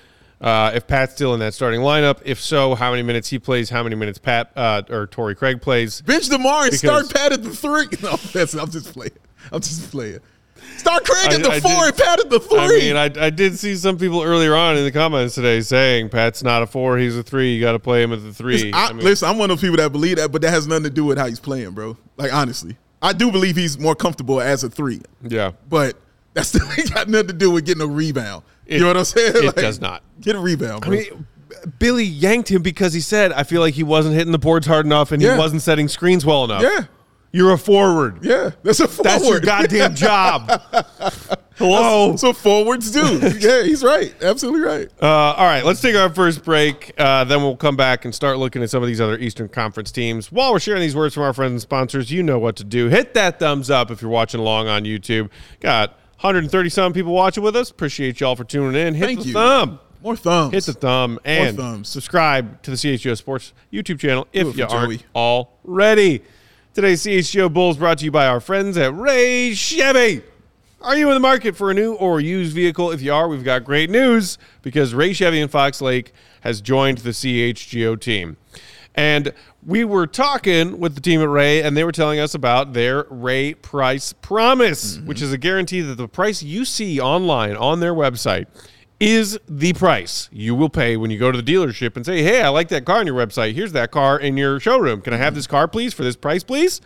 Uh, 0.42 0.72
if 0.74 0.88
Pat's 0.88 1.14
still 1.14 1.36
in 1.36 1.40
that 1.42 1.54
starting 1.54 1.82
lineup, 1.82 2.20
if 2.26 2.42
so, 2.42 2.74
how 2.74 2.90
many 2.90 3.04
minutes 3.04 3.30
he 3.30 3.38
plays, 3.38 3.70
how 3.70 3.84
many 3.84 3.96
minutes 3.96 4.18
Pat 4.18 4.52
uh, 4.56 4.82
or 4.90 5.06
Torrey 5.06 5.36
Craig 5.36 5.62
plays. 5.62 6.02
Bench 6.02 6.30
DeMar 6.30 6.64
and 6.64 6.72
Because- 6.72 6.80
start 7.10 7.14
Pat 7.14 7.32
at 7.34 7.44
the 7.44 7.52
three. 7.56 7.88
No, 8.02 8.16
that's 8.34 8.56
I'm 8.56 8.70
just 8.72 8.92
playing. 8.94 9.12
I'm 9.52 9.62
just 9.62 9.92
playing. 9.92 10.20
Start 10.78 11.06
Craig 11.06 11.34
at 11.34 11.44
the 11.44 11.52
I 11.52 11.60
four 11.60 11.70
did- 11.72 11.84
and 11.90 11.98
Pat 11.98 12.20
at 12.22 12.30
the 12.32 12.40
three. 12.40 12.58
I 12.60 12.68
mean, 12.68 12.96
I, 12.98 13.26
I 13.28 13.30
did 13.30 13.58
see 13.60 13.76
some 13.76 13.98
people 14.00 14.24
earlier 14.24 14.56
on 14.56 14.78
in 14.78 14.84
the 14.84 14.92
comments 14.92 15.36
today 15.36 15.62
saying 15.62 16.10
Pat's 16.10 16.42
not 16.44 16.64
a 16.64 16.68
four, 16.68 16.98
he's 16.98 17.16
a 17.16 17.22
three. 17.24 17.54
You 17.54 17.62
got 17.62 17.74
to 17.74 17.80
play 17.80 18.02
him 18.02 18.12
at 18.12 18.24
the 18.24 18.34
three. 18.34 18.72
I, 18.74 18.88
I 18.88 18.94
mean, 18.94 19.04
listen, 19.06 19.30
I'm 19.30 19.38
one 19.38 19.52
of 19.52 19.58
those 19.58 19.62
people 19.62 19.78
that 19.78 19.92
believe 19.92 20.18
that, 20.18 20.32
but 20.32 20.42
that 20.42 20.50
has 20.50 20.66
nothing 20.68 20.86
to 20.86 20.90
do 20.90 21.06
with 21.06 21.20
how 21.20 21.28
he's 21.28 21.40
playing, 21.40 21.72
bro. 21.72 21.98
Like 22.18 22.34
honestly, 22.34 22.78
I 23.02 23.14
do 23.14 23.32
believe 23.32 23.56
he's 23.56 23.78
more 23.78 23.96
comfortable 23.96 24.42
as 24.42 24.64
a 24.64 24.70
three, 24.72 25.02
yeah, 25.22 25.52
but 25.70 25.98
that's 26.34 26.50
still 26.50 26.68
ain't 26.78 26.92
got 26.92 27.08
nothing 27.10 27.28
to 27.28 27.34
do 27.34 27.52
with 27.52 27.66
getting 27.66 27.84
a 27.84 27.88
rebound. 27.88 28.44
It- 28.66 28.76
you 28.76 28.82
know 28.82 28.88
what 28.88 28.98
I'm 28.98 29.06
saying? 29.06 29.34
it 29.36 29.56
does 29.56 29.82
not. 29.82 30.02
Get 30.22 30.36
a 30.36 30.40
rebound, 30.40 30.86
I 30.86 30.90
mean, 30.90 31.26
Billy 31.80 32.04
yanked 32.06 32.50
him 32.50 32.62
because 32.62 32.94
he 32.94 33.02
said, 33.02 33.32
"I 33.34 33.44
feel 33.44 33.62
like 33.62 33.74
he 33.74 33.84
wasn't 33.84 34.16
hitting 34.16 34.32
the 34.32 34.40
boards 34.40 34.66
hard 34.68 34.86
enough 34.86 35.12
and 35.12 35.22
Yeah. 35.22 35.34
he 35.34 35.40
wasn't 35.40 35.62
setting 35.62 35.88
screens 35.88 36.26
well 36.26 36.44
enough." 36.46 36.64
yeah, 36.64 36.86
You're 37.32 37.52
a 37.54 37.58
forward. 37.58 38.20
Yeah, 38.24 38.52
that's 38.64 38.80
a 38.80 38.88
forward. 38.88 39.06
That's 39.06 39.28
your 39.28 39.40
goddamn 39.40 39.96
job. 39.96 40.50
Hello. 41.56 42.16
So 42.16 42.34
forwards 42.34 42.90
do. 42.92 43.20
yeah, 43.40 43.62
he's 43.64 43.84
right. 43.84 44.14
Absolutely 44.22 44.62
right. 44.62 44.90
Uh, 45.02 45.06
all 45.06 45.46
right, 45.46 45.64
let's 45.64 45.80
take 45.82 45.96
our 45.96 46.10
first 46.12 46.44
break. 46.44 46.92
Uh, 46.98 47.24
then 47.26 47.42
we'll 47.44 47.56
come 47.56 47.76
back 47.76 48.04
and 48.06 48.16
start 48.16 48.38
looking 48.40 48.64
at 48.64 48.70
some 48.72 48.82
of 48.82 48.88
these 48.88 49.00
other 49.00 49.18
Eastern 49.20 49.48
Conference 49.48 49.92
teams. 49.92 50.32
While 50.32 50.54
we're 50.54 50.60
sharing 50.60 50.82
these 50.82 50.96
words 50.96 51.14
from 51.14 51.24
our 51.24 51.34
friends 51.34 51.52
and 51.52 51.62
sponsors, 51.62 52.12
you 52.12 52.24
know 52.24 52.40
what 52.40 52.56
to 52.56 52.64
do. 52.64 52.88
Hit 52.88 53.14
that 53.14 53.38
thumbs 53.40 53.70
up 53.70 53.92
if 53.92 54.02
you're 54.02 54.10
watching 54.10 54.40
along 54.40 54.70
on 54.70 54.84
YouTube. 54.86 55.30
Got 55.60 55.92
130 56.22 56.70
some 56.70 56.94
people 56.94 57.14
watching 57.14 57.44
with 57.44 57.56
us. 57.56 57.70
Appreciate 57.70 58.20
y'all 58.20 58.36
for 58.36 58.44
tuning 58.44 58.80
in. 58.82 58.96
Hit 58.96 59.06
Thank 59.06 59.20
the 59.20 59.26
you. 59.28 59.34
thumb. 59.34 59.80
More 60.02 60.16
thumbs. 60.16 60.54
Hit 60.54 60.64
the 60.66 60.74
thumb 60.74 61.20
and 61.24 61.56
thumbs. 61.56 61.90
subscribe 61.90 62.62
to 62.64 62.72
the 62.72 62.78
CHGO 62.78 63.16
Sports 63.16 63.54
YouTube 63.72 64.00
channel 64.00 64.28
if 64.34 64.58
you 64.58 64.66
aren't 64.66 65.00
Joey. 65.00 65.06
already. 65.16 66.24
Today's 66.74 67.04
CHGO 67.04 67.54
Bulls 67.54 67.78
brought 67.78 68.00
to 68.00 68.06
you 68.06 68.12
by 68.12 68.26
our 68.28 68.40
friends 68.40 68.78
at 68.78 68.96
Ray 68.96 69.54
Chevy. 69.54 70.24
Are 70.82 70.98
you 70.98 71.10
in 71.10 71.14
the 71.14 71.20
market 71.20 71.56
for 71.56 71.70
a 71.70 71.76
new 71.76 71.94
or 71.94 72.20
used 72.20 72.56
vehicle? 72.56 72.90
If 72.90 73.04
you 73.04 73.14
are, 73.14 73.28
we've 73.28 73.44
got 73.44 73.64
great 73.64 73.92
news 73.92 74.40
because 74.64 74.96
Ray 74.96 75.14
Chevy 75.14 75.40
in 75.40 75.48
Fox 75.48 75.82
Lake 75.82 76.14
has 76.42 76.62
joined 76.62 77.00
the 77.00 77.12
CHGO 77.12 78.00
team. 78.00 78.38
And 78.96 79.34
we 79.66 79.84
were 79.84 80.08
talking 80.08 80.80
with 80.80 80.96
the 80.96 81.02
team 81.02 81.22
at 81.22 81.30
Ray, 81.30 81.62
and 81.62 81.78
they 81.78 81.84
were 81.84 81.92
telling 81.92 82.20
us 82.20 82.34
about 82.34 82.74
their 82.74 83.06
Ray 83.10 83.54
Price 83.54 84.14
Promise, 84.14 84.98
mm-hmm. 84.98 85.08
which 85.08 85.22
is 85.22 85.32
a 85.32 85.38
guarantee 85.38 85.82
that 85.82 85.96
the 85.96 86.08
price 86.08 86.42
you 86.42 86.66
see 86.66 87.00
online 87.00 87.56
on 87.56 87.80
their 87.80 87.94
website 87.94 88.48
is 89.02 89.40
the 89.50 89.74
price 89.74 90.30
you 90.32 90.54
will 90.54 90.70
pay 90.70 90.96
when 90.96 91.10
you 91.10 91.18
go 91.18 91.32
to 91.32 91.42
the 91.42 91.54
dealership 91.54 91.96
and 91.96 92.06
say, 92.06 92.22
Hey, 92.22 92.44
I 92.44 92.50
like 92.50 92.68
that 92.70 92.86
car 92.86 93.00
on 93.00 93.08
your 93.08 93.16
website. 93.16 93.56
Here's 93.56 93.72
that 93.72 93.90
car 93.90 94.20
in 94.20 94.38
your 94.38 94.60
showroom. 94.60 95.02
Can 95.02 95.12
I 95.12 95.18
have 95.18 95.34
this 95.34 95.48
car, 95.48 95.68
please, 95.68 95.92
for 95.92 96.04
this 96.04 96.16
price, 96.16 96.44
please? 96.44 96.82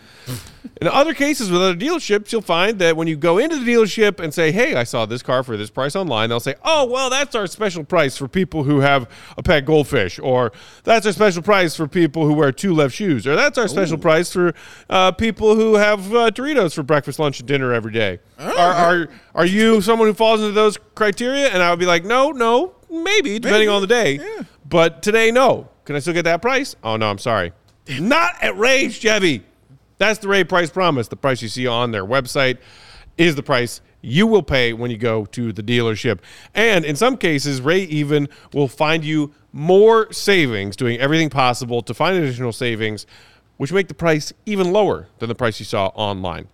In 0.81 0.87
other 0.87 1.13
cases 1.13 1.51
with 1.51 1.61
other 1.61 1.75
dealerships, 1.75 2.31
you'll 2.31 2.41
find 2.41 2.79
that 2.79 2.95
when 2.97 3.07
you 3.07 3.15
go 3.15 3.37
into 3.37 3.57
the 3.57 3.65
dealership 3.65 4.19
and 4.19 4.33
say, 4.33 4.51
Hey, 4.51 4.75
I 4.75 4.83
saw 4.83 5.05
this 5.05 5.21
car 5.21 5.43
for 5.43 5.57
this 5.57 5.69
price 5.69 5.95
online, 5.95 6.29
they'll 6.29 6.39
say, 6.39 6.55
Oh, 6.63 6.85
well, 6.85 7.09
that's 7.09 7.35
our 7.35 7.47
special 7.47 7.83
price 7.83 8.17
for 8.17 8.27
people 8.27 8.63
who 8.63 8.79
have 8.79 9.09
a 9.37 9.43
pet 9.43 9.65
goldfish, 9.65 10.19
or 10.19 10.51
that's 10.83 11.05
our 11.05 11.11
special 11.11 11.41
price 11.41 11.75
for 11.75 11.87
people 11.87 12.25
who 12.25 12.33
wear 12.33 12.51
two 12.51 12.73
left 12.73 12.93
shoes, 12.95 13.25
or 13.27 13.35
that's 13.35 13.57
our 13.57 13.67
special 13.67 13.97
price 13.97 14.31
for 14.31 14.53
uh, 14.89 15.11
people 15.11 15.55
who 15.55 15.75
have 15.75 16.13
uh, 16.13 16.29
Doritos 16.31 16.73
for 16.75 16.83
breakfast, 16.83 17.19
lunch, 17.19 17.39
and 17.39 17.47
dinner 17.47 17.73
every 17.73 17.91
day. 17.91 18.19
Are, 18.39 18.51
are, 18.57 19.09
are 19.33 19.45
you 19.45 19.81
someone 19.81 20.07
who 20.07 20.13
falls 20.13 20.41
into 20.41 20.51
those 20.53 20.77
criteria? 20.95 21.47
And 21.47 21.61
I 21.63 21.69
would 21.69 21.79
be 21.79 21.85
like, 21.85 22.03
No, 22.05 22.31
no, 22.31 22.75
maybe, 22.89 23.39
depending 23.39 23.61
Maybe, 23.61 23.67
on 23.67 23.81
the 23.81 23.87
day. 23.87 24.13
yeah. 24.15 24.43
But 24.67 25.01
today, 25.03 25.31
no. 25.31 25.69
Can 25.85 25.95
I 25.95 25.99
still 25.99 26.13
get 26.13 26.23
that 26.23 26.41
price? 26.41 26.75
Oh, 26.83 26.97
no, 26.97 27.09
I'm 27.09 27.19
sorry. 27.19 27.53
Not 27.99 28.33
at 28.41 28.57
Ray 28.57 28.89
Chevy. 28.89 29.43
That's 29.97 30.19
the 30.19 30.27
Ray 30.27 30.43
Price 30.43 30.69
Promise. 30.69 31.07
The 31.07 31.15
price 31.15 31.41
you 31.41 31.47
see 31.47 31.67
on 31.67 31.91
their 31.91 32.05
website 32.05 32.57
is 33.17 33.35
the 33.35 33.43
price 33.43 33.81
you 34.01 34.27
will 34.27 34.43
pay 34.43 34.71
when 34.73 34.91
you 34.91 34.97
go 34.97 35.25
to 35.25 35.51
the 35.51 35.63
dealership. 35.63 36.19
And 36.53 36.85
in 36.85 36.95
some 36.95 37.17
cases, 37.17 37.61
Ray 37.61 37.83
even 37.83 38.29
will 38.53 38.67
find 38.67 39.03
you 39.03 39.33
more 39.51 40.11
savings, 40.11 40.75
doing 40.75 40.99
everything 40.99 41.29
possible 41.29 41.81
to 41.81 41.93
find 41.93 42.17
additional 42.17 42.51
savings, 42.51 43.07
which 43.57 43.71
make 43.71 43.87
the 43.87 43.93
price 43.93 44.33
even 44.45 44.71
lower 44.71 45.07
than 45.19 45.29
the 45.29 45.35
price 45.35 45.59
you 45.59 45.65
saw 45.65 45.87
online. 45.95 46.49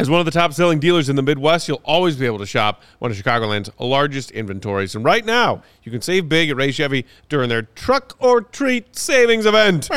As 0.00 0.08
one 0.08 0.20
of 0.20 0.26
the 0.26 0.30
top 0.30 0.52
selling 0.52 0.78
dealers 0.78 1.08
in 1.08 1.16
the 1.16 1.22
Midwest, 1.22 1.66
you'll 1.66 1.82
always 1.84 2.14
be 2.14 2.24
able 2.24 2.38
to 2.38 2.46
shop 2.46 2.82
one 3.00 3.10
of 3.10 3.16
Chicagoland's 3.16 3.68
largest 3.80 4.30
inventories. 4.30 4.94
And 4.94 5.04
right 5.04 5.24
now, 5.26 5.64
you 5.82 5.90
can 5.90 6.00
save 6.00 6.28
big 6.28 6.50
at 6.50 6.56
Ray 6.56 6.70
Chevy 6.70 7.04
during 7.28 7.48
their 7.48 7.62
Truck 7.62 8.16
or 8.20 8.40
Treat 8.40 8.94
Savings 8.94 9.44
event 9.44 9.88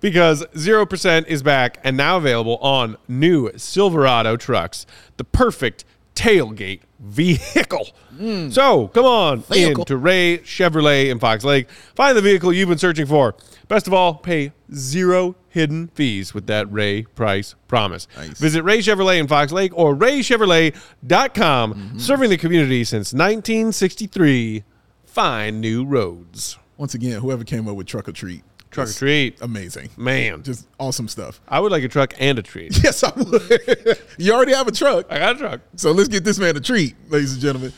because 0.00 0.42
0% 0.54 1.26
is 1.26 1.42
back 1.42 1.76
and 1.84 1.98
now 1.98 2.16
available 2.16 2.56
on 2.58 2.96
new 3.08 3.50
Silverado 3.58 4.38
trucks, 4.38 4.86
the 5.18 5.24
perfect 5.24 5.84
tailgate 6.14 6.80
vehicle. 6.98 7.88
Hmm. 8.16 8.48
So 8.48 8.88
come 8.88 9.04
on 9.04 9.42
Vehicle. 9.42 9.82
into 9.82 9.98
Ray 9.98 10.38
Chevrolet 10.38 11.10
in 11.10 11.18
Fox 11.18 11.44
Lake. 11.44 11.68
Find 11.94 12.16
the 12.16 12.22
vehicle 12.22 12.54
you've 12.54 12.70
been 12.70 12.78
searching 12.78 13.04
for. 13.04 13.34
Best 13.68 13.86
of 13.86 13.92
all, 13.92 14.14
pay 14.14 14.52
zero 14.74 15.36
hidden 15.52 15.88
fees 15.88 16.32
with 16.34 16.46
that 16.46 16.70
Ray 16.72 17.02
price 17.02 17.54
promise. 17.68 18.08
Nice. 18.16 18.38
Visit 18.38 18.62
Ray 18.62 18.78
Chevrolet 18.78 19.18
in 19.20 19.28
Fox 19.28 19.52
Lake 19.52 19.72
or 19.76 19.94
raychevrolet.com. 19.94 21.74
Mm-hmm. 21.74 21.98
Serving 21.98 22.30
the 22.30 22.36
community 22.36 22.84
since 22.84 23.12
1963. 23.12 24.64
Find 25.04 25.60
new 25.60 25.84
roads. 25.84 26.58
Once 26.76 26.94
again, 26.94 27.20
whoever 27.20 27.44
came 27.44 27.68
up 27.68 27.76
with 27.76 27.86
truck 27.86 28.08
or 28.08 28.12
treat, 28.12 28.42
Truck 28.70 28.88
or 28.88 28.92
treat. 28.92 29.40
amazing. 29.42 29.90
Man, 29.96 30.42
Just 30.42 30.66
awesome 30.80 31.06
stuff. 31.06 31.40
I 31.46 31.60
would 31.60 31.70
like 31.70 31.84
a 31.84 31.88
truck 31.88 32.14
and 32.18 32.38
a 32.38 32.42
treat. 32.42 32.78
Yes, 32.82 33.04
I 33.04 33.12
would. 33.14 33.98
you 34.18 34.32
already 34.32 34.54
have 34.54 34.66
a 34.66 34.72
truck, 34.72 35.06
I 35.10 35.18
got 35.18 35.36
a 35.36 35.38
truck. 35.38 35.60
so 35.76 35.92
let's 35.92 36.08
get 36.08 36.24
this 36.24 36.38
man 36.38 36.56
a 36.56 36.60
treat, 36.60 36.96
ladies 37.10 37.32
and 37.34 37.42
gentlemen. 37.42 37.72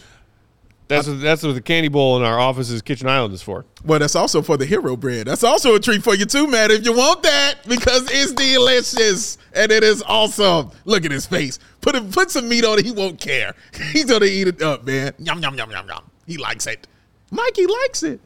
That's 0.87 1.09
what, 1.09 1.21
that's 1.21 1.43
what 1.43 1.55
the 1.55 1.63
candy 1.63 1.89
bowl 1.89 2.19
in 2.19 2.23
our 2.23 2.39
office's 2.39 2.83
kitchen 2.83 3.09
island 3.09 3.33
is 3.33 3.41
for. 3.43 3.65
Well, 3.85 3.99
that's 3.99 4.15
also 4.15 4.43
for 4.43 4.57
the 4.59 4.67
hero 4.67 4.97
bread. 4.97 5.27
That's 5.27 5.43
also 5.43 5.75
a 5.75 5.81
treat 5.81 6.03
for 6.03 6.15
you 6.15 6.27
too, 6.27 6.47
Matt, 6.47 6.71
if 6.71 6.85
you 6.85 6.93
want 6.93 7.23
that, 7.23 7.55
because 7.67 8.07
it's 8.11 8.33
delicious 8.33 9.39
and 9.55 9.73
it 9.73 9.83
is 9.83 10.03
awesome. 10.07 10.71
Look 10.85 11.05
at 11.05 11.11
his 11.11 11.27
face. 11.27 11.59
Put 11.81 12.11
put 12.13 12.31
some 12.31 12.49
meat 12.49 12.65
on 12.65 12.79
it. 12.79 12.85
He 12.85 12.93
won't 12.93 13.19
care. 13.19 13.55
He's 13.93 14.05
gonna 14.05 14.27
eat 14.27 14.49
it 14.49 14.61
up, 14.63 14.85
man. 14.85 15.15
Yum 15.19 15.41
yum 15.41 15.57
yum 15.57 15.71
yum 15.71 15.89
yum. 15.89 16.11
He 16.27 16.37
likes 16.37 16.67
it. 16.67 16.87
Mikey 17.31 17.67
likes 17.67 18.03
it. 18.03 18.21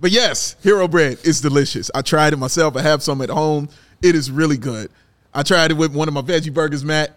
But 0.00 0.10
yes, 0.10 0.56
hero 0.62 0.86
bread 0.86 1.18
is 1.24 1.40
delicious. 1.40 1.90
I 1.94 2.02
tried 2.02 2.32
it 2.32 2.36
myself. 2.36 2.76
I 2.76 2.82
have 2.82 3.02
some 3.02 3.22
at 3.22 3.30
home. 3.30 3.68
It 4.02 4.14
is 4.14 4.30
really 4.30 4.56
good. 4.56 4.90
I 5.32 5.42
tried 5.42 5.72
it 5.72 5.74
with 5.74 5.94
one 5.94 6.08
of 6.08 6.14
my 6.14 6.22
veggie 6.22 6.52
burgers, 6.52 6.84
Matt. 6.84 7.16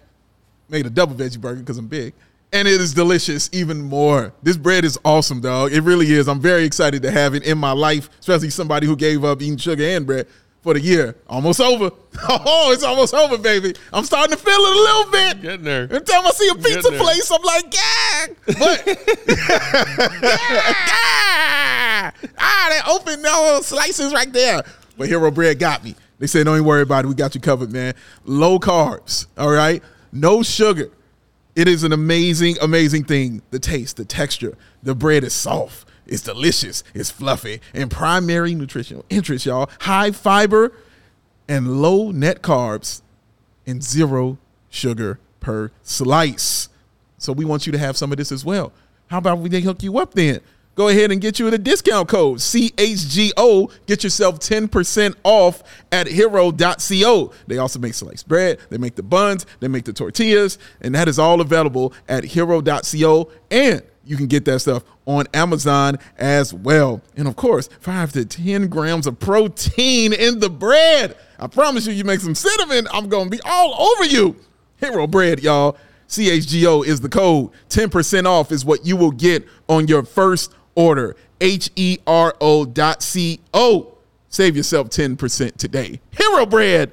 Made 0.69 0.85
a 0.85 0.89
double 0.89 1.15
veggie 1.15 1.39
burger 1.39 1.59
because 1.59 1.77
I'm 1.77 1.87
big. 1.87 2.13
And 2.53 2.67
it 2.67 2.79
is 2.79 2.93
delicious 2.93 3.49
even 3.51 3.81
more. 3.81 4.33
This 4.41 4.55
bread 4.55 4.85
is 4.85 4.97
awesome, 5.03 5.41
dog. 5.41 5.73
It 5.73 5.81
really 5.81 6.13
is. 6.13 6.29
I'm 6.29 6.39
very 6.39 6.63
excited 6.63 7.01
to 7.03 7.11
have 7.11 7.35
it 7.35 7.43
in 7.43 7.57
my 7.57 7.73
life, 7.73 8.09
especially 8.19 8.49
somebody 8.51 8.87
who 8.87 8.95
gave 8.95 9.25
up 9.25 9.41
eating 9.41 9.57
sugar 9.57 9.83
and 9.83 10.05
bread 10.05 10.27
for 10.61 10.73
the 10.73 10.79
year. 10.79 11.15
Almost 11.27 11.61
over. 11.61 11.91
Oh, 12.29 12.71
it's 12.73 12.83
almost 12.83 13.13
over, 13.13 13.37
baby. 13.37 13.75
I'm 13.93 14.03
starting 14.03 14.35
to 14.35 14.41
feel 14.43 14.59
it 14.59 14.75
a 14.75 14.79
little 14.79 15.11
bit. 15.11 15.41
Getting 15.41 15.63
there. 15.65 15.83
Every 15.83 16.01
time 16.01 16.25
I 16.25 16.31
see 16.31 16.49
a 16.49 16.55
pizza 16.55 16.91
place, 16.91 17.31
I'm 17.31 17.43
like, 17.43 17.73
yeah. 17.73 18.25
But 18.47 18.87
yeah. 20.23 22.11
ah, 22.39 22.67
they 22.69 22.91
open 22.91 23.21
those 23.21 23.67
slices 23.67 24.13
right 24.13 24.33
there. 24.33 24.63
But 24.97 25.09
Hero 25.09 25.29
Bread 25.29 25.59
got 25.59 25.83
me. 25.83 25.95
They 26.17 26.25
said, 26.25 26.45
don't 26.45 26.55
even 26.55 26.65
worry 26.65 26.81
about 26.81 27.05
it. 27.05 27.07
We 27.07 27.13
got 27.13 27.35
you 27.35 27.41
covered, 27.41 27.71
man. 27.71 27.93
Low 28.25 28.57
carbs, 28.57 29.27
all 29.37 29.51
right? 29.51 29.83
No 30.11 30.41
sugar. 30.41 30.89
It 31.57 31.67
is 31.67 31.83
an 31.83 31.91
amazing, 31.91 32.57
amazing 32.61 33.05
thing. 33.05 33.41
The 33.49 33.57
taste, 33.57 33.97
the 33.97 34.05
texture, 34.05 34.55
the 34.83 34.93
bread 34.93 35.23
is 35.23 35.33
soft. 35.33 35.87
It's 36.05 36.21
delicious. 36.21 36.83
It's 36.93 37.09
fluffy. 37.09 37.61
And 37.73 37.89
primary 37.89 38.53
nutritional 38.53 39.03
interest, 39.09 39.47
y'all. 39.47 39.67
High 39.79 40.11
fiber 40.11 40.71
and 41.47 41.81
low 41.81 42.11
net 42.11 42.43
carbs 42.43 43.01
and 43.65 43.83
zero 43.83 44.37
sugar 44.69 45.19
per 45.39 45.71
slice. 45.81 46.69
So 47.17 47.33
we 47.33 47.43
want 47.43 47.65
you 47.65 47.71
to 47.71 47.79
have 47.79 47.97
some 47.97 48.11
of 48.11 48.19
this 48.19 48.31
as 48.31 48.45
well. 48.45 48.71
How 49.07 49.17
about 49.17 49.39
we 49.39 49.49
hook 49.59 49.81
you 49.81 49.97
up 49.97 50.13
then? 50.13 50.41
Go 50.77 50.89
ahead 50.89 51.11
and 51.11 51.19
get 51.19 51.39
you 51.39 51.49
the 51.49 51.57
discount 51.57 52.07
code 52.07 52.37
CHGO. 52.37 53.71
Get 53.87 54.03
yourself 54.03 54.37
10% 54.37 55.15
off 55.23 55.63
at 55.91 56.05
hero.co. 56.05 57.33
They 57.47 57.57
also 57.57 57.79
make 57.79 57.95
sliced 57.95 58.27
bread, 58.27 58.59
they 58.69 58.77
make 58.77 58.93
the 58.93 59.01
buns, 59.01 59.47
they 59.59 59.67
make 59.67 59.85
the 59.85 59.93
tortillas, 59.93 60.59
and 60.79 60.93
that 60.93 61.07
is 61.07 61.17
all 61.17 61.41
available 61.41 61.93
at 62.07 62.23
hero.co. 62.25 63.31
And 63.49 63.81
you 64.05 64.17
can 64.17 64.27
get 64.27 64.45
that 64.45 64.59
stuff 64.59 64.83
on 65.07 65.25
Amazon 65.33 65.97
as 66.19 66.53
well. 66.53 67.01
And 67.15 67.27
of 67.27 67.35
course, 67.35 67.69
five 67.79 68.13
to 68.13 68.23
10 68.23 68.67
grams 68.67 69.07
of 69.07 69.19
protein 69.19 70.13
in 70.13 70.39
the 70.39 70.49
bread. 70.49 71.17
I 71.39 71.47
promise 71.47 71.87
you, 71.87 71.93
you 71.93 72.03
make 72.03 72.19
some 72.19 72.35
cinnamon, 72.35 72.87
I'm 72.93 73.09
going 73.09 73.31
to 73.31 73.35
be 73.35 73.41
all 73.43 73.73
over 73.81 74.05
you. 74.05 74.35
Hero 74.77 75.07
bread, 75.07 75.41
y'all. 75.41 75.75
CHGO 76.07 76.85
is 76.85 77.01
the 77.01 77.09
code. 77.09 77.51
10% 77.69 78.25
off 78.25 78.51
is 78.51 78.63
what 78.63 78.85
you 78.85 78.95
will 78.95 79.11
get 79.11 79.45
on 79.67 79.87
your 79.87 80.03
first 80.03 80.53
order. 80.77 81.15
H 81.41 81.69
E 81.75 81.97
R 82.07 82.35
O 82.39 82.65
dot 82.65 83.03
C 83.03 83.41
O. 83.53 83.95
Save 84.29 84.55
yourself 84.55 84.89
10% 84.89 85.55
today. 85.57 85.99
Hero 86.11 86.45
bread 86.45 86.91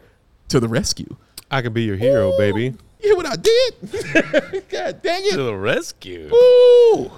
to 0.48 0.60
the 0.60 0.68
rescue. 0.68 1.16
I 1.50 1.62
can 1.62 1.72
be 1.72 1.82
your 1.82 1.96
hero, 1.96 2.36
baby. 2.38 2.64
You 2.64 2.76
hear 3.00 3.16
what 3.16 3.26
I 3.26 3.36
did? 3.36 4.64
God 4.70 5.02
dang 5.02 5.22
it. 5.26 5.34
To 5.34 5.40
it. 5.42 5.44
the 5.44 5.56
rescue. 5.56 6.30
Ooh. 6.32 7.10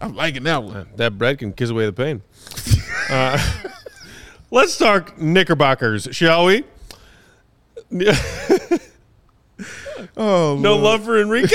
I'm 0.00 0.14
liking 0.14 0.42
that 0.44 0.62
one. 0.62 0.88
That 0.96 1.16
bread 1.18 1.38
can 1.38 1.52
kiss 1.52 1.70
away 1.70 1.86
the 1.86 1.92
pain. 1.92 2.22
uh, 3.10 3.38
let's 4.50 4.76
talk 4.76 5.18
Knickerbockers, 5.18 6.08
shall 6.12 6.44
we? 6.46 6.64
Oh, 10.16 10.56
No 10.58 10.76
love 10.76 11.04
for 11.04 11.20
Enrique? 11.20 11.54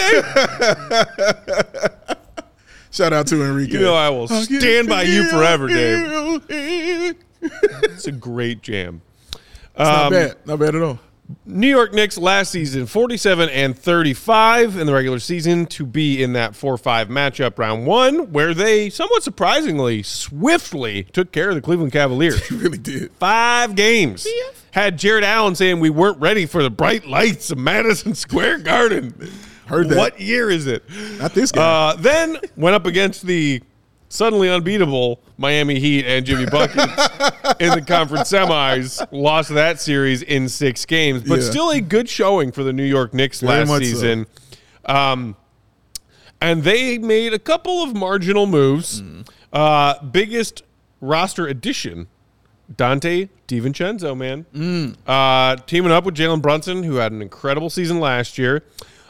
Shout 2.95 3.11
out 3.11 3.27
to 3.27 3.43
Enrique. 3.43 3.73
You 3.73 3.81
know 3.81 3.93
I 3.93 4.09
will 4.09 4.29
stand 4.29 4.87
by 4.87 5.03
you 5.03 5.29
forever, 5.29 5.67
Dave. 5.67 6.41
It's 6.49 7.19
It's 7.41 8.07
a 8.07 8.11
great 8.13 8.61
jam. 8.61 9.01
not 9.77 10.05
Um, 10.05 10.13
bad. 10.13 10.37
Not 10.45 10.59
bad 10.59 10.75
at 10.75 10.81
all. 10.81 10.99
New 11.45 11.67
York 11.67 11.91
Knicks 11.91 12.17
last 12.17 12.51
season 12.51 12.85
47 12.85 13.49
and 13.49 13.77
35 13.77 14.77
in 14.77 14.87
the 14.87 14.93
regular 14.93 15.19
season 15.19 15.65
to 15.65 15.85
be 15.85 16.23
in 16.23 16.33
that 16.33 16.51
4-5 16.53 17.07
matchup 17.07 17.57
round 17.57 17.85
1 17.85 18.31
where 18.31 18.53
they 18.53 18.89
somewhat 18.89 19.23
surprisingly 19.23 20.01
swiftly 20.01 21.03
took 21.11 21.33
care 21.33 21.49
of 21.49 21.55
the 21.55 21.61
Cleveland 21.61 21.91
Cavaliers. 21.91 22.47
He 22.47 22.55
really 22.55 22.77
did. 22.77 23.11
5 23.13 23.75
games. 23.75 24.25
Had 24.71 24.97
Jarrett 24.99 25.23
Allen 25.25 25.55
saying 25.55 25.81
we 25.81 25.89
weren't 25.89 26.19
ready 26.19 26.45
for 26.45 26.63
the 26.63 26.69
bright 26.69 27.07
lights 27.07 27.51
of 27.51 27.57
Madison 27.57 28.13
Square 28.15 28.59
Garden. 28.59 29.31
Heard 29.67 29.89
that. 29.89 29.97
What 29.97 30.19
year 30.21 30.49
is 30.49 30.67
it? 30.67 30.83
Not 31.19 31.33
this 31.33 31.51
guy. 31.51 31.89
Uh, 31.91 31.95
then 31.95 32.37
went 32.55 32.75
up 32.75 32.85
against 32.85 33.25
the 33.25 33.61
suddenly 34.09 34.49
unbeatable 34.49 35.19
Miami 35.37 35.79
Heat 35.79 36.05
and 36.05 36.25
Jimmy 36.25 36.45
Buckets 36.45 36.79
in 37.59 37.71
the 37.71 37.83
conference 37.85 38.31
semis. 38.31 39.05
Lost 39.11 39.49
that 39.53 39.81
series 39.81 40.21
in 40.21 40.47
six 40.47 40.85
games, 40.85 41.23
but 41.23 41.39
Yeah. 41.39 41.49
still 41.49 41.71
a 41.71 41.81
good 41.81 42.07
showing 42.07 42.51
for 42.51 42.63
the 42.63 42.71
New 42.71 42.83
York 42.83 43.13
Knicks 43.13 43.41
Very 43.41 43.59
last 43.59 43.67
much 43.67 43.83
so. 43.83 43.89
season. 43.89 44.27
Um, 44.85 45.35
and 46.41 46.63
they 46.63 46.97
made 46.97 47.33
a 47.33 47.39
couple 47.39 47.81
of 47.81 47.95
marginal 47.95 48.45
moves. 48.45 49.01
Mm. 49.01 49.27
Uh, 49.51 50.03
biggest 50.03 50.63
roster 51.01 51.47
addition. 51.47 52.07
Donte 52.75 53.29
DiVincenzo, 53.47 54.17
man. 54.17 54.45
Mm. 54.55 54.95
Uh, 55.07 55.55
teaming 55.65 55.91
up 55.91 56.03
with 56.03 56.15
Jalen 56.15 56.41
Brunson, 56.41 56.83
who 56.83 56.95
had 56.95 57.11
an 57.11 57.21
incredible 57.21 57.69
season 57.69 57.99
last 57.99 58.37
year. 58.37 58.63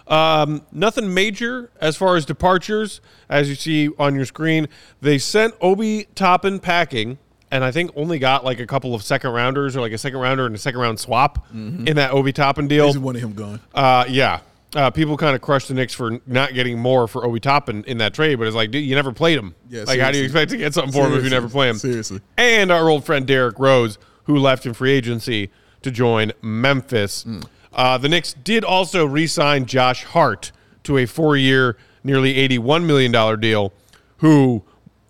Um, 0.08 0.62
nothing 0.72 1.14
major 1.14 1.72
as 1.82 1.96
far 1.98 2.16
as 2.16 2.26
departures, 2.26 3.02
as 3.30 3.50
you 3.50 3.56
see 3.56 3.90
on 3.98 4.16
your 4.16 4.26
screen. 4.26 4.68
They 5.02 5.18
sent 5.18 5.56
Obi 5.62 6.08
Toppin 6.16 6.60
packing, 6.60 7.18
and 7.52 7.64
I 7.64 7.72
think 7.72 7.92
only 7.96 8.20
got 8.20 8.46
like 8.46 8.60
a 8.60 8.68
couple 8.68 8.94
of 8.94 9.02
second 9.04 9.32
rounders 9.32 9.76
or 9.76 9.82
like 9.82 9.94
a 9.94 9.98
second 9.98 10.20
rounder 10.20 10.46
and 10.46 10.54
a 10.54 10.60
second 10.60 10.80
round 10.80 11.00
swap 11.00 11.48
Mm-hmm. 11.50 11.88
in 11.88 11.96
that 11.96 12.12
Obi 12.12 12.32
Toppin 12.34 12.68
deal. 12.68 12.88
just 12.88 13.00
wanted 13.00 13.20
him 13.22 13.34
gone. 13.34 13.60
Uh, 13.74 14.06
yeah. 14.08 14.42
Uh, 14.76 14.90
people 14.92 15.16
kind 15.16 15.36
of 15.36 15.42
crushed 15.42 15.70
the 15.70 15.74
Knicks 15.74 15.94
for 15.94 16.20
not 16.28 16.54
getting 16.54 16.78
more 16.78 17.08
for 17.08 17.26
Obi 17.26 17.40
Toppin 17.40 17.84
in 17.86 17.98
that 18.00 18.14
trade, 18.14 18.36
but 18.36 18.46
it's 18.46 18.56
like, 18.56 18.72
dude, 18.72 18.84
you 18.84 18.94
never 18.94 19.14
played 19.14 19.38
him. 19.38 19.56
Yeah, 19.70 19.84
like, 19.84 20.02
how 20.02 20.12
do 20.12 20.18
you 20.18 20.26
expect 20.26 20.52
to 20.52 20.58
get 20.58 20.74
something 20.74 20.92
for 20.92 21.08
him 21.08 21.14
if 21.18 21.24
you 21.24 21.30
never 21.30 21.48
play 21.48 21.70
him? 21.70 21.78
Seriously. 21.78 22.20
And 22.38 22.72
our 22.72 22.90
old 22.90 23.06
friend 23.06 23.26
Derrick 23.26 23.58
Rose, 23.58 23.98
who 24.26 24.36
left 24.38 24.66
in 24.66 24.74
free 24.74 24.92
agency 24.92 25.50
to 25.82 25.92
join 25.92 26.34
Memphis. 26.42 27.24
Hmm. 27.24 27.40
Uh, 27.76 27.98
the 27.98 28.10
Knicks 28.10 28.34
did 28.34 28.64
also 28.64 29.06
re-sign 29.06 29.66
Josh 29.66 30.06
Hart 30.06 30.52
to 30.84 30.98
a 30.98 31.06
four-year, 31.06 31.78
nearly 32.04 32.36
$81 32.36 32.86
million 32.86 33.40
deal, 33.40 33.74
who, 34.18 34.64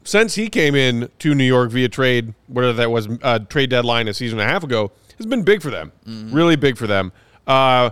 since 0.03 0.36
he 0.36 0.49
came 0.49 0.74
in 0.74 1.09
to 1.20 1.36
New 1.36 1.43
York 1.43 1.70
via 1.72 1.88
trade, 1.88 2.34
whatever 2.47 2.74
that 2.74 2.91
was, 2.91 3.07
uh, 3.22 3.39
trade 3.39 3.70
deadline 3.70 4.07
a 4.07 4.13
season 4.13 4.39
and 4.39 4.49
a 4.49 4.51
half 4.51 4.63
ago, 4.63 4.91
has 5.18 5.28
been 5.28 5.43
big 5.43 5.61
for 5.61 5.70
them. 5.70 5.91
Mm-hmm. 6.07 6.36
Really 6.36 6.55
big 6.55 6.78
for 6.78 6.88
them. 6.88 7.11
Uh, 7.45 7.91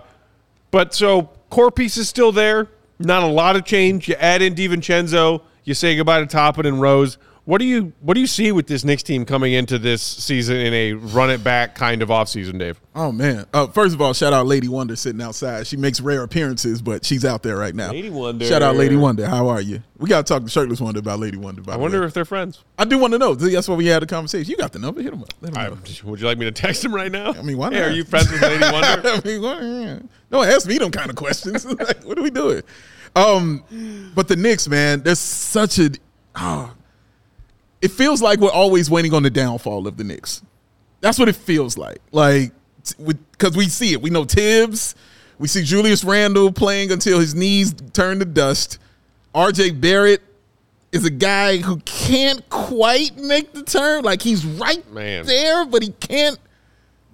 but 0.70 0.92
so 0.92 1.30
core 1.50 1.70
piece 1.70 1.96
is 1.96 2.08
still 2.08 2.32
there. 2.32 2.68
Not 2.98 3.22
a 3.22 3.28
lot 3.28 3.56
of 3.56 3.64
change. 3.64 4.08
You 4.08 4.16
add 4.16 4.42
in 4.42 4.54
DiVincenzo. 4.54 5.42
You 5.64 5.74
say 5.74 5.96
goodbye 5.96 6.20
to 6.20 6.26
Toppin 6.26 6.66
and 6.66 6.80
Rose. 6.80 7.18
What 7.46 7.58
do 7.58 7.66
you 7.66 7.92
what 8.00 8.14
do 8.14 8.20
you 8.20 8.26
see 8.26 8.52
with 8.52 8.68
this 8.68 8.84
Knicks 8.84 9.02
team 9.02 9.26
coming 9.26 9.52
into 9.52 9.78
this 9.78 10.00
season 10.00 10.56
in 10.56 10.72
a 10.72 10.94
run 10.94 11.30
it 11.30 11.44
back 11.44 11.74
kind 11.74 12.00
of 12.00 12.08
offseason, 12.08 12.58
Dave? 12.58 12.80
Oh 12.94 13.12
man! 13.12 13.44
Uh, 13.52 13.66
first 13.66 13.94
of 13.94 14.00
all, 14.00 14.14
shout 14.14 14.32
out 14.32 14.46
Lady 14.46 14.66
Wonder 14.66 14.96
sitting 14.96 15.20
outside. 15.20 15.66
She 15.66 15.76
makes 15.76 16.00
rare 16.00 16.22
appearances, 16.22 16.80
but 16.80 17.04
she's 17.04 17.22
out 17.22 17.42
there 17.42 17.58
right 17.58 17.74
now. 17.74 17.90
Lady 17.90 18.08
Wonder. 18.08 18.46
Shout 18.46 18.62
out 18.62 18.76
Lady 18.76 18.96
Wonder. 18.96 19.26
How 19.26 19.48
are 19.48 19.60
you? 19.60 19.82
We 19.98 20.08
got 20.08 20.26
to 20.26 20.32
talk 20.32 20.42
to 20.42 20.48
Shirtless 20.48 20.80
Wonder 20.80 21.00
about 21.00 21.18
Lady 21.18 21.36
Wonder. 21.36 21.60
By 21.60 21.74
I 21.74 21.76
wonder 21.76 22.02
if 22.04 22.14
they're 22.14 22.24
friends. 22.24 22.64
I 22.78 22.86
do 22.86 22.96
want 22.96 23.12
to 23.12 23.18
know. 23.18 23.34
That's 23.34 23.68
why 23.68 23.74
we 23.74 23.86
had 23.86 24.02
a 24.02 24.06
conversation. 24.06 24.50
You 24.50 24.56
got 24.56 24.72
the 24.72 24.78
number? 24.78 25.02
Hit 25.02 25.12
him 25.12 25.20
up. 25.20 25.34
Him 25.44 25.54
I, 25.54 25.68
would 26.04 26.20
you 26.20 26.26
like 26.26 26.38
me 26.38 26.46
to 26.46 26.52
text 26.52 26.82
him 26.82 26.94
right 26.94 27.12
now? 27.12 27.32
I 27.34 27.42
mean, 27.42 27.58
why 27.58 27.70
Hey, 27.70 27.82
are 27.82 27.90
you 27.90 28.04
friends 28.04 28.32
with 28.32 28.40
Lady 28.40 28.64
Wonder? 28.72 29.02
I 29.04 29.20
mean, 29.22 30.08
don't 30.30 30.48
ask 30.48 30.66
me 30.66 30.78
them 30.78 30.90
kind 30.90 31.10
of 31.10 31.16
questions. 31.16 31.66
like, 31.78 32.02
what 32.04 32.18
are 32.18 32.22
we 32.22 32.30
doing? 32.30 32.62
Um, 33.14 34.10
but 34.14 34.28
the 34.28 34.36
Knicks, 34.36 34.66
man, 34.66 35.02
there's 35.02 35.18
such 35.18 35.78
a. 35.78 35.90
ah. 36.36 36.74
It 37.84 37.90
feels 37.90 38.22
like 38.22 38.40
we're 38.40 38.50
always 38.50 38.90
waiting 38.90 39.12
on 39.14 39.22
the 39.22 39.30
downfall 39.30 39.86
of 39.86 39.96
the 39.96 40.04
Knicks. 40.04 40.42
That's 41.00 41.18
what 41.18 41.28
it 41.28 41.36
feels 41.36 41.76
like. 41.76 41.98
Like, 42.12 42.52
because 42.98 43.56
we 43.56 43.68
see 43.68 43.92
it. 43.92 44.00
We 44.00 44.10
know 44.10 44.24
Tibbs. 44.24 44.94
We 45.38 45.48
see 45.48 45.62
Julius 45.62 46.02
Randle 46.02 46.50
playing 46.50 46.92
until 46.92 47.20
his 47.20 47.34
knees 47.34 47.74
turn 47.92 48.20
to 48.20 48.24
dust. 48.24 48.78
RJ 49.34 49.80
Barrett 49.80 50.22
is 50.92 51.04
a 51.04 51.10
guy 51.10 51.58
who 51.58 51.76
can't 51.80 52.48
quite 52.48 53.16
make 53.16 53.52
the 53.52 53.62
turn. 53.62 54.02
Like, 54.02 54.22
he's 54.22 54.46
right 54.46 54.88
Man. 54.92 55.26
there, 55.26 55.66
but 55.66 55.82
he 55.82 55.90
can't 55.90 56.38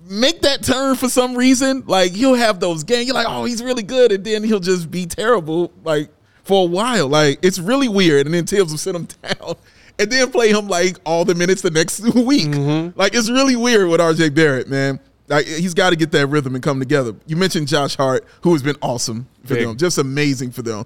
make 0.09 0.43
that 0.43 0.63
turn 0.63 0.97
for 0.97 1.09
some 1.09 1.35
reason. 1.35 1.85
Like 1.87 2.13
he'll 2.13 2.35
have 2.35 2.61
those 2.61 2.85
games. 2.85 3.07
You're 3.07 3.15
like, 3.15 3.27
oh, 3.29 3.45
he's 3.45 3.63
really 3.63 3.83
good, 3.83 4.13
and 4.13 4.25
then 4.25 4.45
he'll 4.45 4.61
just 4.61 4.91
be 4.91 5.07
terrible. 5.07 5.73
Like 5.85 6.11
for 6.45 6.65
a 6.65 6.69
while, 6.69 7.09
like 7.09 7.39
it's 7.43 7.59
really 7.59 7.89
weird. 7.89 8.27
And 8.27 8.35
then 8.35 8.45
Tibbs 8.45 8.71
will 8.71 8.79
sit 8.79 8.95
him 8.95 9.09
down, 9.23 9.57
and 10.01 10.11
then 10.11 10.31
play 10.31 10.51
him 10.51 10.67
like 10.67 10.97
all 11.05 11.25
the 11.25 11.35
minutes 11.35 11.63
the 11.63 11.71
next 11.71 12.01
week. 12.15 12.49
Mm-hmm. 12.49 12.99
Like 12.99 13.15
it's 13.15 13.31
really 13.31 13.55
weird 13.57 13.89
with 13.89 14.01
RJ 14.01 14.35
Barrett, 14.35 14.69
man. 14.69 14.99
Like 15.29 15.47
he's 15.47 15.75
got 15.75 15.91
to 15.91 15.97
get 15.97 16.11
that 16.13 16.27
rhythm 16.27 16.55
and 16.55 16.65
come 16.65 16.81
together. 16.81 17.15
You 17.27 17.37
mentioned 17.37 17.69
Josh 17.69 17.97
Hart, 17.97 18.25
who 18.43 18.53
has 18.53 18.63
been 18.63 18.77
awesome 18.83 19.29
for 19.45 19.55
Big. 19.55 19.67
them, 19.67 19.77
just 19.77 19.99
amazing 19.99 20.51
for 20.51 20.63
them. 20.63 20.85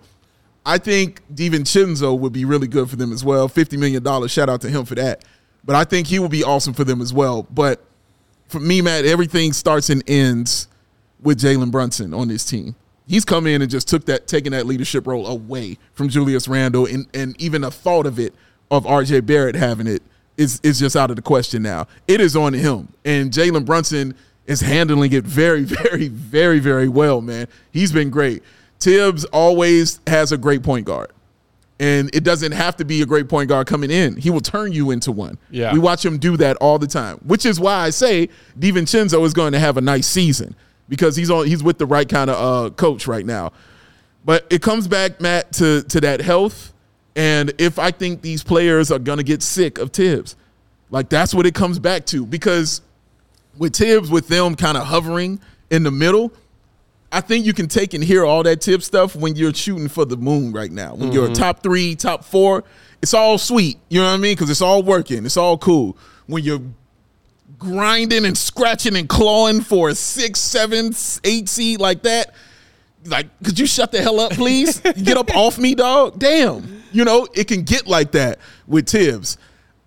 I 0.66 0.78
think 0.78 1.22
DiVincenzo 1.34 2.18
would 2.18 2.32
be 2.32 2.44
really 2.44 2.66
good 2.66 2.90
for 2.90 2.96
them 2.96 3.12
as 3.12 3.24
well. 3.24 3.48
$50 3.48 3.78
million. 3.78 4.28
Shout 4.28 4.48
out 4.48 4.60
to 4.62 4.70
him 4.70 4.84
for 4.84 4.94
that. 4.96 5.24
But 5.62 5.76
I 5.76 5.84
think 5.84 6.06
he 6.06 6.18
will 6.18 6.28
be 6.28 6.42
awesome 6.42 6.74
for 6.74 6.84
them 6.84 7.00
as 7.00 7.12
well. 7.12 7.44
But 7.44 7.82
for 8.48 8.60
me, 8.60 8.82
Matt, 8.82 9.04
everything 9.04 9.52
starts 9.52 9.90
and 9.90 10.02
ends 10.08 10.68
with 11.20 11.38
Jalen 11.40 11.70
Brunson 11.70 12.12
on 12.12 12.28
this 12.28 12.44
team. 12.44 12.74
He's 13.06 13.24
come 13.24 13.46
in 13.46 13.60
and 13.60 13.70
just 13.70 13.88
took 13.88 14.06
that, 14.06 14.26
taking 14.26 14.52
that 14.52 14.66
leadership 14.66 15.06
role 15.06 15.26
away 15.26 15.78
from 15.92 16.08
Julius 16.08 16.48
Randle, 16.48 16.86
and, 16.86 17.06
and 17.12 17.38
even 17.40 17.64
a 17.64 17.70
thought 17.70 18.06
of 18.06 18.18
it, 18.18 18.34
of 18.70 18.84
RJ 18.84 19.26
Barrett 19.26 19.56
having 19.56 19.86
it, 19.86 20.02
is 20.36 20.60
is 20.62 20.78
just 20.78 20.96
out 20.96 21.10
of 21.10 21.16
the 21.16 21.22
question 21.22 21.62
now. 21.62 21.86
It 22.08 22.20
is 22.20 22.36
on 22.36 22.52
him, 22.52 22.88
and 23.04 23.30
Jalen 23.30 23.64
Brunson 23.64 24.14
is 24.46 24.60
handling 24.60 25.12
it 25.12 25.24
very, 25.24 25.64
very, 25.64 26.08
very, 26.08 26.58
very 26.58 26.88
well, 26.88 27.20
man. 27.20 27.48
He's 27.72 27.92
been 27.92 28.10
great. 28.10 28.42
Tibbs 28.78 29.24
always 29.26 30.00
has 30.06 30.32
a 30.32 30.36
great 30.36 30.62
point 30.62 30.86
guard. 30.86 31.10
And 31.80 32.14
it 32.14 32.22
doesn't 32.22 32.52
have 32.52 32.76
to 32.76 32.84
be 32.84 33.02
a 33.02 33.06
great 33.06 33.28
point 33.28 33.48
guard 33.48 33.66
coming 33.66 33.90
in. 33.90 34.16
He 34.16 34.30
will 34.30 34.40
turn 34.40 34.72
you 34.72 34.92
into 34.92 35.10
one. 35.10 35.38
Yeah. 35.50 35.72
We 35.72 35.80
watch 35.80 36.04
him 36.04 36.18
do 36.18 36.36
that 36.36 36.56
all 36.58 36.78
the 36.78 36.86
time, 36.86 37.18
which 37.24 37.44
is 37.44 37.58
why 37.58 37.78
I 37.78 37.90
say 37.90 38.28
DiVincenzo 38.58 39.24
is 39.24 39.32
going 39.32 39.52
to 39.52 39.58
have 39.58 39.76
a 39.76 39.80
nice 39.80 40.06
season 40.06 40.54
because 40.88 41.16
he's 41.16 41.30
on 41.30 41.46
he's 41.46 41.62
with 41.62 41.78
the 41.78 41.86
right 41.86 42.08
kind 42.08 42.30
of 42.30 42.36
uh, 42.36 42.70
coach 42.74 43.06
right 43.08 43.26
now. 43.26 43.52
But 44.24 44.46
it 44.50 44.62
comes 44.62 44.86
back, 44.86 45.20
Matt, 45.20 45.52
to 45.54 45.82
to 45.84 46.00
that 46.02 46.20
health, 46.20 46.73
and 47.16 47.52
if 47.58 47.78
I 47.78 47.90
think 47.90 48.22
these 48.22 48.42
players 48.42 48.90
are 48.90 48.98
going 48.98 49.18
to 49.18 49.24
get 49.24 49.42
sick 49.42 49.78
of 49.78 49.92
Tibbs, 49.92 50.36
like 50.90 51.08
that's 51.08 51.34
what 51.34 51.46
it 51.46 51.54
comes 51.54 51.78
back 51.78 52.06
to. 52.06 52.26
Because 52.26 52.80
with 53.56 53.72
Tibbs, 53.72 54.10
with 54.10 54.28
them 54.28 54.54
kind 54.54 54.76
of 54.76 54.84
hovering 54.84 55.40
in 55.70 55.82
the 55.82 55.90
middle, 55.90 56.32
I 57.12 57.20
think 57.20 57.46
you 57.46 57.52
can 57.52 57.68
take 57.68 57.94
and 57.94 58.02
hear 58.02 58.24
all 58.24 58.42
that 58.42 58.60
tip 58.60 58.82
stuff 58.82 59.14
when 59.14 59.36
you're 59.36 59.54
shooting 59.54 59.88
for 59.88 60.04
the 60.04 60.16
moon 60.16 60.52
right 60.52 60.70
now. 60.70 60.96
When 60.96 61.12
you're 61.12 61.26
mm-hmm. 61.26 61.34
top 61.34 61.62
three, 61.62 61.94
top 61.94 62.24
four, 62.24 62.64
it's 63.00 63.14
all 63.14 63.38
sweet. 63.38 63.78
You 63.88 64.00
know 64.00 64.08
what 64.08 64.14
I 64.14 64.16
mean? 64.16 64.34
Because 64.34 64.50
it's 64.50 64.60
all 64.60 64.82
working. 64.82 65.24
It's 65.24 65.36
all 65.36 65.56
cool. 65.56 65.96
When 66.26 66.42
you're 66.42 66.62
grinding 67.56 68.24
and 68.24 68.36
scratching 68.36 68.96
and 68.96 69.08
clawing 69.08 69.60
for 69.60 69.90
a 69.90 69.94
six, 69.94 70.40
seven, 70.40 70.92
eight 71.22 71.48
seed 71.48 71.78
like 71.78 72.02
that, 72.02 72.34
like, 73.04 73.26
could 73.42 73.58
you 73.58 73.66
shut 73.66 73.92
the 73.92 74.00
hell 74.00 74.20
up, 74.20 74.32
please? 74.32 74.80
get 74.80 75.16
up 75.16 75.34
off 75.34 75.58
me, 75.58 75.74
dog. 75.74 76.18
Damn. 76.18 76.82
You 76.92 77.04
know, 77.04 77.26
it 77.34 77.48
can 77.48 77.62
get 77.62 77.86
like 77.86 78.12
that 78.12 78.38
with 78.66 78.86
Tibbs. 78.86 79.36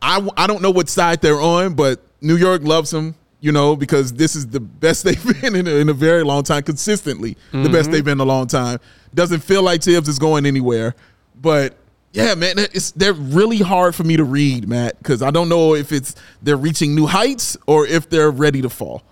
I, 0.01 0.27
I 0.37 0.47
don't 0.47 0.61
know 0.61 0.71
what 0.71 0.89
side 0.89 1.21
they're 1.21 1.41
on, 1.41 1.73
but 1.73 2.01
New 2.21 2.35
York 2.35 2.63
loves 2.63 2.93
him, 2.93 3.15
you 3.39 3.51
know, 3.51 3.75
because 3.75 4.13
this 4.13 4.35
is 4.35 4.47
the 4.47 4.59
best 4.59 5.03
they've 5.05 5.41
been 5.41 5.55
in 5.55 5.67
a, 5.67 5.71
in 5.71 5.89
a 5.89 5.93
very 5.93 6.23
long 6.23 6.43
time, 6.43 6.63
consistently 6.63 7.37
the 7.51 7.63
best 7.63 7.83
mm-hmm. 7.83 7.91
they've 7.91 8.05
been 8.05 8.13
in 8.13 8.21
a 8.21 8.25
long 8.25 8.47
time. 8.47 8.79
Doesn't 9.13 9.39
feel 9.39 9.63
like 9.63 9.81
Tibbs 9.81 10.07
is 10.07 10.19
going 10.19 10.45
anywhere, 10.45 10.95
but 11.35 11.75
yeah, 12.13 12.35
man, 12.35 12.57
it's 12.57 12.91
they're 12.91 13.13
really 13.13 13.59
hard 13.59 13.93
for 13.93 14.03
me 14.03 14.17
to 14.17 14.23
read, 14.23 14.67
Matt, 14.67 14.97
because 14.97 15.21
I 15.21 15.29
don't 15.29 15.49
know 15.49 15.75
if 15.75 15.91
it's 15.91 16.15
they're 16.41 16.57
reaching 16.57 16.95
new 16.95 17.05
heights 17.05 17.57
or 17.67 17.85
if 17.85 18.09
they're 18.09 18.31
ready 18.31 18.61
to 18.61 18.69
fall. 18.69 19.03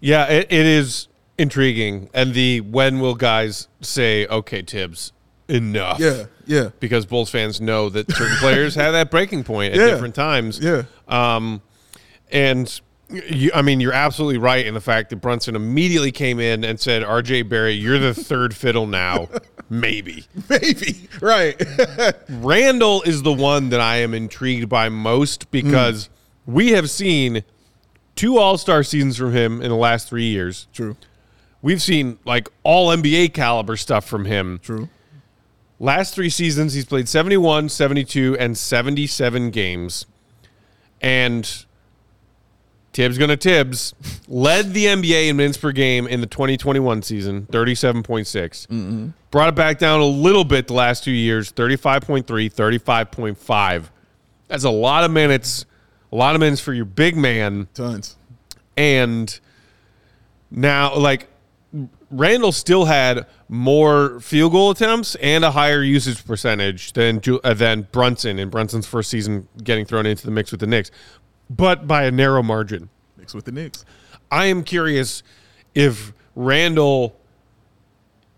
Yeah, 0.00 0.26
it, 0.26 0.46
it 0.50 0.66
is 0.66 1.08
intriguing. 1.40 2.10
And 2.14 2.34
the 2.34 2.60
when 2.60 3.00
will 3.00 3.14
guys 3.14 3.68
say, 3.80 4.26
okay, 4.26 4.62
Tibbs, 4.62 5.12
enough? 5.48 5.98
Yeah, 5.98 6.24
yeah. 6.46 6.70
Because 6.80 7.06
Bulls 7.06 7.30
fans 7.30 7.60
know 7.60 7.88
that 7.88 8.10
certain 8.12 8.36
players 8.40 8.74
have 8.74 8.92
that 8.92 9.10
breaking 9.10 9.44
point 9.44 9.74
at 9.74 9.80
Yeah. 9.80 9.86
different 9.88 10.14
times. 10.14 10.58
Yeah. 10.60 10.82
Um, 11.08 11.62
and 12.30 12.80
you, 13.08 13.50
I 13.52 13.62
mean, 13.62 13.80
you're 13.80 13.92
absolutely 13.92 14.38
right 14.38 14.64
in 14.64 14.74
the 14.74 14.80
fact 14.80 15.10
that 15.10 15.16
Brunson 15.16 15.56
immediately 15.56 16.12
came 16.12 16.38
in 16.38 16.62
and 16.64 16.78
said, 16.78 17.02
"RJ 17.02 17.48
Barry, 17.48 17.72
you're 17.72 17.98
the 17.98 18.14
third 18.14 18.54
fiddle 18.54 18.86
now." 18.86 19.28
Maybe 19.72 20.24
Maybe 20.48 21.08
right. 21.20 21.60
Randle 22.28 23.02
is 23.02 23.22
the 23.22 23.32
one 23.32 23.68
that 23.70 23.80
I 23.80 23.96
am 23.96 24.14
intrigued 24.14 24.68
by 24.68 24.88
most 24.88 25.50
because 25.52 26.08
we 26.46 26.70
have 26.72 26.90
seen 26.90 27.44
two 28.16 28.38
All 28.38 28.58
Star 28.58 28.82
seasons 28.82 29.16
from 29.16 29.32
him 29.32 29.62
in 29.62 29.68
the 29.70 29.76
last 29.76 30.08
three 30.08 30.24
years. 30.26 30.66
True. 30.72 30.96
We've 31.62 31.82
seen 31.82 32.18
like 32.24 32.48
all 32.62 32.88
NBA 32.88 33.34
caliber 33.34 33.76
stuff 33.76 34.04
from 34.06 34.24
him. 34.24 34.60
True. 34.62 34.88
Last 35.78 36.14
three 36.14 36.28
seasons, 36.28 36.74
he's 36.74 36.84
played 36.84 37.08
71, 37.08 37.70
72, 37.70 38.36
and 38.38 38.56
77 38.56 39.50
games. 39.50 40.04
And 41.00 41.64
Tibbs 42.92 43.16
gonna 43.18 43.36
Tibbs 43.36 43.94
led 44.28 44.74
the 44.74 44.86
NBA 44.86 45.28
in 45.28 45.36
minutes 45.36 45.56
per 45.56 45.72
game 45.72 46.06
in 46.06 46.20
the 46.20 46.26
2021 46.26 47.02
season, 47.02 47.46
37.6. 47.50 49.12
Brought 49.30 49.48
it 49.48 49.54
back 49.54 49.78
down 49.78 50.00
a 50.00 50.04
little 50.04 50.44
bit 50.44 50.66
the 50.66 50.74
last 50.74 51.04
two 51.04 51.12
years, 51.12 51.52
35.3, 51.52 52.24
35.5. 52.24 53.84
That's 54.48 54.64
a 54.64 54.70
lot 54.70 55.04
of 55.04 55.12
minutes, 55.12 55.64
a 56.12 56.16
lot 56.16 56.34
of 56.34 56.40
minutes 56.40 56.60
for 56.60 56.72
your 56.74 56.84
big 56.84 57.16
man. 57.16 57.68
Tons. 57.72 58.16
And 58.76 59.38
now, 60.50 60.96
like, 60.96 61.28
Randle 62.10 62.50
still 62.50 62.86
had 62.86 63.26
more 63.48 64.18
field 64.20 64.52
goal 64.52 64.70
attempts 64.70 65.14
and 65.16 65.44
a 65.44 65.52
higher 65.52 65.82
usage 65.82 66.24
percentage 66.24 66.92
than 66.92 67.20
uh, 67.44 67.54
than 67.54 67.86
Brunson 67.92 68.38
in 68.38 68.50
Brunson's 68.50 68.86
first 68.86 69.10
season 69.10 69.46
getting 69.62 69.84
thrown 69.84 70.06
into 70.06 70.24
the 70.24 70.32
mix 70.32 70.50
with 70.50 70.60
the 70.60 70.66
Knicks, 70.66 70.90
but 71.48 71.86
by 71.86 72.04
a 72.04 72.10
narrow 72.10 72.42
margin. 72.42 72.88
Mixed 73.16 73.34
with 73.34 73.44
the 73.44 73.52
Knicks. 73.52 73.84
I 74.30 74.46
am 74.46 74.64
curious 74.64 75.22
if 75.74 76.12
Randle 76.34 77.16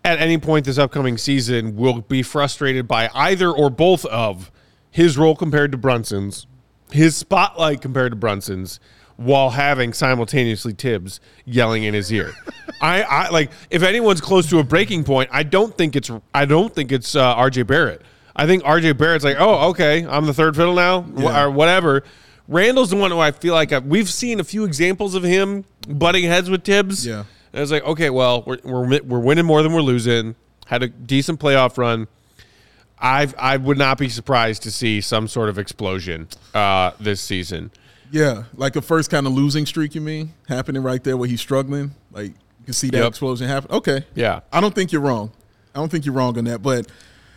at 0.04 0.18
any 0.18 0.38
point 0.38 0.66
this 0.66 0.78
upcoming 0.78 1.16
season 1.16 1.76
will 1.76 2.00
be 2.02 2.22
frustrated 2.22 2.88
by 2.88 3.08
either 3.14 3.50
or 3.50 3.70
both 3.70 4.04
of 4.06 4.50
his 4.90 5.16
role 5.16 5.36
compared 5.36 5.72
to 5.72 5.78
Brunson's, 5.78 6.46
his 6.90 7.16
spotlight 7.16 7.80
compared 7.80 8.12
to 8.12 8.16
Brunson's, 8.16 8.80
while 9.24 9.50
having 9.50 9.92
simultaneously 9.92 10.72
Tibbs 10.74 11.20
yelling 11.44 11.84
in 11.84 11.94
his 11.94 12.12
ear. 12.12 12.32
I, 12.80 13.02
I 13.02 13.28
like 13.30 13.50
if 13.70 13.82
anyone's 13.82 14.20
close 14.20 14.48
to 14.50 14.58
a 14.58 14.64
breaking 14.64 15.04
point, 15.04 15.30
I 15.32 15.42
don't 15.42 15.76
think 15.76 15.96
it's 15.96 16.10
I 16.34 16.44
don't 16.44 16.74
think 16.74 16.92
it's 16.92 17.14
uh, 17.14 17.34
RJ 17.36 17.66
Barrett. 17.66 18.02
I 18.34 18.46
think 18.46 18.62
RJ 18.64 18.96
Barrett's 18.96 19.24
like, 19.24 19.36
oh, 19.38 19.68
okay, 19.70 20.06
I'm 20.06 20.26
the 20.26 20.32
third 20.34 20.56
fiddle 20.56 20.74
now, 20.74 21.04
Yeah. 21.16 21.44
or 21.44 21.50
whatever. 21.50 22.02
Randle's 22.48 22.90
the 22.90 22.96
one 22.96 23.10
who 23.10 23.18
I 23.18 23.30
feel 23.30 23.54
like 23.54 23.72
I, 23.72 23.78
we've 23.78 24.08
seen 24.10 24.40
a 24.40 24.44
few 24.44 24.64
examples 24.64 25.14
of 25.14 25.22
him 25.22 25.64
butting 25.88 26.24
heads 26.24 26.50
with 26.50 26.64
Tibbs. 26.64 27.06
Yeah. 27.06 27.24
And 27.52 27.62
it's 27.62 27.70
like, 27.70 27.84
okay, 27.84 28.08
well, 28.10 28.42
we're, 28.46 28.58
we're 28.64 29.00
we're 29.02 29.18
winning 29.20 29.44
more 29.44 29.62
than 29.62 29.72
we're 29.72 29.82
losing. 29.82 30.34
Had 30.66 30.82
a 30.82 30.88
decent 30.88 31.38
playoff 31.40 31.76
run. 31.76 32.08
I 32.98 33.32
I 33.38 33.56
would 33.58 33.78
not 33.78 33.98
be 33.98 34.08
surprised 34.08 34.62
to 34.62 34.70
see 34.70 35.00
some 35.00 35.28
sort 35.28 35.48
of 35.48 35.58
explosion 35.58 36.28
uh, 36.54 36.92
this 36.98 37.20
season. 37.20 37.70
Yeah, 38.12 38.44
like 38.54 38.74
the 38.74 38.82
first 38.82 39.10
kind 39.10 39.26
of 39.26 39.32
losing 39.32 39.66
streak. 39.66 39.94
You 39.94 40.00
mean 40.02 40.34
happening 40.48 40.82
right 40.82 41.02
there 41.02 41.16
where 41.16 41.28
he's 41.28 41.40
struggling? 41.40 41.92
Like 42.12 42.26
you 42.28 42.64
can 42.66 42.74
see 42.74 42.90
that 42.90 42.98
Yep. 42.98 43.08
explosion 43.08 43.48
happen. 43.48 43.70
Okay. 43.72 44.04
Yeah. 44.14 44.40
I 44.52 44.60
don't 44.60 44.74
think 44.74 44.92
you're 44.92 45.00
wrong. 45.02 45.32
I 45.74 45.78
don't 45.80 45.88
think 45.90 46.04
you're 46.04 46.14
wrong 46.14 46.36
on 46.38 46.44
that. 46.44 46.62
But 46.62 46.86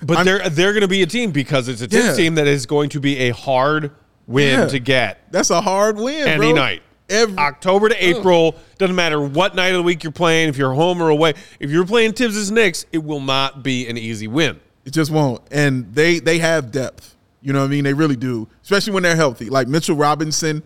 But 0.02 0.18
I'm- 0.18 0.26
they're 0.26 0.50
they're 0.50 0.74
going 0.74 0.82
to 0.82 0.88
be 0.90 1.02
a 1.02 1.06
team 1.08 1.32
because 1.32 1.68
it's 1.70 1.82
a 1.82 1.88
Tibbs 1.88 2.06
Yeah. 2.06 2.14
team 2.16 2.36
that 2.36 2.46
is 2.48 2.66
going 2.66 2.90
to 2.90 3.00
be 3.00 3.18
a 3.18 3.30
hard 3.32 3.92
win 4.28 4.60
Yeah. 4.60 4.68
to 4.68 4.80
get 4.80 5.32
that's 5.32 5.50
a 5.50 5.62
hard 5.62 5.98
win. 5.98 6.28
any 6.28 6.38
bro. 6.38 6.52
night. 6.54 6.82
Every, 7.08 7.38
October 7.38 7.90
to 7.90 7.96
oh. 7.96 7.98
April 8.20 8.56
doesn't 8.80 8.96
matter 8.96 9.22
what 9.22 9.56
night 9.56 9.68
of 9.70 9.76
the 9.78 9.84
week 9.84 10.04
you're 10.04 10.12
playing. 10.12 10.50
If 10.50 10.58
you're 10.58 10.74
home 10.74 11.02
or 11.02 11.10
away, 11.10 11.36
if 11.60 11.70
you're 11.70 11.86
playing 11.86 12.14
Tibbs' 12.14 12.50
Knicks, 12.52 12.86
it 12.92 13.04
will 13.04 13.20
not 13.22 13.62
be 13.64 13.88
an 13.88 13.96
easy 13.98 14.28
win. 14.28 14.60
It 14.86 14.92
just 14.92 15.12
won't. 15.12 15.42
And 15.52 15.94
they 15.94 16.20
they 16.20 16.40
have 16.40 16.72
depth. 16.72 17.15
You 17.46 17.54
know 17.54 17.60
what 17.60 17.68
I 17.68 17.70
mean? 17.70 17.84
They 17.84 17.94
really 17.94 18.16
do. 18.16 18.48
Especially 18.64 18.92
when 18.92 19.04
they're 19.04 19.16
healthy. 19.16 19.52
Like 19.52 19.68
Mitchell 19.68 19.96
Robinson 19.96 20.64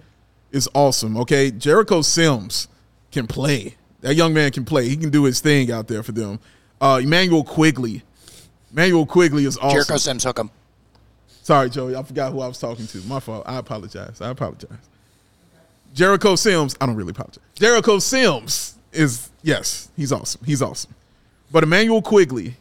is 0.53 0.69
awesome. 0.73 1.17
Okay. 1.17 1.51
Jericho 1.51 2.01
Sims 2.01 2.69
can 3.11 3.27
play. 3.27 3.75
That 3.99 4.15
young 4.15 4.33
man 4.33 4.51
can 4.51 4.63
play. 4.63 4.87
He 4.87 4.95
can 4.95 5.09
do 5.09 5.25
his 5.25 5.41
thing 5.41 5.73
out 5.73 5.89
there 5.89 6.03
for 6.03 6.13
them. 6.13 6.39
Uh 6.79 7.01
Immanuel 7.03 7.43
Quickley. 7.43 8.01
Immanuel 8.71 9.05
Quickley 9.05 9.43
is 9.43 9.57
awesome. 9.57 9.71
Jericho 9.71 9.97
Sims 9.97 10.23
hook 10.23 10.39
him. 10.39 10.51
Sorry, 11.43 11.69
Joey. 11.69 11.97
I 11.97 12.03
forgot 12.03 12.31
who 12.31 12.39
I 12.39 12.47
was 12.47 12.59
talking 12.59 12.87
to. 12.87 12.97
My 12.99 13.19
fault. 13.19 13.43
I 13.45 13.57
apologize. 13.57 14.21
I 14.21 14.29
apologize. 14.29 14.69
Jericho 15.93 16.37
Sims. 16.37 16.77
I 16.79 16.85
don't 16.85 16.95
really 16.95 17.11
apologize. 17.11 17.43
Jericho 17.55 17.99
Sims 17.99 18.75
is 18.93 19.29
yes, 19.43 19.89
he's 19.97 20.13
awesome. 20.13 20.41
He's 20.45 20.61
awesome. 20.61 20.95
But 21.51 21.63
Immanuel 21.63 22.01
Quickley 22.01 22.55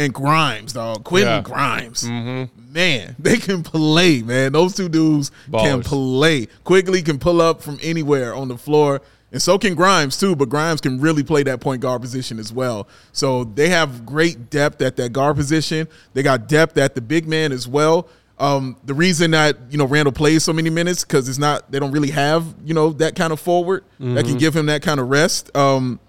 and 0.00 0.14
Grimes, 0.14 0.72
dog. 0.72 1.04
Quentin 1.04 1.28
Yeah. 1.32 1.40
Grimes. 1.42 2.04
Man, 2.04 3.14
they 3.18 3.36
can 3.36 3.62
play, 3.62 4.22
man. 4.22 4.52
Those 4.52 4.74
two 4.74 4.88
dudes 4.88 5.30
can 5.62 5.82
play. 5.82 6.46
Quickley 6.64 7.02
can 7.02 7.18
pull 7.18 7.40
up 7.40 7.62
from 7.62 7.78
anywhere 7.82 8.34
on 8.34 8.48
the 8.48 8.56
floor. 8.56 9.02
And 9.32 9.40
so 9.40 9.58
can 9.58 9.76
Grimes 9.76 10.16
too, 10.18 10.34
but 10.34 10.48
Grimes 10.48 10.80
can 10.80 11.00
really 11.00 11.22
play 11.22 11.44
that 11.44 11.60
point 11.60 11.80
guard 11.82 12.00
position 12.00 12.38
as 12.40 12.52
well. 12.52 12.88
So 13.12 13.44
they 13.44 13.68
have 13.68 14.04
great 14.04 14.50
depth 14.50 14.82
at 14.82 14.96
that 14.96 15.12
guard 15.12 15.36
position. 15.36 15.86
They 16.14 16.22
got 16.24 16.48
depth 16.48 16.76
at 16.78 16.94
the 16.96 17.00
big 17.00 17.28
man 17.28 17.52
as 17.52 17.68
well. 17.68 18.08
Um, 18.40 18.76
the 18.84 18.94
reason 18.94 19.32
that 19.32 19.56
you 19.70 19.76
know 19.78 19.84
Randle 19.84 20.12
plays 20.12 20.42
so 20.42 20.52
many 20.52 20.70
minutes 20.70 21.04
because 21.04 21.28
it's 21.28 21.38
not 21.38 21.70
they 21.70 21.78
don't 21.78 21.92
really 21.92 22.10
have 22.10 22.54
you 22.64 22.72
know 22.74 22.90
that 22.94 23.14
kind 23.14 23.32
of 23.34 23.38
forward 23.38 23.84
that 24.00 24.24
can 24.24 24.38
give 24.38 24.56
him 24.56 24.66
that 24.66 24.80
kind 24.82 24.98
of 24.98 25.10
rest. 25.10 25.54
Um, 25.54 26.00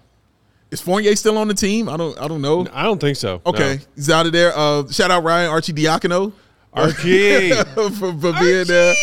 is 0.72 0.80
Fournier 0.80 1.14
still 1.14 1.38
on 1.38 1.46
the 1.48 1.54
team? 1.54 1.88
I 1.88 1.96
don't 1.96 2.18
I 2.18 2.26
don't 2.26 2.42
know. 2.42 2.66
I 2.72 2.82
don't 2.82 3.00
think 3.00 3.16
so. 3.16 3.40
Okay, 3.46 3.78
he's 3.94 4.10
out 4.10 4.26
of 4.26 4.32
there. 4.32 4.52
Uh, 4.56 4.88
shout 4.88 5.10
out 5.12 5.22
Ryan 5.22 5.50
Arcidiacono 5.50 6.32
Archie. 6.72 7.50
for, 7.74 7.90
for 7.90 8.32
being 8.40 8.64
there. 8.66 8.94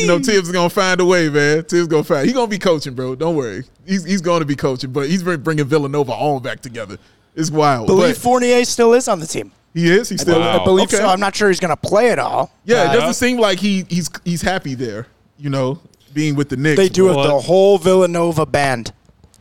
You 0.00 0.06
know, 0.06 0.18
Tibbs 0.18 0.48
is 0.48 0.52
gonna 0.52 0.70
find 0.70 1.00
a 1.00 1.04
way, 1.04 1.28
man. 1.28 1.64
Tibbs 1.64 1.86
gonna 1.86 2.02
find. 2.04 2.24
He's 2.24 2.34
gonna 2.34 2.46
be 2.48 2.58
coaching, 2.58 2.94
bro. 2.94 3.14
Don't 3.14 3.36
worry. 3.36 3.64
He's 3.86 4.04
he's 4.04 4.20
going 4.22 4.40
to 4.40 4.46
be 4.46 4.56
coaching, 4.56 4.90
but 4.92 5.08
he's 5.08 5.22
bringing 5.22 5.66
Villanova 5.66 6.12
all 6.12 6.40
back 6.40 6.60
together. 6.60 6.96
It's 7.34 7.50
wild. 7.50 7.86
Believe 7.86 8.14
but 8.14 8.22
Fournier 8.22 8.64
still 8.64 8.92
is 8.94 9.06
on 9.08 9.20
the 9.20 9.26
team. 9.26 9.52
he 9.74 9.88
is. 9.90 10.08
He's 10.08 10.22
still. 10.22 10.40
Wow. 10.40 10.60
I 10.60 10.64
believe 10.64 10.88
Okay. 10.88 10.96
so. 10.96 11.06
I'm 11.06 11.20
not 11.20 11.34
sure 11.36 11.48
he's 11.48 11.60
going 11.60 11.70
to 11.70 11.76
play 11.76 12.10
at 12.10 12.18
all. 12.18 12.50
Yeah, 12.64 12.84
it 12.84 12.88
Uh, 12.90 12.92
doesn't 12.94 13.14
seem 13.14 13.38
like 13.38 13.58
he 13.60 13.84
he's 13.88 14.08
he's 14.24 14.42
happy 14.42 14.74
there. 14.74 15.06
You 15.38 15.50
know, 15.50 15.80
being 16.14 16.34
with 16.34 16.48
the 16.48 16.56
Knicks. 16.56 16.76
They 16.76 16.88
do 16.88 17.08
but- 17.12 17.24
it 17.24 17.28
the 17.28 17.38
whole 17.40 17.78
Villanova 17.78 18.46
band, 18.46 18.92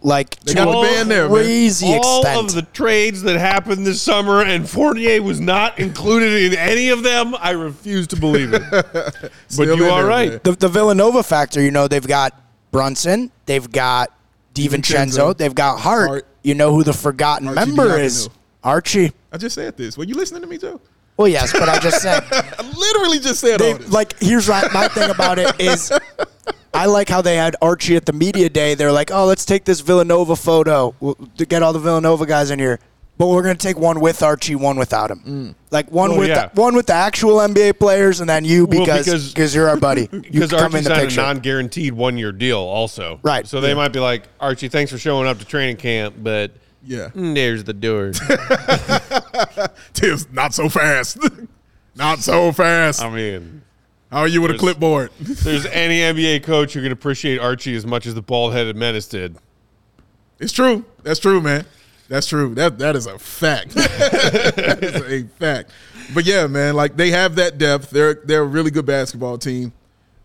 like 0.01 0.39
They 0.41 0.53
to 0.53 0.57
got 0.57 0.67
a 0.67 0.77
a 0.77 0.81
band 0.81 1.11
there, 1.11 1.27
man. 1.27 1.33
crazy 1.35 1.87
all 2.01 2.21
extent. 2.21 2.47
of 2.49 2.55
the 2.55 2.61
trades 2.73 3.21
that 3.23 3.37
happened 3.39 3.85
this 3.85 4.01
summer, 4.01 4.41
and 4.41 4.69
Fournier 4.69 5.21
was 5.21 5.39
not 5.39 5.77
included 5.79 6.51
in 6.53 6.57
any 6.57 6.89
of 6.89 7.03
them. 7.03 7.35
I 7.39 7.51
refuse 7.51 8.07
to 8.07 8.15
believe 8.15 8.53
it. 8.53 8.61
but 8.71 9.31
you 9.57 9.85
are 9.85 10.01
there, 10.01 10.05
right. 10.05 10.43
the, 10.43 10.53
the 10.53 10.67
Villanova 10.69 11.23
factor, 11.23 11.61
you 11.61 11.71
know, 11.71 11.87
they've 11.87 12.05
got 12.05 12.33
Brunson, 12.71 13.31
they've 13.45 13.69
got 13.71 14.11
DiVincenzo, 14.53 15.33
DiVincenzo. 15.33 15.37
they've 15.37 15.55
got 15.55 15.79
Hart. 15.79 16.07
Hart. 16.07 16.27
You 16.43 16.55
know 16.55 16.73
who 16.73 16.83
the 16.83 16.93
forgotten 16.93 17.47
Archie 17.49 17.59
member 17.59 17.97
is? 17.97 18.29
Archie. 18.63 19.11
I 19.31 19.37
just 19.37 19.55
said 19.55 19.75
this. 19.77 19.97
Were 19.97 20.05
you 20.05 20.15
listening 20.15 20.41
to 20.41 20.47
me, 20.47 20.57
Joe? 20.57 20.79
Well, 21.17 21.27
yes, 21.27 21.51
but 21.51 21.67
I 21.67 21.79
just 21.79 22.01
said 22.01 22.23
I 22.31 22.61
literally 22.77 23.19
just 23.19 23.41
said 23.41 23.59
they 23.59 23.73
all 23.73 23.77
this. 23.77 23.91
like. 23.91 24.17
Here's 24.19 24.47
my, 24.47 24.65
my 24.73 24.87
thing 24.87 25.09
about 25.09 25.37
it 25.37 25.53
is, 25.59 25.91
I 26.73 26.85
like 26.85 27.09
how 27.09 27.21
they 27.21 27.35
had 27.35 27.55
Archie 27.61 27.95
at 27.95 28.05
the 28.05 28.13
media 28.13 28.49
day. 28.49 28.75
They're 28.75 28.91
like, 28.91 29.11
oh, 29.11 29.25
let's 29.25 29.45
take 29.45 29.65
this 29.65 29.79
Villanova 29.81 30.35
photo 30.35 30.93
we'll, 30.99 31.15
to 31.37 31.45
get 31.45 31.63
all 31.63 31.73
the 31.73 31.79
Villanova 31.79 32.25
guys 32.25 32.51
in 32.51 32.59
here. 32.59 32.79
But 33.17 33.27
we're 33.27 33.41
gonna 33.41 33.55
take 33.55 33.77
one 33.77 33.99
with 33.99 34.23
Archie, 34.23 34.55
one 34.55 34.77
without 34.77 35.11
him. 35.11 35.53
Like 35.71 35.91
one 35.91 36.11
Well, 36.11 36.19
with 36.19 36.29
yeah. 36.29 36.47
the, 36.47 36.61
one 36.61 36.73
with 36.73 36.85
the 36.85 36.93
actual 36.93 37.35
NBA 37.39 37.77
players, 37.77 38.21
and 38.21 38.29
then 38.29 38.45
you 38.45 38.65
Well, 38.65 38.79
because 38.79 39.05
because- 39.05 39.33
because 39.33 39.53
you're 39.53 39.67
our 39.67 39.75
buddy. 39.75 40.07
Because 40.11 40.51
come 40.51 40.61
Archie 40.61 40.77
in 40.77 40.83
the 40.85 40.89
signed 40.95 41.11
a 41.11 41.15
non-guaranteed 41.15 41.93
one-year 41.93 42.31
deal, 42.31 42.59
also. 42.59 43.19
Right. 43.21 43.45
So 43.45 43.59
they 43.59 43.73
might 43.73 43.91
be 43.91 43.99
like, 43.99 44.23
Archie, 44.39 44.69
thanks 44.69 44.89
for 44.91 44.97
showing 44.97 45.27
up 45.27 45.37
to 45.39 45.45
training 45.45 45.75
camp, 45.77 46.15
but 46.19 46.51
yeah, 46.85 47.09
mm, 47.09 47.35
there's 47.35 47.65
the 47.65 47.73
door. 47.73 48.11
Tibbs, 49.93 50.27
not 50.31 50.53
so 50.53 50.69
fast. 50.69 51.17
not 51.95 52.19
so 52.19 52.53
fast. 52.53 53.01
I 53.01 53.09
mean, 53.13 53.63
How 54.11 54.19
are 54.19 54.27
you 54.27 54.41
with 54.41 54.51
a 54.51 54.57
clipboard? 54.57 55.11
there's 55.19 55.65
any 55.67 55.99
NBA 55.99 56.43
coach 56.43 56.73
who 56.73 56.81
can 56.81 56.91
appreciate 56.91 57.39
Archie 57.39 57.75
as 57.75 57.85
much 57.85 58.07
as 58.07 58.15
the 58.15 58.21
bald-headed 58.21 58.75
menace 58.75 59.07
did. 59.07 59.37
It's 60.39 60.51
true. 60.51 60.85
That's 61.03 61.19
true, 61.19 61.41
man. 61.41 61.65
That's 62.07 62.25
true. 62.25 62.55
That 62.55 62.79
that 62.79 62.95
is 62.95 63.05
a 63.05 63.19
fact. 63.19 63.69
that 63.75 64.79
is 64.81 64.95
a 64.95 65.27
fact. 65.35 65.69
But 66.13 66.25
yeah, 66.25 66.47
man, 66.47 66.75
like 66.75 66.97
they 66.97 67.11
have 67.11 67.35
that 67.35 67.59
depth. 67.59 67.91
They're 67.91 68.15
they're 68.15 68.41
a 68.41 68.47
really 68.47 68.71
good 68.71 68.85
basketball 68.85 69.37
team. 69.37 69.73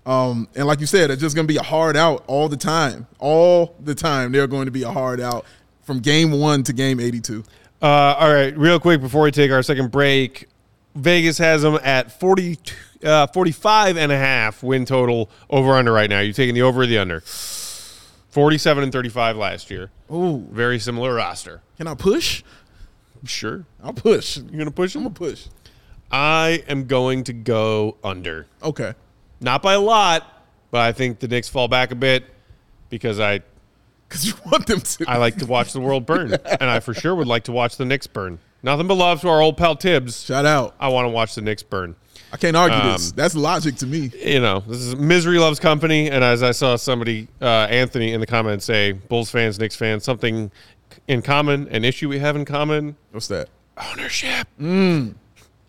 Um, 0.07 0.49
and 0.55 0.66
like 0.66 0.80
you 0.80 0.87
said, 0.87 1.11
it's 1.11 1.20
just 1.20 1.37
gonna 1.37 1.49
be 1.49 1.59
a 1.59 1.62
hard 1.62 1.95
out 1.95 2.24
all 2.26 2.49
the 2.49 2.57
time. 2.57 3.07
All 3.18 3.74
the 3.80 3.95
time, 3.95 4.32
they're 4.32 4.47
going 4.47 4.64
to 4.64 4.70
be 4.70 4.82
a 4.82 4.91
hard 4.91 5.20
out 5.20 5.45
from 5.82 6.01
game 6.01 6.32
one 6.32 6.62
to 6.62 6.72
game 6.72 7.01
eighty-two. 7.01 7.45
Uh, 7.82 8.16
all 8.18 8.32
right, 8.32 8.57
real 8.57 8.80
quick 8.80 9.03
before 9.03 9.24
we 9.24 9.30
take 9.30 9.51
our 9.51 9.62
second 9.62 9.91
break, 9.91 10.49
Vegas 10.95 11.37
has 11.37 11.61
them 11.61 11.78
at 11.82 12.18
40, 12.18 12.59
uh, 13.05 13.26
45 13.28 13.96
and 13.96 14.11
a 14.11 14.18
half 14.18 14.62
win 14.62 14.84
total 14.84 15.30
over 15.50 15.72
under 15.74 15.92
right 15.92 16.09
now. 16.11 16.20
You're 16.20 16.32
taking 16.32 16.55
the 16.55 16.62
over 16.62 16.82
or 16.82 16.86
the 16.86 16.98
under? 16.98 17.20
47 18.30 18.82
and 18.82 18.92
35 18.92 19.36
last 19.36 19.70
year. 19.70 19.90
Oh, 20.11 20.44
Very 20.50 20.78
similar 20.78 21.14
roster. 21.14 21.62
can 21.76 21.86
I 21.86 21.94
push? 21.94 22.42
Sure. 23.24 23.64
I'll 23.82 23.92
push. 23.92 24.36
You 24.36 24.42
going 24.44 24.64
to 24.66 24.70
push 24.70 24.94
I'm 24.94 25.02
gonna 25.02 25.14
push. 25.14 25.46
I 26.11 26.62
am 26.68 26.86
going 26.86 27.24
to 27.24 27.32
go 27.32 27.96
under. 28.05 28.46
Okay. 28.62 28.94
Not 29.40 29.62
by 29.62 29.74
a 29.74 29.80
lot, 29.80 30.44
but 30.70 30.80
I 30.82 30.92
think 30.92 31.20
the 31.20 31.28
Knicks 31.28 31.48
fall 31.48 31.68
back 31.68 31.90
a 31.90 31.94
bit 31.94 32.24
because 32.90 33.18
I 33.20 33.40
because 34.09 34.26
you 34.26 34.34
want 34.50 34.66
them 34.66 34.80
to. 34.80 35.05
I 35.09 35.16
like 35.16 35.36
to 35.38 35.46
watch 35.46 35.72
the 35.72 35.80
world 35.80 36.07
burn, 36.07 36.34
and 36.61 36.70
I 36.70 36.80
for 36.80 36.94
sure 36.94 37.14
would 37.14 37.26
like 37.26 37.44
to 37.44 37.52
watch 37.52 37.76
the 37.76 37.84
Knicks 37.84 38.07
burn. 38.07 38.38
Nothing 38.62 38.86
but 38.86 38.94
love 38.94 39.20
to 39.22 39.28
our 39.28 39.40
old 39.40 39.57
pal 39.57 39.74
Tibbs. 39.76 40.22
Shout 40.24 40.46
out. 40.46 40.74
I 40.78 40.88
want 40.88 41.07
to 41.07 41.11
watch 41.11 41.34
the 41.34 41.40
Knicks 41.42 41.62
burn. 41.62 41.96
I 42.35 42.37
can't 42.37 42.57
argue 42.57 42.76
Um, 42.76 42.93
this. 42.93 43.12
That's 43.12 43.37
logic 43.37 43.76
to 43.76 43.87
me. 43.87 44.11
You 44.20 44.41
know, 44.41 44.59
this 44.66 44.78
is 44.80 44.97
misery 44.97 45.39
loves 45.39 45.61
company, 45.61 46.11
and 46.11 46.24
as 46.24 46.43
I 46.43 46.51
saw 46.51 46.74
somebody, 46.74 47.28
uh, 47.41 47.68
Anthony, 47.70 48.12
in 48.12 48.18
the 48.20 48.26
comments 48.26 48.64
say, 48.64 48.91
Bulls 48.93 49.30
fans, 49.30 49.57
Knicks 49.61 49.76
fans, 49.76 50.03
something 50.03 50.51
in 51.07 51.22
common, 51.22 51.68
an 51.68 51.85
issue 51.85 52.09
we 52.09 52.18
have 52.18 52.35
in 52.35 52.45
common, 52.45 52.97
What's 53.12 53.28
that? 53.28 53.51
ownership. 53.93 54.49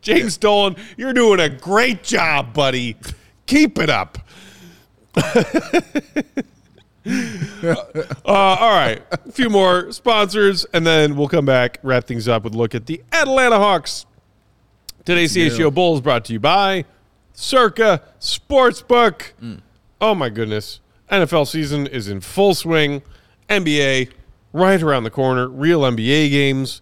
James 0.02 0.38
Dolan, 0.38 0.76
you're 0.98 1.14
doing 1.14 1.40
a 1.40 1.50
great 1.50 2.04
job, 2.04 2.54
buddy. 2.54 2.96
Keep 3.46 3.78
it 3.78 3.90
up. 3.92 4.18
uh, 5.16 5.44
all 8.26 8.76
right, 8.76 9.04
a 9.12 9.32
few 9.32 9.50
more 9.50 9.92
sponsors, 9.92 10.66
and 10.74 10.86
then 10.86 11.16
we'll 11.16 11.28
come 11.28 11.46
back, 11.46 11.80
wrap 11.84 12.06
things 12.06 12.28
up 12.28 12.44
with 12.44 12.56
a 12.56 12.58
look 12.58 12.74
at 12.74 12.88
the 12.88 13.04
Atlanta 13.12 13.58
Hawks. 13.58 14.06
Today's 15.06 15.36
CHGO 15.36 15.72
Bulls 15.72 16.02
brought 16.02 16.26
to 16.26 16.34
you 16.34 16.40
by 16.40 16.84
Circa 17.34 18.02
Sportsbook. 18.20 19.34
Oh 20.02 20.16
my 20.16 20.30
goodness. 20.30 20.80
NFL 21.12 21.46
season 21.48 21.86
is 21.86 22.08
in 22.08 22.22
full 22.22 22.56
swing. 22.56 23.04
NBA 23.48 24.12
right 24.52 24.82
around 24.82 25.04
the 25.04 25.12
corner. 25.12 25.48
Real 25.48 25.82
NBA 25.82 26.32
games. 26.32 26.82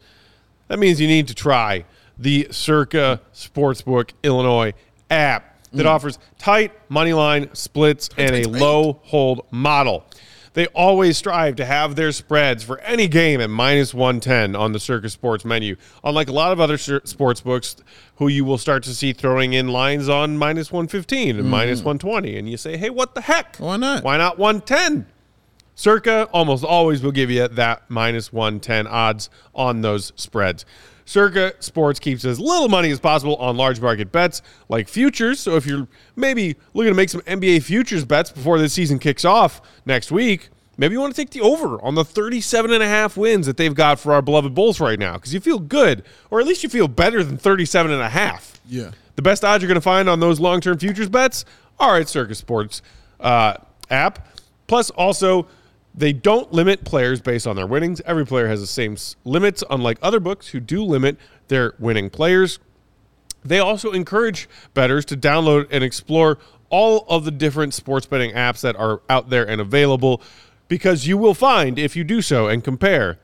That 0.70 0.80
means 0.80 1.02
you 1.02 1.08
need 1.08 1.28
to 1.28 1.34
try 1.36 1.84
the 2.18 2.48
Circa 2.50 3.20
Sportsbook 3.34 4.12
Illinois 4.24 4.74
app 5.10 5.58
that 5.74 5.86
offers 5.86 6.18
tight 6.38 6.72
money 6.88 7.12
line 7.12 7.50
splits 7.54 8.10
and 8.18 8.34
a 8.34 8.48
low 8.48 9.02
hold 9.04 9.46
model. 9.52 10.06
They 10.54 10.68
always 10.68 11.18
strive 11.18 11.56
to 11.58 11.66
have 11.66 11.96
their 11.96 12.12
spreads 12.12 12.64
for 12.64 12.80
any 12.82 13.08
game 13.08 13.42
at 13.42 13.50
minus 13.50 13.94
110 13.94 14.56
on 14.56 14.72
the 14.72 14.80
Circa 14.80 15.10
Sports 15.10 15.44
menu. 15.44 15.76
Unlike 16.04 16.30
a 16.30 16.34
lot 16.34 16.52
of 16.52 16.60
other 16.60 16.78
sports 16.78 17.42
books 17.42 17.76
who 18.18 18.28
you 18.28 18.46
will 18.46 18.60
start 18.60 18.84
to 18.84 18.94
see 18.94 19.14
throwing 19.14 19.54
in 19.54 19.70
lines 19.70 20.08
on 20.08 20.38
minus 20.38 20.72
115 20.72 21.40
and 21.40 21.50
minus 21.50 21.80
mm-hmm. 21.80 21.88
120 21.88 22.38
and 22.38 22.50
you 22.50 22.58
say, 22.58 22.78
"Hey, 22.78 22.90
what 22.90 23.16
the 23.16 23.22
heck? 23.22 23.58
Why 23.58 23.78
not? 23.78 24.04
Why 24.04 24.18
not 24.18 24.38
110?" 24.38 25.08
Circa 25.76 26.30
almost 26.32 26.64
always 26.64 27.02
will 27.02 27.12
give 27.12 27.32
you 27.32 27.48
that 27.48 27.84
minus 27.90 28.32
110 28.32 28.86
odds 28.86 29.30
on 29.56 29.82
those 29.82 30.14
spreads. 30.16 30.66
Circa 31.06 31.54
Sports 31.60 32.00
keeps 32.00 32.26
as 32.26 32.40
little 32.40 32.70
money 32.70 32.92
as 32.92 33.00
possible 33.00 33.36
on 33.38 33.58
large 33.58 33.80
market 33.80 34.12
bets 34.12 34.42
like 34.70 34.88
futures. 34.88 35.40
So 35.40 35.56
if 35.56 35.66
you're 35.66 35.88
maybe 36.16 36.56
looking 36.74 36.92
to 36.92 36.96
make 36.96 37.10
some 37.10 37.22
NBA 37.22 37.64
futures 37.64 38.06
bets 38.06 38.32
before 38.32 38.60
the 38.60 38.70
season 38.70 39.00
kicks 39.00 39.26
off 39.26 39.62
next 39.86 40.12
week, 40.12 40.50
maybe 40.78 40.94
you 40.94 41.00
want 41.00 41.14
to 41.16 41.22
take 41.22 41.32
the 41.32 41.42
over 41.42 41.82
on 41.84 41.96
the 41.96 42.06
37 42.06 42.72
and 42.72 42.82
a 42.82 42.88
half 42.88 43.18
wins 43.18 43.46
that 43.46 43.58
they've 43.58 43.76
got 43.76 44.00
for 44.00 44.14
our 44.14 44.22
beloved 44.22 44.54
Bulls 44.54 44.80
right 44.80 45.00
now 45.00 45.14
because 45.14 45.34
you 45.34 45.40
feel 45.40 45.60
good, 45.60 46.04
or 46.30 46.40
at 46.40 46.48
least 46.48 46.64
you 46.64 46.70
feel 46.70 46.88
better 46.88 47.24
than 47.24 47.38
37 47.38 47.92
and 47.92 48.02
a 48.02 48.10
half. 48.10 48.60
Yeah. 48.68 48.92
The 49.16 49.22
best 49.22 49.44
odds 49.44 49.62
you're 49.62 49.68
going 49.68 49.76
to 49.76 49.82
find 49.82 50.10
on 50.10 50.20
those 50.20 50.40
long 50.40 50.62
term 50.62 50.78
futures 50.78 51.10
bets 51.10 51.46
are 51.80 51.98
at 51.98 52.10
Circa 52.10 52.36
Sports 52.36 52.82
uh, 53.20 53.56
app. 53.90 54.28
Plus, 54.68 54.90
also, 54.92 55.48
they 55.96 56.14
don't 56.14 56.52
limit 56.52 56.84
players 56.84 57.22
based 57.22 57.46
on 57.46 57.56
their 57.56 57.68
winnings. 57.68 58.02
Every 58.06 58.26
player 58.26 58.48
has 58.48 58.62
the 58.62 58.68
same 58.68 58.98
limits, 59.24 59.64
unlike 59.70 59.98
other 60.02 60.20
books 60.20 60.48
who 60.50 60.60
do 60.60 60.84
limit 60.84 61.18
their 61.48 61.74
winning 61.80 62.10
players. 62.10 62.60
They 63.46 63.60
also 63.60 63.92
encourage 63.92 64.50
bettors 64.74 65.06
to 65.06 65.18
download 65.18 65.68
and 65.70 65.84
explore 65.84 66.40
all 66.70 67.06
of 67.08 67.26
the 67.26 67.32
different 67.32 67.74
sports 67.74 68.06
betting 68.08 68.32
apps 68.32 68.62
that 68.62 68.76
are 68.76 69.02
out 69.10 69.30
there 69.30 69.48
and 69.48 69.62
available 69.62 70.22
because 70.68 71.06
you 71.06 71.18
will 71.18 71.36
find, 71.36 71.78
if 71.78 71.96
you 71.96 72.04
do 72.04 72.22
so 72.22 72.48
and 72.48 72.64
compare, 72.64 73.20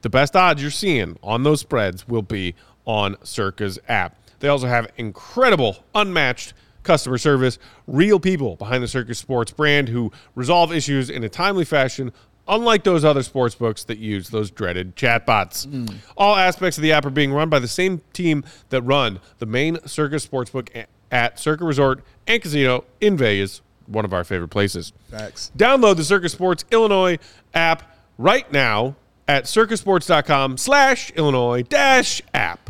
the 0.00 0.08
best 0.08 0.34
odds 0.34 0.62
you're 0.62 0.70
seeing 0.70 1.18
on 1.22 1.42
those 1.42 1.60
spreads 1.60 2.08
will 2.08 2.22
be 2.22 2.54
on 2.86 3.16
Circa's 3.22 3.78
app. 3.88 4.16
They 4.38 4.48
also 4.48 4.66
have 4.66 4.90
incredible, 4.96 5.84
unmatched 5.94 6.54
customer 6.84 7.18
service, 7.18 7.58
real 7.86 8.20
people 8.20 8.56
behind 8.56 8.82
the 8.82 8.88
Circa 8.88 9.14
Sports 9.14 9.52
brand 9.52 9.88
who 9.88 10.12
resolve 10.34 10.72
issues 10.72 11.10
in 11.10 11.24
a 11.24 11.28
timely 11.28 11.64
fashion, 11.64 12.12
unlike 12.46 12.84
those 12.84 13.04
other 13.04 13.22
sports 13.22 13.54
books 13.54 13.84
that 13.84 13.98
use 13.98 14.28
those 14.28 14.50
dreaded 14.50 14.94
chatbots. 14.96 15.66
Mm. 15.66 15.96
All 16.16 16.36
aspects 16.36 16.78
of 16.78 16.82
the 16.82 16.92
app 16.92 17.04
are 17.04 17.10
being 17.10 17.32
run 17.32 17.48
by 17.48 17.58
the 17.58 17.68
same 17.68 18.02
team 18.12 18.44
that 18.68 18.82
run 18.82 19.20
the 19.38 19.46
main 19.46 19.78
Circa 19.86 20.16
Sportsbook 20.16 20.86
at 21.10 21.38
Circa 21.38 21.64
Resort 21.64 22.04
and 22.26 22.42
Casino 22.42 22.84
in 23.00 23.16
Vegas, 23.16 23.62
one 23.86 24.04
of 24.04 24.12
our 24.12 24.24
favorite 24.24 24.48
places. 24.48 24.92
Facts. 25.10 25.50
Download 25.56 25.96
the 25.96 26.04
Circa 26.04 26.28
Sports 26.28 26.64
Illinois 26.70 27.18
app 27.54 27.96
right 28.18 28.50
now 28.52 28.96
at 29.26 29.44
circasports.com 29.44 30.58
slash 30.58 31.10
Illinois 31.12 31.62
dash 31.62 32.20
app 32.32 32.63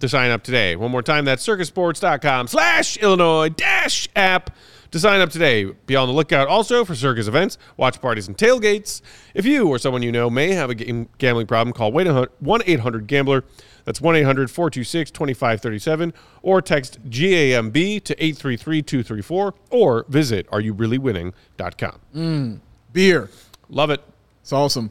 to 0.00 0.08
sign 0.08 0.30
up 0.30 0.42
today. 0.42 0.76
One 0.76 0.90
more 0.90 1.02
time, 1.02 1.24
that's 1.24 1.46
circasports.com 1.46 2.48
slash 2.48 2.98
Illinois 2.98 3.48
dash 3.48 4.08
app 4.16 4.54
to 4.90 4.98
sign 4.98 5.20
up 5.20 5.30
today. 5.30 5.64
Be 5.86 5.96
on 5.96 6.08
the 6.08 6.14
lookout 6.14 6.48
also 6.48 6.84
for 6.84 6.94
Circa 6.94 7.20
events, 7.20 7.56
watch 7.76 8.00
parties, 8.00 8.28
and 8.28 8.36
tailgates. 8.36 9.00
If 9.34 9.46
you 9.46 9.68
or 9.68 9.78
someone 9.78 10.02
you 10.02 10.12
know 10.12 10.28
may 10.30 10.52
have 10.52 10.70
a 10.70 10.74
gambling 10.74 11.46
problem, 11.46 11.72
call 11.72 11.92
1-800-GAMBLER. 11.92 13.44
That's 13.84 14.00
1-800-426-2537 14.00 16.12
or 16.42 16.60
text 16.60 16.98
GAMB 17.08 18.04
to 18.04 18.14
833-234 18.14 19.52
or 19.70 20.04
visit 20.08 20.46
areyoubreallywinning.com. 20.50 22.00
Mm, 22.14 22.60
beer. 22.92 23.30
Love 23.68 23.90
it. 23.90 24.02
It's 24.42 24.52
awesome. 24.52 24.90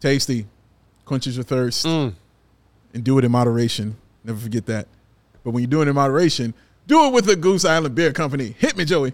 Tasty. 0.00 0.46
Quenches 1.04 1.36
your 1.36 1.44
thirst. 1.44 1.86
Mm. 1.86 2.14
And 2.92 3.04
do 3.04 3.16
it 3.18 3.24
in 3.24 3.30
moderation. 3.30 3.96
Never 4.24 4.38
forget 4.38 4.66
that. 4.66 4.86
But 5.44 5.52
when 5.52 5.62
you 5.62 5.66
do 5.66 5.82
it 5.82 5.88
in 5.88 5.94
moderation, 5.94 6.54
do 6.86 7.06
it 7.06 7.12
with 7.12 7.24
the 7.24 7.36
Goose 7.36 7.64
Island 7.64 7.94
Beer 7.94 8.12
Company. 8.12 8.54
Hit 8.58 8.76
me, 8.76 8.84
Joey. 8.84 9.12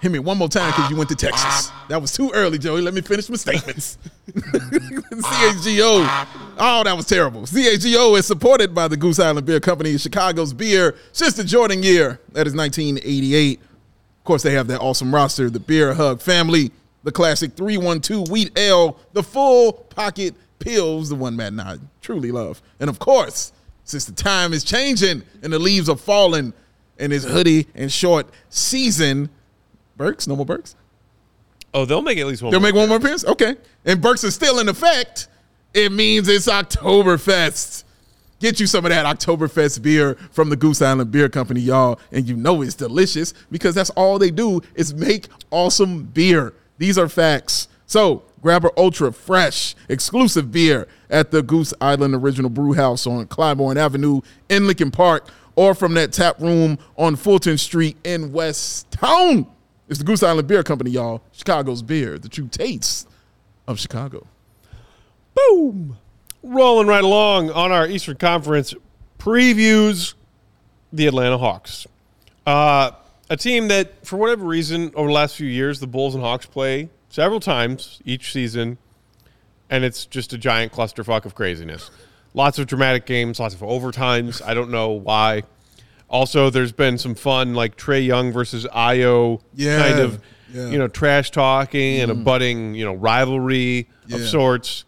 Hit 0.00 0.12
me 0.12 0.18
one 0.18 0.38
more 0.38 0.48
time 0.48 0.70
because 0.70 0.90
you 0.90 0.96
went 0.96 1.10
to 1.10 1.16
Texas. 1.16 1.70
That 1.88 2.00
was 2.00 2.12
too 2.12 2.30
early, 2.32 2.56
Joey. 2.56 2.80
Let 2.80 2.94
me 2.94 3.02
finish 3.02 3.28
my 3.28 3.36
statements. 3.36 3.98
CHGO. 4.30 6.26
Oh, 6.58 6.82
that 6.84 6.96
was 6.96 7.06
terrible. 7.06 7.42
CHGO 7.42 8.18
is 8.18 8.26
supported 8.26 8.74
by 8.74 8.88
the 8.88 8.96
Goose 8.96 9.18
Island 9.18 9.46
Beer 9.46 9.60
Company, 9.60 9.98
Chicago's 9.98 10.54
beer 10.54 10.96
since 11.12 11.34
the 11.34 11.44
Jordan 11.44 11.82
year. 11.82 12.20
That 12.32 12.46
is 12.46 12.54
1988. 12.54 13.60
Of 13.60 14.24
course, 14.24 14.42
they 14.42 14.52
have 14.52 14.68
that 14.68 14.80
awesome 14.80 15.14
roster, 15.14 15.50
the 15.50 15.60
Beer 15.60 15.92
Hug 15.92 16.22
family, 16.22 16.70
the 17.02 17.12
classic 17.12 17.52
312 17.52 18.30
Wheat 18.30 18.58
Ale, 18.58 18.98
the 19.12 19.22
full 19.22 19.72
pocket 19.72 20.34
pills, 20.60 21.08
the 21.08 21.16
one 21.16 21.34
Matt 21.34 21.48
and 21.48 21.60
I 21.60 21.78
truly 22.00 22.30
love. 22.30 22.62
And 22.78 22.88
of 22.88 23.00
course, 23.00 23.52
since 23.82 24.04
the 24.04 24.12
time 24.12 24.52
is 24.52 24.62
changing 24.62 25.24
and 25.42 25.52
the 25.52 25.58
leaves 25.58 25.88
are 25.88 25.96
falling 25.96 26.52
in 26.98 27.10
this 27.10 27.24
hoodie 27.24 27.66
and 27.74 27.90
short 27.90 28.28
season, 28.48 29.30
Burks, 29.96 30.28
no 30.28 30.36
more 30.36 30.46
Burks. 30.46 30.76
Oh, 31.74 31.84
they'll 31.84 32.02
make 32.02 32.18
at 32.18 32.26
least 32.26 32.42
one. 32.42 32.52
They'll 32.52 32.60
make 32.60 32.74
one 32.74 32.88
more 32.88 32.98
appearance? 32.98 33.24
Okay. 33.24 33.56
And 33.84 34.00
Burks 34.00 34.24
is 34.24 34.34
still 34.34 34.58
in 34.58 34.68
effect. 34.68 35.28
It 35.72 35.92
means 35.92 36.28
it's 36.28 36.48
Oktoberfest. 36.48 37.84
Get 38.40 38.58
you 38.58 38.66
some 38.66 38.84
of 38.84 38.90
that 38.90 39.04
Oktoberfest 39.04 39.82
beer 39.82 40.14
from 40.32 40.48
the 40.50 40.56
Goose 40.56 40.80
Island 40.80 41.10
Beer 41.10 41.28
Company, 41.28 41.60
y'all. 41.60 42.00
And 42.10 42.28
you 42.28 42.36
know 42.36 42.62
it's 42.62 42.74
delicious 42.74 43.34
because 43.50 43.74
that's 43.74 43.90
all 43.90 44.18
they 44.18 44.30
do 44.30 44.62
is 44.74 44.94
make 44.94 45.26
awesome 45.50 46.04
beer. 46.04 46.54
These 46.78 46.96
are 46.96 47.08
facts. 47.08 47.68
So 47.86 48.22
grab 48.42 48.64
our 48.64 48.72
ultra 48.76 49.12
fresh, 49.12 49.74
exclusive 49.88 50.50
beer 50.50 50.86
at 51.08 51.30
the 51.30 51.42
Goose 51.42 51.74
Island 51.80 52.14
Original 52.14 52.50
Brew 52.50 52.72
House 52.72 53.06
on 53.06 53.26
Clybourn 53.26 53.76
Avenue 53.76 54.20
in 54.48 54.66
Lincoln 54.66 54.90
Park 54.90 55.28
or 55.56 55.74
from 55.74 55.94
that 55.94 56.12
tap 56.12 56.40
room 56.40 56.78
on 56.96 57.16
Fulton 57.16 57.58
Street 57.58 57.96
in 58.04 58.32
West 58.32 58.90
Town. 58.90 59.46
It's 59.88 59.98
the 59.98 60.04
Goose 60.04 60.22
Island 60.22 60.48
Beer 60.48 60.62
Company, 60.62 60.90
y'all. 60.90 61.22
Chicago's 61.32 61.82
beer, 61.82 62.18
the 62.18 62.28
true 62.28 62.48
taste 62.48 63.08
of 63.66 63.78
Chicago. 63.78 64.26
Boom. 65.34 65.98
Rolling 66.42 66.86
right 66.86 67.04
along 67.04 67.50
on 67.50 67.72
our 67.72 67.86
Eastern 67.86 68.16
Conference 68.16 68.72
previews 69.18 70.14
the 70.92 71.06
Atlanta 71.06 71.38
Hawks. 71.38 71.86
Uh, 72.46 72.92
a 73.28 73.36
team 73.36 73.68
that, 73.68 74.06
for 74.06 74.16
whatever 74.16 74.44
reason, 74.44 74.92
over 74.94 75.08
the 75.08 75.14
last 75.14 75.36
few 75.36 75.46
years, 75.46 75.80
the 75.80 75.86
Bulls 75.86 76.14
and 76.14 76.24
Hawks 76.24 76.46
play 76.46 76.88
several 77.10 77.40
times 77.40 78.00
each 78.06 78.32
season, 78.32 78.78
and 79.68 79.84
it's 79.84 80.06
just 80.06 80.32
a 80.32 80.38
giant 80.38 80.72
clusterfuck 80.72 81.26
of 81.26 81.34
craziness. 81.34 81.90
Lots 82.32 82.58
of 82.58 82.66
dramatic 82.66 83.04
games, 83.04 83.38
lots 83.38 83.54
of 83.54 83.60
overtimes. 83.60 84.40
I 84.42 84.54
don't 84.54 84.70
know 84.70 84.90
why. 84.92 85.42
Also, 86.08 86.48
there's 86.50 86.72
been 86.72 86.96
some 86.96 87.14
fun, 87.14 87.54
like 87.54 87.76
Trae 87.76 88.04
Young 88.04 88.32
versus 88.32 88.64
Ayo, 88.74 89.40
Yeah, 89.54 89.80
kind 89.80 90.00
of, 90.00 90.20
yeah. 90.52 90.68
you 90.68 90.78
know, 90.78 90.88
trash 90.88 91.30
talking 91.30 92.00
and 92.00 92.10
a 92.10 92.14
budding, 92.14 92.74
you 92.74 92.84
know, 92.84 92.94
rivalry 92.94 93.88
of 94.12 94.20
sorts. 94.22 94.84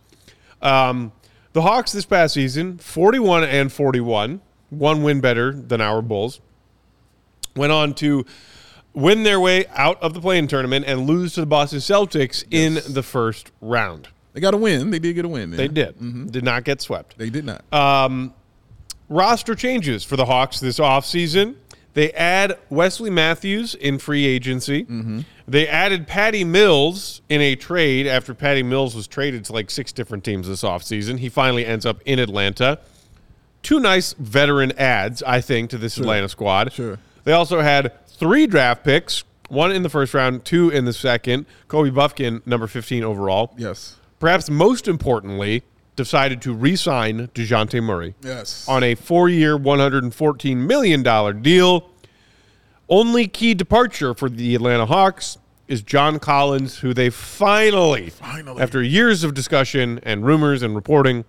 Um, 0.63 1.13
the 1.53 1.63
Hawks 1.63 1.93
this 1.93 2.07
past 2.07 2.35
season, 2.35 2.79
41 2.79 3.45
and 3.45 3.71
41, 3.73 4.41
one 4.71 5.03
win 5.03 5.21
better 5.21 5.53
than 5.53 5.81
our 5.81 6.01
Bulls. 6.03 6.41
Went 7.55 7.73
on 7.73 7.95
to 7.95 8.25
win 8.95 9.23
their 9.23 9.41
way 9.41 9.67
out 9.69 10.01
of 10.03 10.15
the 10.15 10.21
play-in 10.21 10.47
tournament 10.47 10.85
and 10.87 11.07
lose 11.07 11.35
to 11.35 11.41
the 11.41 11.47
Boston 11.47 11.79
Celtics 11.79 12.45
in 12.51 12.81
the 12.93 13.03
first 13.03 13.51
round. 13.61 14.09
They 14.33 14.41
got 14.41 14.55
a 14.55 14.57
win. 14.57 14.91
They 14.91 14.99
did 14.99 15.15
get 15.15 15.25
a 15.25 15.29
win. 15.29 15.51
They 15.51 15.69
did. 15.69 15.97
Mm-hmm. 15.97 16.27
Did 16.27 16.45
not 16.45 16.65
get 16.65 16.81
swept. 16.81 17.19
They 17.19 17.31
did 17.31 17.45
not. 17.45 17.65
Um, 17.73 18.35
roster 19.09 19.55
changes 19.55 20.05
for 20.05 20.17
the 20.17 20.25
Hawks 20.25 20.61
this 20.61 20.79
offseason. 20.79 21.57
They 21.95 22.13
add 22.13 22.59
Wesley 22.71 23.11
Matthews 23.11 23.75
in 23.75 23.99
free 23.99 24.25
agency. 24.25 24.85
Mm-hmm. 24.85 25.21
They 25.47 25.69
added 25.69 26.07
Patty 26.07 26.45
Mills 26.45 27.21
in 27.29 27.43
a 27.43 27.55
trade 27.55 28.07
after 28.07 28.33
Patty 28.33 28.63
Mills 28.63 28.95
was 28.95 29.07
traded 29.07 29.45
to 29.47 29.53
like 29.53 29.71
six 29.71 29.93
different 29.93 30.25
teams 30.25 30.49
this 30.49 30.63
offseason. 30.63 31.19
He 31.19 31.29
finally 31.29 31.67
ends 31.67 31.85
up 31.85 32.01
in 32.07 32.19
Atlanta. 32.19 32.79
Two 33.63 33.79
nice 33.79 34.15
veteran 34.15 34.73
adds, 34.79 35.23
I 35.23 35.43
think, 35.43 35.69
to 35.71 35.79
this 35.79 35.99
Atlanta 35.99 36.31
squad. 36.31 36.73
Sure. 36.73 36.99
They 37.25 37.33
also 37.33 37.61
had 37.61 37.93
three 38.23 38.47
draft 38.47 38.85
picks, 38.85 39.25
one 39.49 39.73
in 39.73 39.83
the 39.83 39.89
first 39.89 40.15
round, 40.15 40.45
two 40.45 40.71
in 40.71 40.85
the 40.85 40.93
second. 40.93 41.45
Kobe 41.67 41.91
Bufkin, 41.91 42.41
number 42.47 42.69
15 42.69 43.03
overall. 43.03 43.53
yes. 43.59 43.97
Perhaps 44.21 44.49
most 44.49 44.87
importantly, 44.87 45.65
decided 45.97 46.41
to 46.43 46.55
re 46.55 46.77
sign 46.77 47.27
DeJounte 47.35 47.83
Murray 47.83 48.15
Yes. 48.23 48.65
on 48.69 48.85
a 48.85 48.95
four 48.95 49.29
year, 49.29 49.59
$114 49.59 50.57
million 50.59 51.43
deal. 51.43 51.91
Only 52.89 53.27
key 53.27 53.55
departure 53.55 54.15
for 54.15 54.29
the 54.29 54.55
Atlanta 54.55 54.87
Hawks 54.87 55.39
is 55.67 55.83
John 55.83 56.21
Collins, 56.21 56.79
who 56.79 56.95
they 56.95 57.11
finally, 57.11 58.11
Finally. 58.11 58.63
after 58.63 58.81
years 58.81 59.25
of 59.25 59.35
discussion 59.35 59.99
and 60.05 60.25
rumors 60.25 60.63
and 60.63 60.77
reporting, 60.77 61.25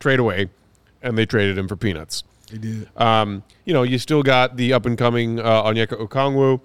trade 0.00 0.18
away, 0.20 0.48
and 1.02 1.18
they 1.18 1.26
traded 1.26 1.58
him 1.58 1.68
for 1.68 1.76
peanuts. 1.76 2.24
They 2.50 2.58
did. 2.58 2.88
Um, 2.96 3.42
you 3.64 3.74
know, 3.74 3.82
you 3.82 3.98
still 3.98 4.22
got 4.22 4.56
the 4.56 4.72
up 4.72 4.86
and 4.86 4.96
coming 4.96 5.38
uh, 5.40 5.62
Onyeka 5.64 6.00
Okongwu. 6.06 6.60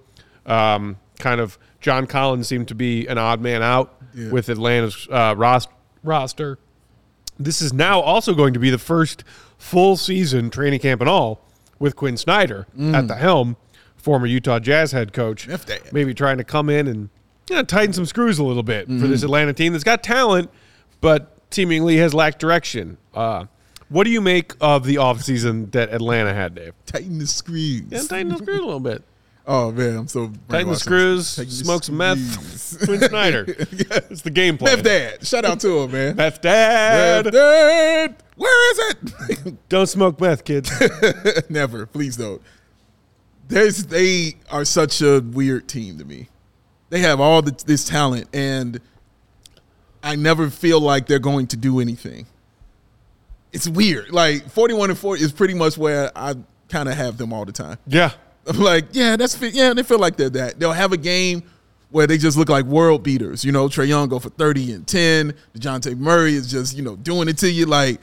Um, 0.49 0.97
kind 1.19 1.39
of 1.41 1.57
John 1.81 2.07
Collins 2.07 2.47
seemed 2.47 2.67
to 2.69 2.75
be 2.75 3.07
an 3.07 3.17
odd 3.17 3.41
man 3.41 3.61
out 3.61 4.01
Yeah. 4.13 4.29
with 4.31 4.49
Atlanta's 4.49 5.07
uh, 5.11 5.35
ros- 5.37 5.67
roster. 6.03 6.57
This 7.39 7.61
is 7.61 7.73
now 7.73 7.99
also 7.99 8.33
going 8.33 8.53
to 8.53 8.59
be 8.59 8.69
the 8.69 8.77
first 8.77 9.23
full 9.57 9.97
season 9.97 10.49
training 10.49 10.79
camp 10.79 11.01
and 11.01 11.09
all 11.09 11.45
with 11.79 11.95
Quin 11.95 12.15
Snyder 12.17 12.67
at 12.79 13.07
the 13.07 13.15
helm, 13.15 13.57
former 13.97 14.25
Utah 14.27 14.59
Jazz 14.59 14.91
head 14.91 15.11
coach. 15.13 15.47
Maybe 15.91 16.13
trying 16.13 16.37
to 16.37 16.43
come 16.43 16.69
in 16.69 16.87
and 16.87 17.09
you 17.49 17.55
know, 17.57 17.63
tighten 17.63 17.91
some 17.93 18.05
screws 18.05 18.39
a 18.39 18.43
little 18.43 18.63
bit 18.63 18.87
for 18.87 19.07
this 19.07 19.23
Atlanta 19.23 19.51
team 19.53 19.73
that's 19.73 19.83
got 19.83 20.03
talent, 20.03 20.49
but 21.01 21.37
seemingly 21.51 21.97
has 21.97 22.13
lacked 22.13 22.39
direction. 22.39 22.97
Uh, 23.13 23.45
what 23.93 24.05
do 24.05 24.09
you 24.09 24.21
make 24.21 24.53
of 24.59 24.85
the 24.85 24.95
offseason 24.95 25.71
that 25.71 25.93
Atlanta 25.93 26.33
had, 26.33 26.55
Dave? 26.55 26.73
Tighten 26.87 27.19
the 27.19 27.27
screws. 27.27 27.83
Yeah, 27.89 28.01
tighten 28.01 28.29
the 28.29 28.37
screws 28.37 28.59
a 28.59 28.63
little 28.63 28.79
bit. 28.79 29.03
Oh 29.45 29.71
man, 29.71 29.97
I'm 29.97 30.07
so 30.07 30.31
Tighten 30.49 30.69
the 30.71 30.75
screws, 30.77 31.35
Tighten 31.35 31.49
the 31.49 31.55
smoke 31.55 31.83
some 31.83 31.97
meth. 31.97 32.17
screws. 32.17 32.85
Quin 32.85 33.01
Snyder. 33.01 33.45
It's 34.09 34.21
the 34.21 34.31
game 34.31 34.57
plan. 34.57 34.77
Meth 34.77 34.85
Dad. 34.85 35.27
Shout 35.27 35.45
out 35.45 35.59
to 35.59 35.79
him, 35.81 35.91
man. 35.91 36.15
Meth 36.17 36.41
dad. 36.41 37.25
Meth 37.25 37.33
Dad. 37.33 38.15
Where 38.35 38.71
is 38.71 38.95
it? 39.45 39.69
Don't 39.69 39.87
smoke 39.87 40.19
meth, 40.19 40.43
kids. 40.43 40.71
Never. 41.49 41.85
Please 41.85 42.17
don't. 42.17 42.41
There's 43.47 43.85
they 43.85 44.35
are 44.49 44.65
such 44.65 45.01
a 45.01 45.19
weird 45.19 45.67
team 45.67 45.97
to 45.99 46.05
me. 46.05 46.29
They 46.89 46.99
have 46.99 47.19
all 47.19 47.41
the, 47.41 47.51
this 47.65 47.85
talent, 47.85 48.27
and 48.33 48.79
I 50.01 50.15
never 50.15 50.49
feel 50.49 50.79
like 50.79 51.05
they're 51.07 51.19
going 51.19 51.47
to 51.47 51.57
do 51.57 51.79
anything. 51.79 52.27
It's 53.53 53.67
weird. 53.67 54.11
Like 54.11 54.49
41 54.49 54.89
and 54.89 54.99
4 54.99 55.15
is 55.17 55.31
pretty 55.31 55.53
much 55.53 55.77
where 55.77 56.11
I 56.15 56.35
kind 56.69 56.89
of 56.89 56.95
have 56.95 57.17
them 57.17 57.31
all 57.31 57.45
the 57.45 57.51
time. 57.51 57.77
yeah. 57.87 58.11
I'm 58.45 58.57
like, 58.59 58.87
yeah, 58.91 59.15
that's 59.15 59.39
yeah. 59.41 59.73
They 59.73 59.83
feel 59.83 59.99
like 59.99 60.17
they're 60.17 60.29
that. 60.31 60.59
They'll 60.59 60.73
have 60.73 60.91
a 60.91 60.97
game 60.97 61.43
where 61.91 62.07
they 62.07 62.17
just 62.17 62.35
look 62.37 62.49
like 62.49 62.65
world 62.65 63.01
beaters. 63.01 63.45
You 63.45 63.53
know, 63.53 63.67
Trae 63.69 63.87
Young 63.87 64.09
go 64.09 64.19
for 64.19 64.31
thirty 64.31 64.73
and 64.73 64.85
ten. 64.85 65.33
Dejounte 65.55 65.97
Murray 65.97 66.33
is 66.33 66.51
just 66.51 66.75
you 66.75 66.83
know 66.83 66.97
doing 66.97 67.29
it 67.29 67.37
to 67.37 67.49
you 67.49 67.65
like, 67.67 68.01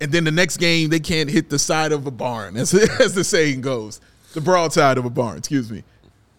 and 0.00 0.10
then 0.10 0.24
the 0.24 0.30
next 0.30 0.56
game 0.56 0.88
they 0.88 0.98
can't 0.98 1.28
hit 1.28 1.50
the 1.50 1.58
side 1.58 1.92
of 1.92 2.06
a 2.06 2.10
barn, 2.10 2.56
as 2.56 2.72
as 3.00 3.14
the 3.14 3.22
saying 3.22 3.60
goes, 3.60 4.00
the 4.32 4.40
broadside 4.40 4.96
of 4.96 5.04
a 5.04 5.10
barn. 5.10 5.36
Excuse 5.36 5.70
me. 5.70 5.84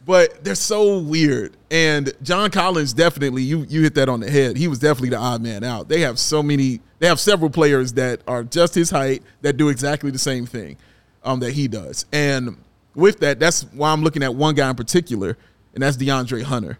But 0.05 0.43
they're 0.43 0.55
so 0.55 0.99
weird. 0.99 1.55
And 1.71 2.11
John 2.21 2.51
Collins 2.51 2.93
definitely, 2.93 3.43
you 3.43 3.65
you 3.69 3.83
hit 3.83 3.95
that 3.95 4.09
on 4.09 4.19
the 4.19 4.29
head. 4.29 4.57
He 4.57 4.67
was 4.67 4.79
definitely 4.79 5.09
the 5.09 5.17
odd 5.17 5.41
man 5.41 5.63
out. 5.63 5.87
They 5.87 6.01
have 6.01 6.19
so 6.19 6.43
many, 6.43 6.81
they 6.99 7.07
have 7.07 7.19
several 7.19 7.49
players 7.49 7.93
that 7.93 8.21
are 8.27 8.43
just 8.43 8.75
his 8.75 8.89
height 8.89 9.23
that 9.41 9.55
do 9.55 9.69
exactly 9.69 10.11
the 10.11 10.19
same 10.19 10.45
thing 10.45 10.77
um, 11.23 11.39
that 11.39 11.53
he 11.53 11.67
does. 11.67 12.05
And 12.11 12.57
with 12.95 13.19
that, 13.21 13.39
that's 13.39 13.63
why 13.73 13.91
I'm 13.91 14.03
looking 14.03 14.23
at 14.23 14.35
one 14.35 14.55
guy 14.55 14.69
in 14.69 14.75
particular, 14.75 15.37
and 15.73 15.81
that's 15.81 15.97
DeAndre 15.97 16.43
Hunter. 16.43 16.79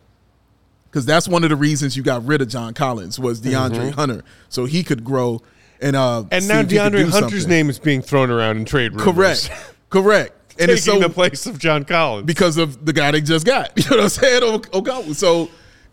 Because 0.90 1.06
that's 1.06 1.28
one 1.28 1.44
of 1.44 1.50
the 1.50 1.56
reasons 1.56 1.98
you 1.98 2.04
got 2.04 2.24
rid 2.26 2.42
of 2.42 2.50
John 2.50 2.74
Collins 2.74 3.18
was 3.20 3.42
DeAndre 3.42 3.94
Hunter, 3.94 4.24
so 4.50 4.66
he 4.66 4.84
could 4.84 5.04
grow 5.04 5.42
and 5.82 5.96
uh 5.96 6.24
Mm-hmm. 6.24 6.28
And 6.32 6.48
now 6.48 6.60
if 6.60 6.70
he 6.70 6.78
could 6.78 6.94
DeAndre 6.94 7.10
Hunter's 7.10 7.32
something. 7.32 7.50
name 7.50 7.70
is 7.70 7.80
being 7.80 8.02
thrown 8.02 8.30
around 8.30 8.58
in 8.58 8.66
trade 8.66 8.92
rumors. 8.94 9.48
correct, 9.48 9.52
correct, 9.90 10.43
and 10.60 10.70
Taking 10.70 10.74
it's 10.76 10.84
so 10.86 11.00
the 11.00 11.10
place 11.10 11.46
of 11.46 11.58
John 11.60 11.84
Collins. 11.86 12.26
because 12.26 12.58
of 12.58 12.86
the 12.86 12.94
guy 12.94 13.12
they 13.12 13.22
just 13.22 13.46
got. 13.46 13.72
You 13.78 13.90
know 13.90 13.98
what 13.98 14.04
I'm 14.04 14.10
saying? 14.10 14.44
O- 14.44 14.60
Okawa. 14.60 15.16
So 15.16 15.50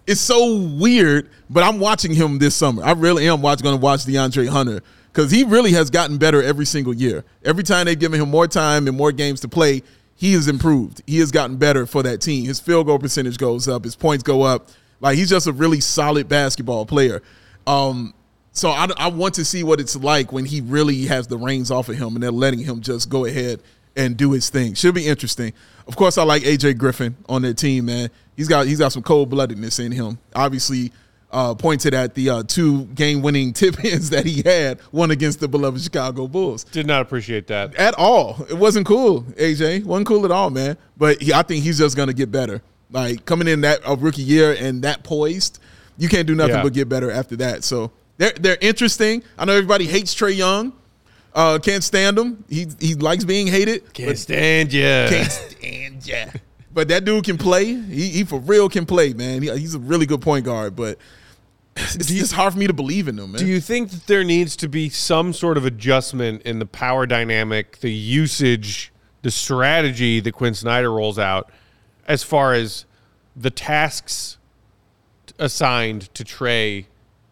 it's 0.07 0.21
so 0.21 0.57
weird, 0.57 1.29
but 1.49 1.63
I'm 1.63 1.79
watching 1.79 2.15
him 2.15 2.39
this 2.39 2.55
summer. 2.57 2.83
I 2.85 2.93
really 2.93 3.29
am 3.29 3.43
watching 3.43 3.65
going 3.65 3.77
to 3.79 3.81
watch 3.83 4.01
DeAndre 4.05 4.49
Hunter 4.49 4.83
because 5.13 5.31
he 5.31 5.45
really 5.45 5.73
has 5.73 5.91
gotten 5.91 6.19
better 6.19 6.43
every 6.43 6.67
single 6.67 6.95
year. 6.95 7.25
Every 7.45 7.63
time 7.65 7.87
they've 7.87 7.99
given 7.99 8.21
him 8.21 8.31
more 8.31 8.47
time 8.49 8.87
and 8.89 8.97
more 8.97 9.13
games 9.13 9.41
to 9.41 9.49
play, 9.49 9.83
he 10.17 10.33
has 10.35 10.49
improved. 10.49 11.03
He 11.07 11.19
has 11.19 11.31
gotten 11.31 11.57
better 11.57 11.87
for 11.87 12.03
that 12.03 12.21
team. 12.21 12.45
His 12.47 12.61
field 12.61 12.87
goal 12.87 12.99
percentage 12.99 13.39
goes 13.39 13.67
up. 13.69 13.85
His 13.85 13.97
points 13.97 14.23
go 14.23 14.43
up. 14.43 14.69
Like 15.01 15.17
he's 15.17 15.31
just 15.31 15.47
a 15.47 15.53
really 15.53 15.81
solid 15.81 16.29
basketball 16.29 16.85
player. 16.87 17.23
Um, 17.67 18.13
so 18.53 18.71
I, 18.71 18.89
I 18.97 19.09
want 19.09 19.35
to 19.35 19.45
see 19.45 19.63
what 19.63 19.81
it's 19.81 19.97
like 19.97 20.33
when 20.33 20.45
he 20.45 20.61
really 20.61 21.07
has 21.07 21.27
the 21.29 21.39
reins 21.39 21.71
off 21.71 21.89
of 21.89 21.97
him 21.97 22.15
and 22.15 22.23
they're 22.23 22.31
letting 22.31 22.59
him 22.59 22.81
just 22.81 23.09
go 23.09 23.25
ahead 23.25 23.63
and 23.97 24.17
do 24.17 24.33
his 24.33 24.51
thing. 24.51 24.75
Should 24.75 24.95
be 24.95 25.07
interesting. 25.07 25.53
Of 25.87 25.97
course, 25.97 26.19
I 26.19 26.23
like 26.23 26.43
AJ 26.43 26.79
Griffin 26.79 27.17
on 27.29 27.43
that 27.43 27.55
team, 27.55 27.87
man. 27.87 28.11
He's 28.37 28.49
got 28.49 28.67
he's 28.67 28.79
got 28.79 28.93
some 28.93 29.03
cold 29.03 29.31
bloodedness 29.31 29.85
in 29.85 29.93
him. 29.93 30.19
Obviously, 30.35 30.93
uh, 31.33 31.55
pointed 31.55 31.95
at 31.95 32.15
the 32.15 32.31
uh, 32.31 32.43
two 32.45 32.85
game 32.87 33.23
winning 33.23 33.53
tip 33.55 33.85
ins 33.85 34.11
that 34.11 34.25
he 34.27 34.43
had, 34.43 34.81
one 34.93 35.11
against 35.11 35.41
the 35.41 35.49
beloved 35.49 35.81
Chicago 35.81 36.27
Bulls. 36.29 36.65
Did 36.65 36.87
not 36.87 37.03
appreciate 37.03 37.47
that. 37.49 37.75
At 37.75 37.95
all, 37.99 38.45
it 38.49 38.55
wasn't 38.55 38.87
cool. 38.87 39.23
AJ 39.23 39.85
wasn't 39.85 40.07
cool 40.07 40.25
at 40.25 40.31
all, 40.31 40.51
man. 40.51 40.77
But 40.97 41.21
he, 41.23 41.33
I 41.33 41.43
think 41.43 41.65
he's 41.65 41.79
just 41.79 41.97
gonna 41.97 42.13
get 42.15 42.31
better. 42.31 42.63
Like 42.91 43.25
coming 43.25 43.47
in 43.49 43.61
that 43.63 43.81
a 43.87 43.95
rookie 43.97 44.23
year 44.23 44.57
and 44.59 44.83
that 44.83 45.03
poised, 45.05 45.59
you 45.99 46.09
can't 46.09 46.27
do 46.27 46.35
nothing 46.35 46.57
Yeah. 46.57 46.63
but 46.63 46.73
get 46.73 46.89
better 46.89 47.11
after 47.11 47.37
that. 47.37 47.65
So 47.65 47.91
they're 48.17 48.33
they're 48.33 48.59
interesting. 48.61 49.23
I 49.39 49.45
know 49.45 49.53
everybody 49.53 49.87
hates 49.87 50.15
Trae 50.15 50.37
Young. 50.37 50.73
Uh, 51.35 51.59
can't 51.59 51.85
stand 51.85 52.19
him. 52.19 52.45
He 52.49 52.67
he 52.81 52.95
likes 52.95 53.25
being 53.25 53.47
hated. 53.47 53.93
Can't 53.93 54.19
stand 54.19 54.73
ya. 54.73 55.09
Can't 55.09 55.31
stand 55.31 56.07
ya. 56.07 56.27
But 56.73 56.89
that 56.89 57.05
dude 57.05 57.25
can 57.25 57.39
play. 57.39 57.75
He, 57.75 58.09
he 58.09 58.25
for 58.25 58.39
real 58.41 58.69
can 58.69 58.87
play, 58.87 59.13
man. 59.13 59.43
He, 59.43 59.51
he's 59.59 59.75
a 59.75 59.79
really 59.79 60.07
good 60.07 60.21
point 60.21 60.45
guard. 60.45 60.77
But 60.77 60.99
it's 61.77 62.07
just 62.07 62.33
hard 62.33 62.53
for 62.53 62.59
me 62.59 62.67
to 62.67 62.73
believe 62.73 63.09
in 63.09 63.19
him, 63.19 63.33
man. 63.33 63.39
Do 63.41 63.47
you 63.47 63.61
think 63.61 63.91
that 63.91 64.07
there 64.07 64.25
needs 64.25 64.57
to 64.57 64.69
be 64.69 64.89
some 64.89 65.33
sort 65.33 65.57
of 65.57 65.65
adjustment 65.65 66.43
in 66.43 66.59
the 66.59 66.67
power 66.67 67.07
dynamic, 67.07 67.79
the 67.81 67.93
usage, 67.93 68.93
the 69.23 69.31
strategy 69.31 70.21
that 70.21 70.33
Quin 70.33 70.55
Snyder 70.55 70.93
rolls 70.93 71.19
out 71.19 71.51
as 72.07 72.23
far 72.23 72.55
as 72.55 72.87
the 73.37 73.51
tasks 73.51 74.39
assigned 75.39 76.13
to 76.15 76.25
Trae 76.25 76.87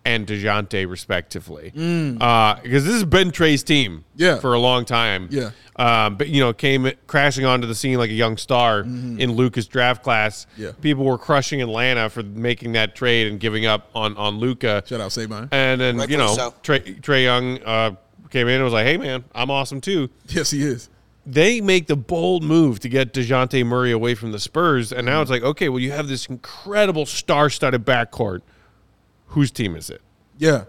and 0.08 0.26
DeJounte, 0.26 0.88
respectively? 0.88 1.72
Uh, 2.20 2.54
because 2.62 2.84
this 2.84 2.94
has 2.94 3.04
been 3.04 3.30
Trae's 3.30 3.62
team 3.62 3.98
Mm. 3.98 4.04
Yeah. 4.16 4.38
for 4.40 4.54
a 4.54 4.58
long 4.58 4.84
time. 4.84 5.28
Yeah. 5.30 5.50
Um, 5.76 6.16
but, 6.16 6.28
you 6.28 6.40
know, 6.40 6.52
came 6.52 6.90
crashing 7.06 7.44
onto 7.44 7.66
the 7.68 7.74
scene 7.74 7.98
like 7.98 8.10
a 8.10 8.14
young 8.14 8.36
star 8.36 8.80
in 8.80 9.32
Luka's 9.32 9.68
draft 9.68 10.02
class. 10.02 10.46
Mm-hmm. 10.54 10.62
Yeah. 10.62 10.72
People 10.80 11.04
were 11.04 11.18
crushing 11.18 11.62
Atlanta 11.62 12.10
for 12.10 12.22
making 12.24 12.72
that 12.72 12.96
trade 12.96 13.28
and 13.28 13.38
giving 13.38 13.64
up 13.66 13.88
on, 13.94 14.16
on 14.16 14.38
Luka. 14.38 14.82
Shout 14.86 15.00
out 15.00 15.12
Sabine. 15.12 15.48
And 15.52 15.80
then, 15.80 16.00
you 16.10 16.16
know, 16.16 16.34
so. 16.34 16.52
Trae, 16.64 17.00
Trae 17.00 17.22
Young 17.22 17.62
uh, 17.62 17.94
came 18.30 18.48
in 18.48 18.54
and 18.56 18.64
was 18.64 18.72
like, 18.72 18.86
hey, 18.86 18.96
man, 18.96 19.22
I'm 19.34 19.50
awesome 19.52 19.80
too. 19.80 20.10
Yes, 20.26 20.50
he 20.50 20.62
is. 20.62 20.88
They 21.24 21.60
make 21.60 21.86
the 21.86 21.96
bold 21.96 22.42
move 22.42 22.80
to 22.80 22.88
get 22.88 23.12
DeJounte 23.12 23.64
Murray 23.64 23.92
away 23.92 24.14
from 24.16 24.32
the 24.32 24.38
Spurs. 24.40 24.90
And 24.90 25.00
Mm-hmm. 25.02 25.14
now 25.14 25.20
it's 25.22 25.30
like, 25.30 25.42
okay, 25.42 25.68
well, 25.68 25.78
you 25.78 25.92
have 25.92 26.08
this 26.08 26.26
incredible 26.26 27.06
star 27.06 27.50
studded 27.50 27.84
backcourt. 27.84 28.40
Whose 29.28 29.50
team 29.50 29.76
is 29.76 29.90
it? 29.90 30.00
Yeah. 30.38 30.64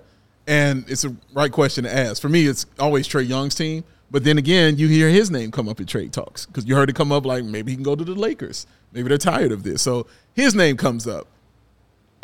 And 0.48 0.84
it's 0.90 1.04
a 1.04 1.16
right 1.34 1.52
question 1.52 1.84
to 1.84 1.94
ask. 1.96 2.22
For 2.22 2.30
me, 2.30 2.48
it's 2.48 2.66
always 2.80 3.08
Trae 3.08 3.28
Young's 3.28 3.56
team. 3.56 3.84
But 4.12 4.24
then 4.24 4.38
again, 4.38 4.78
you 4.78 4.88
hear 4.88 5.10
his 5.10 5.30
name 5.30 5.52
come 5.52 5.70
up 5.70 5.80
in 5.80 5.86
trade 5.86 6.12
talks 6.12 6.48
because 6.48 6.66
you 6.66 6.76
heard 6.76 6.90
it 6.90 6.96
come 6.96 7.12
up 7.12 7.26
like 7.26 7.44
maybe 7.44 7.72
he 7.72 7.76
can 7.76 7.84
go 7.84 7.96
to 7.96 8.04
the 8.04 8.16
Lakers. 8.16 8.66
Maybe 8.92 9.08
they're 9.08 9.20
tired 9.20 9.52
of 9.52 9.62
this. 9.64 9.84
So 9.84 10.08
his 10.34 10.56
name 10.56 10.78
comes 10.78 11.08
up. 11.08 11.28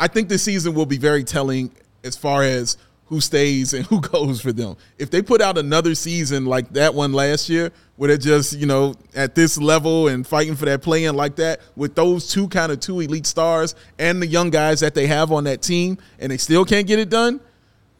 I 0.00 0.08
think 0.08 0.28
this 0.28 0.42
season 0.42 0.74
will 0.74 0.86
be 0.86 0.98
very 0.98 1.22
telling 1.22 1.70
as 2.02 2.16
far 2.16 2.42
as 2.42 2.76
who 3.06 3.20
stays 3.20 3.72
and 3.72 3.86
who 3.86 4.00
goes 4.12 4.40
for 4.40 4.52
them. 4.52 4.76
If 4.98 5.10
they 5.10 5.22
put 5.22 5.40
out 5.40 5.58
another 5.58 5.94
season 5.94 6.44
like 6.44 6.72
that 6.72 6.94
one 6.94 7.12
last 7.12 7.48
year, 7.48 7.72
where 7.96 8.08
they're 8.08 8.18
just, 8.18 8.52
you 8.52 8.66
know, 8.66 8.94
at 9.14 9.34
this 9.34 9.58
level 9.58 10.08
and 10.08 10.26
fighting 10.26 10.54
for 10.54 10.66
that 10.66 10.82
playing 10.82 11.14
like 11.14 11.36
that, 11.36 11.60
with 11.76 11.94
those 11.94 12.28
two 12.28 12.48
kind 12.48 12.70
of 12.70 12.80
two 12.80 13.00
elite 13.00 13.26
stars 13.26 13.74
and 13.98 14.20
the 14.20 14.26
young 14.26 14.50
guys 14.50 14.80
that 14.80 14.94
they 14.94 15.06
have 15.06 15.32
on 15.32 15.44
that 15.44 15.62
team, 15.62 15.98
and 16.18 16.30
they 16.30 16.36
still 16.36 16.64
can't 16.64 16.86
get 16.86 16.98
it 16.98 17.08
done, 17.08 17.40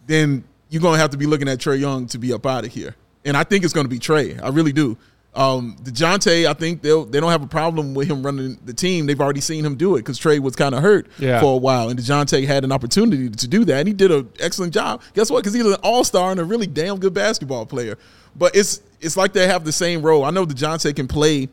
then 0.07 0.45
you're 0.69 0.83
gonna 0.83 0.99
have 0.99 1.11
to 1.11 1.17
be 1.17 1.27
looking 1.27 1.49
at 1.49 1.59
Trae 1.59 1.79
Young 1.79 2.07
to 2.09 2.19
be 2.19 2.33
up 2.33 2.45
out 2.45 2.65
of 2.65 2.73
here. 2.73 2.95
And 3.25 3.37
I 3.37 3.45
think 3.45 3.65
it's 3.65 3.73
gonna 3.73 3.89
be 3.89 3.99
Trae. 3.99 4.41
I 4.43 4.49
really 4.49 4.73
do. 4.73 4.97
Um, 5.37 5.77
Dejounte, 5.83 6.47
I 6.47 6.55
think 6.55 6.81
they'll 6.81 7.05
they 7.05 7.21
don't 7.21 7.31
have 7.31 7.43
a 7.43 7.47
problem 7.47 7.93
with 7.95 8.09
him 8.09 8.23
running 8.25 8.59
the 8.65 8.73
team. 8.73 9.05
They've 9.07 9.21
already 9.21 9.43
seen 9.43 9.65
him 9.65 9.77
do 9.77 9.97
it 9.97 9.99
because 9.99 10.19
Trae 10.19 10.41
was 10.41 10.57
kind 10.57 10.75
of 10.75 10.83
hurt 10.83 11.07
Yeah. 11.19 11.41
for 11.41 11.55
a 11.55 11.57
while, 11.59 11.91
and 11.91 11.99
Dejounte 12.01 12.47
had 12.47 12.65
an 12.65 12.73
opportunity 12.73 13.29
to 13.29 13.47
do 13.49 13.65
that, 13.67 13.81
and 13.81 13.87
he 13.89 13.93
did 13.95 14.11
an 14.11 14.29
excellent 14.41 14.73
job. 14.73 15.03
Guess 15.15 15.31
what? 15.31 15.41
Because 15.45 15.53
he's 15.53 15.67
an 15.67 15.75
all 15.83 16.05
star 16.05 16.31
and 16.31 16.41
a 16.41 16.45
really 16.45 16.67
damn 16.67 16.99
good 16.99 17.13
basketball 17.13 17.67
player. 17.67 17.99
But 18.35 18.57
it's 18.57 18.81
it's 19.01 19.17
like 19.17 19.35
they 19.35 19.47
have 19.47 19.65
the 19.65 19.73
same 19.73 20.01
role. 20.03 20.25
I 20.25 20.31
know 20.31 20.47
Dejounte 20.47 20.97
can 20.97 21.07
play 21.07 21.49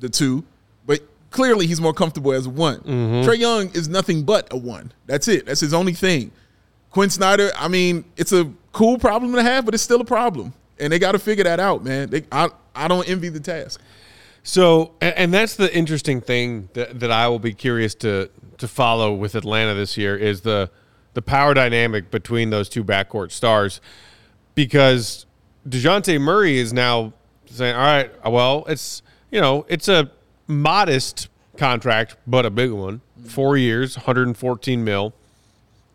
the 0.00 0.08
two, 0.08 0.44
but 0.86 1.00
clearly 1.30 1.66
he's 1.66 1.80
more 1.80 1.92
comfortable 1.92 2.32
as 2.32 2.46
a 2.46 2.50
one. 2.50 2.78
Trae 3.24 3.36
Young 3.38 3.68
is 3.70 3.88
nothing 3.88 4.22
but 4.22 4.46
a 4.52 4.56
one. 4.56 4.92
That's 5.06 5.26
it. 5.26 5.46
That's 5.46 5.60
his 5.60 5.74
only 5.74 5.92
thing. 5.92 6.30
Quin 6.92 7.10
Snyder, 7.10 7.50
I 7.56 7.66
mean, 7.66 8.04
it's 8.16 8.32
a 8.32 8.48
cool 8.70 8.96
problem 8.98 9.32
to 9.34 9.42
have, 9.42 9.64
but 9.64 9.74
it's 9.74 9.82
still 9.82 10.00
a 10.00 10.04
problem, 10.04 10.52
and 10.78 10.92
they 10.92 11.00
got 11.00 11.12
to 11.12 11.18
figure 11.18 11.42
that 11.42 11.58
out, 11.58 11.82
man. 11.82 12.10
They, 12.10 12.22
I 12.30 12.48
I 12.74 12.88
don't 12.88 13.08
envy 13.08 13.28
the 13.28 13.40
task. 13.40 13.80
So, 14.42 14.92
and, 15.00 15.32
that's 15.32 15.56
the 15.56 15.74
interesting 15.74 16.20
thing 16.20 16.68
that, 16.74 17.00
that 17.00 17.10
I 17.10 17.28
will 17.28 17.38
be 17.38 17.54
curious 17.54 17.94
to 17.96 18.28
to 18.58 18.68
follow 18.68 19.12
with 19.14 19.34
Atlanta 19.34 19.74
this 19.74 19.96
year 19.96 20.16
is 20.16 20.42
the 20.42 20.70
the 21.14 21.22
power 21.22 21.54
dynamic 21.54 22.10
between 22.10 22.50
those 22.50 22.68
two 22.68 22.84
backcourt 22.84 23.32
stars, 23.32 23.80
because 24.54 25.24
Dejounte 25.66 26.20
Murray 26.20 26.58
is 26.58 26.74
now 26.74 27.14
saying, 27.46 27.74
"All 27.74 27.82
right, 27.82 28.30
well, 28.30 28.64
it's 28.68 29.00
you 29.30 29.40
know, 29.40 29.64
it's 29.68 29.88
a 29.88 30.10
modest 30.46 31.28
contract, 31.56 32.16
but 32.26 32.44
a 32.44 32.50
big 32.50 32.70
one, 32.70 33.00
four 33.26 33.56
years, 33.56 33.96
114 33.96 34.84
mil." 34.84 35.14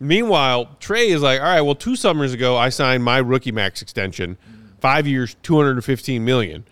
Meanwhile, 0.00 0.76
Trae 0.80 1.08
is 1.08 1.20
like, 1.20 1.40
all 1.40 1.46
right, 1.46 1.60
well, 1.60 1.74
two 1.74 1.94
summers 1.94 2.32
ago, 2.32 2.56
I 2.56 2.70
signed 2.70 3.04
my 3.04 3.18
rookie 3.18 3.52
max 3.52 3.82
extension, 3.82 4.38
five 4.80 5.06
years, 5.06 5.36
215 5.42 6.24
million. 6.24 6.64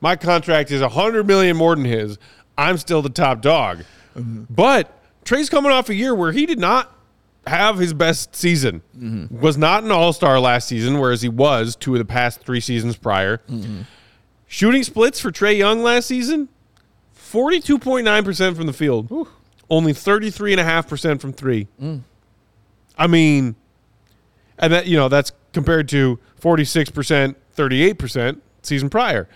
My 0.00 0.16
contract 0.16 0.70
is 0.70 0.80
100 0.80 1.26
million 1.26 1.56
more 1.56 1.76
than 1.76 1.84
his. 1.84 2.18
I'm 2.58 2.76
still 2.78 3.02
the 3.02 3.08
top 3.10 3.40
dog. 3.40 3.84
But 4.16 4.92
Trae's 5.24 5.48
coming 5.48 5.70
off 5.72 5.88
a 5.88 5.94
year 5.94 6.14
where 6.14 6.32
he 6.32 6.44
did 6.46 6.58
not 6.58 6.92
have 7.46 7.78
his 7.78 7.92
best 7.94 8.34
season. 8.36 8.82
Was 9.40 9.56
not 9.56 9.84
an 9.84 9.90
all-star 9.90 10.38
last 10.40 10.68
season, 10.68 10.98
whereas 10.98 11.22
he 11.22 11.28
was 11.28 11.76
two 11.76 11.94
of 11.94 11.98
the 11.98 12.04
past 12.04 12.40
three 12.40 12.60
seasons 12.60 12.96
prior. 12.96 13.40
Shooting 14.46 14.82
splits 14.82 15.18
for 15.20 15.30
Trae 15.32 15.56
Young 15.56 15.82
last 15.82 16.06
season, 16.08 16.48
42.9% 17.16 18.56
from 18.56 18.66
the 18.66 18.72
field. 18.72 19.10
Only 19.70 19.92
33.5% 19.92 21.20
from 21.20 21.32
three. 21.32 21.68
I 22.98 23.06
mean, 23.06 23.56
and 24.58 24.72
that 24.72 24.86
you 24.86 24.96
know 24.96 25.08
that's 25.08 25.32
compared 25.54 25.88
to 25.88 26.18
forty 26.36 26.64
six 27.52 27.56
percent, 27.56 27.56
thirty 27.56 27.82
eight 27.82 27.98
percent 27.98 28.42
season 28.62 28.90
prior. 28.90 29.28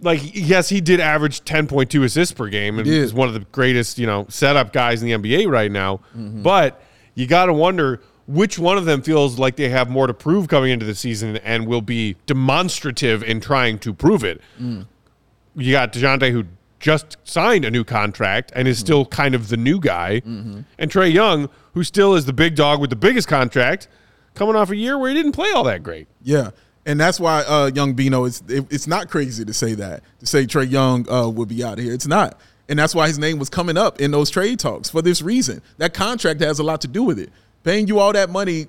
Like 0.00 0.20
yes, 0.34 0.68
he 0.68 0.80
did 0.80 1.00
average 1.00 1.44
ten 1.44 1.66
point 1.66 1.90
two 1.90 2.02
assists 2.02 2.34
per 2.34 2.48
game, 2.48 2.78
and 2.78 2.86
is 2.86 3.14
one 3.14 3.28
of 3.28 3.34
the 3.34 3.40
greatest 3.40 3.98
you 3.98 4.06
know 4.06 4.26
setup 4.28 4.72
guys 4.72 5.02
in 5.02 5.08
the 5.08 5.28
NBA 5.28 5.50
right 5.50 5.70
now. 5.70 6.00
But 6.42 6.82
you 7.14 7.26
got 7.26 7.46
to 7.46 7.52
wonder 7.52 8.02
which 8.26 8.58
one 8.58 8.76
of 8.76 8.84
them 8.84 9.02
feels 9.02 9.38
like 9.38 9.56
they 9.56 9.68
have 9.68 9.88
more 9.88 10.06
to 10.06 10.14
prove 10.14 10.48
coming 10.48 10.70
into 10.70 10.84
the 10.84 10.94
season 10.94 11.36
and 11.38 11.66
will 11.66 11.80
be 11.80 12.16
demonstrative 12.26 13.22
in 13.22 13.40
trying 13.40 13.78
to 13.78 13.94
prove 13.94 14.24
it. 14.24 14.40
Mm. 14.60 14.86
You 15.54 15.72
got 15.72 15.92
Dejounte 15.92 16.32
who 16.32 16.44
just 16.80 17.16
signed 17.24 17.64
a 17.64 17.70
new 17.70 17.84
contract 17.84 18.52
and 18.54 18.68
is 18.68 18.78
mm. 18.78 18.80
still 18.80 19.06
kind 19.06 19.34
of 19.34 19.48
the 19.48 19.56
new 19.56 19.80
guy, 19.80 20.20
mm-hmm. 20.20 20.60
and 20.78 20.90
Trae 20.90 21.12
Young 21.12 21.48
who 21.76 21.84
still 21.84 22.14
is 22.14 22.24
the 22.24 22.32
big 22.32 22.54
dog 22.54 22.80
with 22.80 22.88
the 22.88 22.96
biggest 22.96 23.28
contract, 23.28 23.86
coming 24.34 24.56
off 24.56 24.70
a 24.70 24.76
year 24.76 24.98
where 24.98 25.10
he 25.10 25.14
didn't 25.14 25.32
play 25.32 25.50
all 25.50 25.62
that 25.62 25.82
great. 25.82 26.08
Yeah. 26.22 26.50
And 26.86 27.00
that's 27.00 27.18
why 27.18 27.42
uh, 27.42 27.70
Young 27.74 27.94
Bino 27.94 28.24
is 28.24 28.42
it, 28.48 28.64
it's 28.70 28.86
not 28.86 29.10
crazy 29.10 29.44
to 29.44 29.52
say 29.52 29.74
that 29.74 30.02
to 30.20 30.26
say 30.26 30.46
Trae 30.46 30.70
Young 30.70 31.10
uh, 31.10 31.28
would 31.28 31.48
be 31.48 31.62
out 31.64 31.78
of 31.78 31.84
here. 31.84 31.92
It's 31.92 32.06
not, 32.06 32.38
and 32.68 32.78
that's 32.78 32.94
why 32.94 33.08
his 33.08 33.18
name 33.18 33.40
was 33.40 33.50
coming 33.50 33.76
up 33.76 34.00
in 34.00 34.12
those 34.12 34.30
trade 34.30 34.60
talks 34.60 34.88
for 34.88 35.02
this 35.02 35.20
reason. 35.20 35.60
That 35.78 35.92
contract 35.92 36.40
has 36.40 36.60
a 36.60 36.62
lot 36.62 36.80
to 36.82 36.88
do 36.88 37.02
with 37.02 37.18
it. 37.18 37.30
Paying 37.64 37.88
you 37.88 37.98
all 37.98 38.12
that 38.12 38.30
money, 38.30 38.68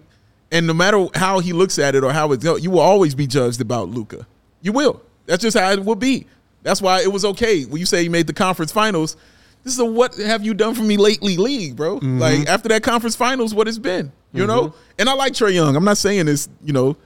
and 0.52 0.66
no 0.66 0.74
matter 0.74 1.06
how 1.14 1.40
he 1.40 1.54
looks 1.54 1.78
at 1.78 1.94
it 1.94 2.04
or 2.04 2.12
how 2.12 2.32
it's 2.32 2.44
go, 2.44 2.56
you 2.56 2.72
will 2.72 2.80
always 2.80 3.14
be 3.14 3.28
judged 3.28 3.62
about 3.62 3.90
Luka. 3.90 4.26
You 4.64 4.72
will. 4.74 5.00
That's 5.28 5.44
just 5.44 5.56
how 5.56 5.72
it 5.72 5.86
will 5.86 5.96
be. 5.96 6.26
That's 6.64 6.82
why 6.82 7.02
it 7.02 7.12
was 7.14 7.24
okay 7.24 7.66
when 7.66 7.80
you 7.80 7.86
say 7.86 8.02
he 8.02 8.10
made 8.10 8.26
the 8.26 8.34
conference 8.34 8.72
finals. 8.72 9.16
This 9.64 9.74
is 9.74 9.80
a 9.80 9.86
what 9.86 10.16
have 10.16 10.44
you 10.44 10.56
done 10.56 10.74
for 10.74 10.82
me 10.82 10.98
lately 10.98 11.38
league, 11.38 11.76
bro. 11.76 12.00
Like 12.02 12.48
after 12.48 12.70
that 12.70 12.82
conference 12.82 13.16
finals, 13.16 13.54
what 13.54 13.68
it's 13.68 13.78
been, 13.78 14.12
you 14.34 14.48
know. 14.48 14.74
And 14.98 15.08
I 15.08 15.14
like 15.14 15.34
Trae 15.34 15.54
Young. 15.54 15.76
I'm 15.76 15.84
not 15.86 15.98
saying 15.98 16.26
this, 16.26 16.50
you 16.64 16.74
know, 16.74 16.98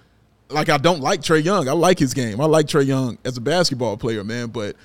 like 0.53 0.69
I 0.69 0.77
don't 0.77 1.01
like 1.01 1.21
Trae 1.21 1.43
Young. 1.43 1.67
I 1.67 1.73
like 1.73 1.99
his 1.99 2.13
game. 2.13 2.39
I 2.39 2.45
like 2.45 2.67
Trae 2.67 2.85
Young 2.85 3.17
as 3.25 3.37
a 3.37 3.41
basketball 3.41 3.97
player, 3.97 4.23
man. 4.23 4.47
But 4.47 4.75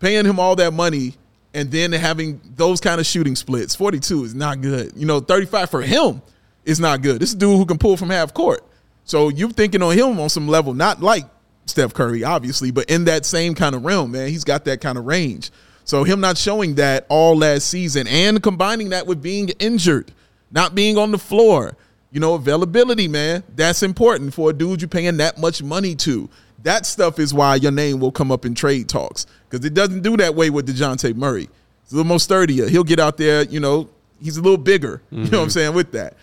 paying 0.00 0.24
him 0.24 0.38
all 0.38 0.56
that 0.56 0.72
money 0.72 1.14
and 1.54 1.70
then 1.70 1.92
having 1.92 2.40
those 2.56 2.80
kind 2.80 3.00
of 3.00 3.06
shooting 3.06 3.36
splits, 3.36 3.74
42 3.74 4.24
is 4.24 4.34
not 4.34 4.60
good. 4.60 4.92
You 4.96 5.06
know, 5.06 5.20
35 5.20 5.70
for 5.70 5.82
him 5.82 6.22
is 6.64 6.80
not 6.80 7.02
good. 7.02 7.20
This 7.20 7.34
dude 7.34 7.56
who 7.56 7.66
can 7.66 7.78
pull 7.78 7.96
from 7.96 8.10
half 8.10 8.34
court. 8.34 8.64
So 9.04 9.28
you're 9.28 9.50
thinking 9.50 9.82
on 9.82 9.96
him 9.96 10.18
on 10.18 10.28
some 10.28 10.48
level, 10.48 10.74
not 10.74 11.00
like 11.00 11.24
Steph 11.66 11.94
Curry, 11.94 12.24
obviously, 12.24 12.70
but 12.70 12.90
in 12.90 13.04
that 13.04 13.24
same 13.24 13.54
kind 13.54 13.74
of 13.74 13.84
realm, 13.84 14.12
man. 14.12 14.28
He's 14.28 14.44
got 14.44 14.64
that 14.64 14.80
kind 14.80 14.98
of 14.98 15.06
range. 15.06 15.50
So 15.84 16.02
him 16.02 16.20
not 16.20 16.36
showing 16.36 16.74
that 16.76 17.06
all 17.08 17.36
last 17.36 17.68
season 17.68 18.08
and 18.08 18.42
combining 18.42 18.90
that 18.90 19.06
with 19.06 19.22
being 19.22 19.50
injured, 19.60 20.10
not 20.50 20.74
being 20.74 20.98
on 20.98 21.12
the 21.12 21.18
floor, 21.18 21.76
you 22.16 22.20
know, 22.20 22.32
availability, 22.32 23.08
man, 23.08 23.44
that's 23.56 23.82
important 23.82 24.32
for 24.32 24.48
a 24.48 24.52
dude 24.54 24.80
you're 24.80 24.88
paying 24.88 25.18
that 25.18 25.36
much 25.36 25.62
money 25.62 25.94
to. 25.94 26.30
That 26.62 26.86
stuff 26.86 27.18
is 27.18 27.34
why 27.34 27.56
your 27.56 27.72
name 27.72 28.00
will 28.00 28.10
come 28.10 28.32
up 28.32 28.46
in 28.46 28.54
trade 28.54 28.88
talks 28.88 29.26
because 29.50 29.66
it 29.66 29.74
doesn't 29.74 30.00
do 30.00 30.16
that 30.16 30.34
way 30.34 30.48
with 30.48 30.66
DeJounte 30.66 31.14
Murray. 31.14 31.50
He's 31.82 31.92
a 31.92 31.96
little 31.96 32.08
more 32.08 32.18
sturdier. 32.18 32.70
He'll 32.70 32.84
get 32.84 32.98
out 32.98 33.18
there, 33.18 33.42
you 33.42 33.60
know, 33.60 33.90
he's 34.18 34.38
a 34.38 34.40
little 34.40 34.56
bigger. 34.56 35.02
You 35.10 35.18
know 35.18 35.22
what 35.24 35.34
I'm 35.34 35.40
mm-hmm. 35.40 35.48
saying 35.50 35.74
with 35.74 35.92
that. 35.92 36.14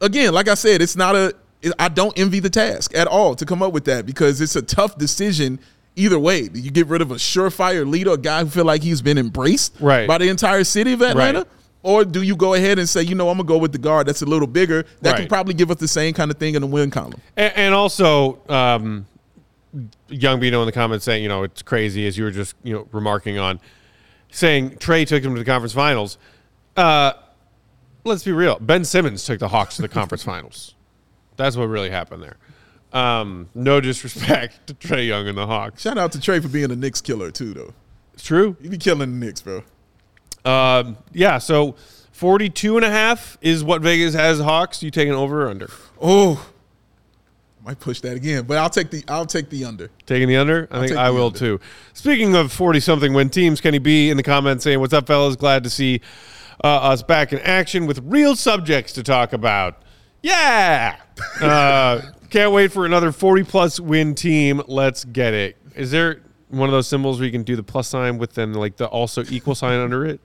Again, 0.00 0.34
like 0.34 0.48
I 0.48 0.54
said, 0.54 0.82
it's 0.82 0.96
not 0.96 1.14
a. 1.14 1.32
I 1.78 1.88
don't 1.88 2.18
envy 2.18 2.40
the 2.40 2.50
task 2.50 2.92
at 2.96 3.06
all 3.06 3.36
to 3.36 3.46
come 3.46 3.62
up 3.62 3.72
with 3.72 3.84
that 3.84 4.06
because 4.06 4.40
it's 4.40 4.56
a 4.56 4.62
tough 4.62 4.98
decision 4.98 5.60
either 5.94 6.18
way. 6.18 6.48
Do 6.48 6.58
you 6.58 6.72
get 6.72 6.88
rid 6.88 7.02
of 7.02 7.12
a 7.12 7.16
surefire 7.16 7.88
leader, 7.88 8.14
a 8.14 8.18
guy 8.18 8.42
who 8.42 8.50
feel 8.50 8.64
like 8.64 8.82
he's 8.82 9.00
been 9.00 9.16
embraced 9.16 9.76
Right. 9.78 10.08
by 10.08 10.18
the 10.18 10.28
entire 10.28 10.64
city 10.64 10.92
of 10.92 11.02
Atlanta? 11.02 11.40
Right. 11.40 11.48
Or 11.82 12.04
do 12.04 12.22
you 12.22 12.36
go 12.36 12.54
ahead 12.54 12.78
and 12.78 12.88
say, 12.88 13.02
you 13.02 13.14
know, 13.14 13.30
I'm 13.30 13.38
gonna 13.38 13.46
go 13.46 13.56
with 13.56 13.72
the 13.72 13.78
guard 13.78 14.06
that's 14.06 14.22
a 14.22 14.26
little 14.26 14.46
bigger 14.46 14.84
that 15.00 15.16
can 15.16 15.28
probably 15.28 15.54
give 15.54 15.70
us 15.70 15.78
the 15.78 15.88
same 15.88 16.12
kind 16.12 16.30
of 16.30 16.36
thing 16.36 16.54
in 16.54 16.60
the 16.60 16.66
win 16.66 16.90
column? 16.90 17.14
And, 17.36 17.52
and 17.56 17.74
also, 17.74 18.38
um, 18.48 19.06
Young 20.08 20.40
Bino 20.40 20.60
in 20.60 20.66
the 20.66 20.72
comments 20.72 21.04
saying, 21.04 21.22
you 21.22 21.28
know, 21.28 21.42
it's 21.42 21.62
crazy 21.62 22.06
as 22.06 22.18
you 22.18 22.24
were 22.24 22.30
just, 22.30 22.54
you 22.62 22.74
know, 22.74 22.88
remarking 22.92 23.38
on, 23.38 23.60
saying 24.30 24.72
Trae 24.72 25.06
took 25.06 25.22
him 25.22 25.34
to 25.34 25.38
the 25.38 25.44
conference 25.44 25.72
finals. 25.72 26.18
Uh, 26.76 27.12
let's 28.04 28.24
be 28.24 28.32
real. 28.32 28.58
Ben 28.60 28.84
Simmons 28.84 29.24
took 29.24 29.38
the 29.38 29.48
Hawks 29.48 29.76
to 29.76 29.82
the 29.82 29.88
conference 29.88 30.22
finals. 30.24 30.74
That's 31.36 31.56
what 31.56 31.64
really 31.64 31.90
happened 31.90 32.22
there. 32.22 32.36
Um, 32.92 33.48
no 33.54 33.80
disrespect 33.80 34.66
to 34.66 34.74
Trae 34.74 35.06
Young 35.06 35.28
and 35.28 35.38
the 35.38 35.46
Hawks. 35.46 35.82
Shout 35.82 35.96
out 35.96 36.12
to 36.12 36.18
Trae 36.18 36.42
for 36.42 36.48
being 36.48 36.70
a 36.70 36.76
Knicks 36.76 37.00
killer 37.00 37.30
too, 37.30 37.54
though. 37.54 37.72
It's 38.14 38.24
true. 38.24 38.56
You 38.60 38.68
be 38.68 38.78
killing 38.78 39.18
the 39.18 39.26
Knicks, 39.26 39.40
bro. 39.40 39.62
Um, 40.44 40.96
yeah, 41.12 41.38
so 41.38 41.76
42 42.12 42.76
and 42.76 42.84
a 42.84 42.90
half 42.90 43.38
is 43.40 43.64
what 43.64 43.82
Vegas 43.82 44.14
has 44.14 44.40
Hawks. 44.40 44.82
You 44.82 44.90
taking 44.90 45.14
over 45.14 45.46
or 45.46 45.48
under? 45.48 45.70
Oh, 46.00 46.50
might 47.64 47.78
push 47.78 48.00
that 48.00 48.16
again, 48.16 48.44
but 48.44 48.56
I'll 48.56 48.70
take 48.70 48.90
the 48.90 49.04
I'll 49.08 49.26
take 49.26 49.50
the 49.50 49.64
under. 49.64 49.90
Taking 50.06 50.28
the 50.28 50.36
under? 50.36 50.66
I 50.70 50.86
think 50.86 50.98
I 50.98 51.10
will 51.10 51.26
under. 51.26 51.38
too. 51.38 51.60
Speaking 51.92 52.34
of 52.34 52.52
40 52.52 52.80
something 52.80 53.12
win 53.12 53.30
teams, 53.30 53.60
Kenny 53.60 53.78
B 53.78 54.10
in 54.10 54.16
the 54.16 54.22
comments 54.22 54.64
saying, 54.64 54.80
What's 54.80 54.94
up, 54.94 55.06
fellas? 55.06 55.36
Glad 55.36 55.64
to 55.64 55.70
see 55.70 56.00
uh, 56.64 56.68
us 56.68 57.02
back 57.02 57.32
in 57.32 57.38
action 57.40 57.86
with 57.86 58.00
real 58.04 58.34
subjects 58.36 58.92
to 58.94 59.02
talk 59.02 59.32
about. 59.32 59.82
Yeah. 60.22 60.96
Uh, 61.42 62.00
can't 62.30 62.50
wait 62.50 62.72
for 62.72 62.86
another 62.86 63.12
40 63.12 63.42
plus 63.42 63.78
win 63.78 64.14
team. 64.14 64.62
Let's 64.66 65.04
get 65.04 65.34
it. 65.34 65.58
Is 65.74 65.90
there 65.90 66.22
one 66.48 66.66
of 66.66 66.72
those 66.72 66.86
symbols 66.86 67.18
where 67.18 67.26
you 67.26 67.32
can 67.32 67.42
do 67.42 67.56
the 67.56 67.62
plus 67.62 67.88
sign 67.88 68.16
with 68.16 68.32
then 68.32 68.54
like 68.54 68.76
the 68.76 68.86
also 68.86 69.22
equal 69.28 69.54
sign 69.54 69.78
under 69.80 70.06
it? 70.06 70.18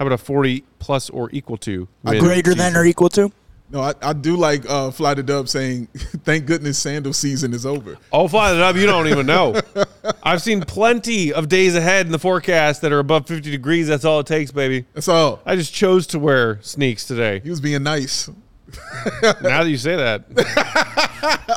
How 0.00 0.06
about 0.06 0.18
a 0.18 0.24
40 0.24 0.64
plus 0.78 1.10
or 1.10 1.28
equal 1.30 1.58
to? 1.58 1.86
A 2.06 2.12
win 2.12 2.24
greater 2.24 2.54
than 2.54 2.74
or 2.74 2.86
equal 2.86 3.10
to? 3.10 3.30
No, 3.68 3.82
I, 3.82 3.92
I 4.00 4.14
do 4.14 4.34
like 4.34 4.64
uh, 4.66 4.90
Fly 4.90 5.12
the 5.12 5.22
Dub 5.22 5.46
saying, 5.46 5.88
"Thank 6.24 6.46
goodness 6.46 6.78
sandal 6.78 7.12
season 7.12 7.52
is 7.52 7.66
over." 7.66 7.98
Oh, 8.10 8.26
fly 8.26 8.54
it 8.54 8.60
up. 8.62 8.76
You 8.76 8.86
don't 8.86 9.08
even 9.08 9.26
know. 9.26 9.60
I've 10.22 10.40
seen 10.40 10.62
plenty 10.62 11.34
of 11.34 11.50
days 11.50 11.74
ahead 11.74 12.06
in 12.06 12.12
the 12.12 12.18
forecast 12.18 12.80
that 12.80 12.92
are 12.92 12.98
above 12.98 13.26
50 13.26 13.50
degrees. 13.50 13.88
That's 13.88 14.06
all 14.06 14.20
it 14.20 14.26
takes, 14.26 14.50
baby. 14.50 14.86
That's 14.94 15.06
all. 15.06 15.40
I 15.44 15.54
just 15.54 15.74
chose 15.74 16.06
to 16.08 16.18
wear 16.18 16.62
sneaks 16.62 17.06
today. 17.06 17.40
He 17.40 17.50
was 17.50 17.60
being 17.60 17.82
nice. 17.82 18.30
now 19.22 19.64
that 19.64 19.68
you 19.68 19.76
say 19.76 19.96
that, 19.96 20.24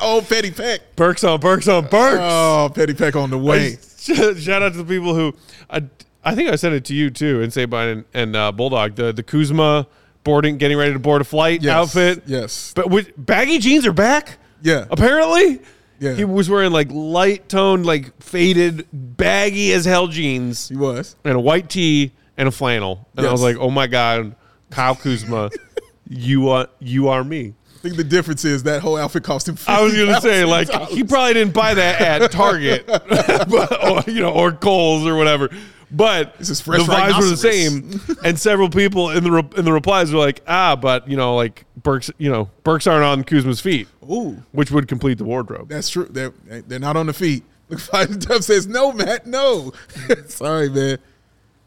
oh, 0.02 0.22
Petty 0.28 0.52
Peck. 0.52 0.98
perks 0.98 1.24
on 1.24 1.39
perks 1.39 1.70
on 1.70 1.88
perks. 1.88 2.20
Oh, 2.20 2.70
Petty 2.76 2.94
Peck 2.94 3.16
on 3.16 3.30
the 3.30 3.38
way. 3.38 3.78
Shout 4.00 4.62
out 4.62 4.74
to 4.74 4.80
the 4.80 4.84
people 4.84 5.16
who, 5.16 5.34
I, 5.70 5.84
I 6.26 6.36
think 6.36 6.50
I 6.50 6.56
sent 6.56 6.74
it 6.76 6.86
to 6.86 6.94
you 6.96 7.10
too, 7.10 7.42
and 7.42 7.52
Sabine 7.52 7.88
and, 7.90 8.06
and 8.14 8.36
uh, 8.36 8.52
Bulldog. 8.52 8.96
The 8.96 9.12
the 9.12 9.24
Kuzma 9.24 9.88
boarding, 10.24 10.58
getting 10.58 10.78
ready 10.78 10.94
to 10.94 11.00
board 11.00 11.22
a 11.22 11.26
flight 11.26 11.62
Yes, 11.62 11.74
outfit. 11.74 12.24
yes. 12.26 12.72
but 12.76 12.90
with, 12.90 13.12
baggy 13.18 13.60
jeans 13.60 13.86
are 13.86 13.92
back. 13.94 14.38
Yeah. 14.62 14.86
apparently. 14.90 15.60
Yeah. 16.00 16.14
he 16.16 16.26
was 16.26 16.50
wearing 16.50 16.72
like 16.72 16.90
light 16.92 17.48
toned, 17.50 17.86
like 17.86 18.22
faded, 18.22 18.88
baggy 18.92 19.72
as 19.74 19.86
hell 19.86 20.08
jeans 20.08 20.68
He 20.70 20.76
was. 20.76 21.16
and 21.24 21.36
a 21.36 21.40
white 21.40 21.70
tee 21.70 22.12
and 22.38 22.48
a 22.48 22.52
flannel, 22.52 23.08
and 23.16 23.26
I 23.28 23.32
was 23.32 23.42
like, 23.42 23.58
oh 23.58 23.70
my 23.70 23.88
god, 23.88 24.36
Kyle 24.70 24.96
Kuzma, 24.96 25.50
you 26.10 26.50
are 26.50 26.68
you 26.80 27.08
are 27.10 27.24
me. 27.24 27.54
I 27.76 27.80
think 27.84 27.96
the 27.98 28.04
difference 28.04 28.44
is 28.46 28.64
that 28.64 28.82
whole 28.82 28.96
outfit 28.98 29.24
cost 29.24 29.48
him. 29.48 29.58
I 29.68 29.82
was 29.82 29.94
gonna 29.94 30.20
say, 30.22 30.44
$50,000. 30.44 30.48
like, 30.50 30.90
he 30.90 31.04
probably 31.04 31.34
didn't 31.36 31.54
buy 31.54 31.74
that 31.74 32.02
at 32.22 32.32
Target, 32.32 32.86
but, 32.88 33.84
or, 34.08 34.12
you 34.12 34.22
know, 34.22 34.32
or 34.32 34.52
Kohl's 34.54 35.06
or 35.06 35.16
whatever. 35.16 35.50
But 35.94 36.38
This 36.39 36.50
is 36.50 36.62
the 36.64 36.72
vibes 36.72 37.20
were 37.20 37.28
the 37.28 37.38
same, 37.38 38.02
and 38.26 38.39
several 38.39 38.68
people 38.68 39.12
in 39.12 39.24
the 39.24 39.32
re- 39.32 39.50
in 39.56 39.64
the 39.64 39.72
replies 39.72 40.12
were 40.12 40.18
like, 40.18 40.41
ah, 40.48 40.76
but 40.76 41.08
you 41.08 41.16
know, 41.16 41.36
like 41.36 41.66
Birks, 41.78 42.10
you 42.18 42.32
know, 42.32 42.50
Birks 42.64 42.88
aren't 42.88 43.04
on 43.04 43.24
Kuzma's 43.24 43.62
feet, 43.62 43.88
Ooh, 44.10 44.41
which 44.54 44.72
would 44.72 44.88
complete 44.88 45.20
the 45.20 45.24
wardrobe. 45.24 45.70
that's 45.70 45.89
true. 45.89 46.08
They're 46.10 46.34
they're 46.68 46.80
not 46.80 46.98
on 46.98 47.06
the 47.06 47.14
feet. 47.14 47.44
Look, 47.70 48.20
Dub 48.20 48.41
says 48.41 48.66
no, 48.66 48.91
Matt. 48.91 49.28
No. 49.28 49.72
Sorry, 50.28 50.70
man. 50.70 50.98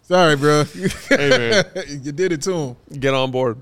Sorry, 0.02 0.36
bro. 0.36 0.64
Hey, 1.08 1.30
man. 1.30 1.64
you 1.88 2.12
did 2.12 2.32
it 2.32 2.42
to 2.42 2.52
him. 2.52 2.76
Get 3.00 3.14
on 3.14 3.30
board. 3.30 3.60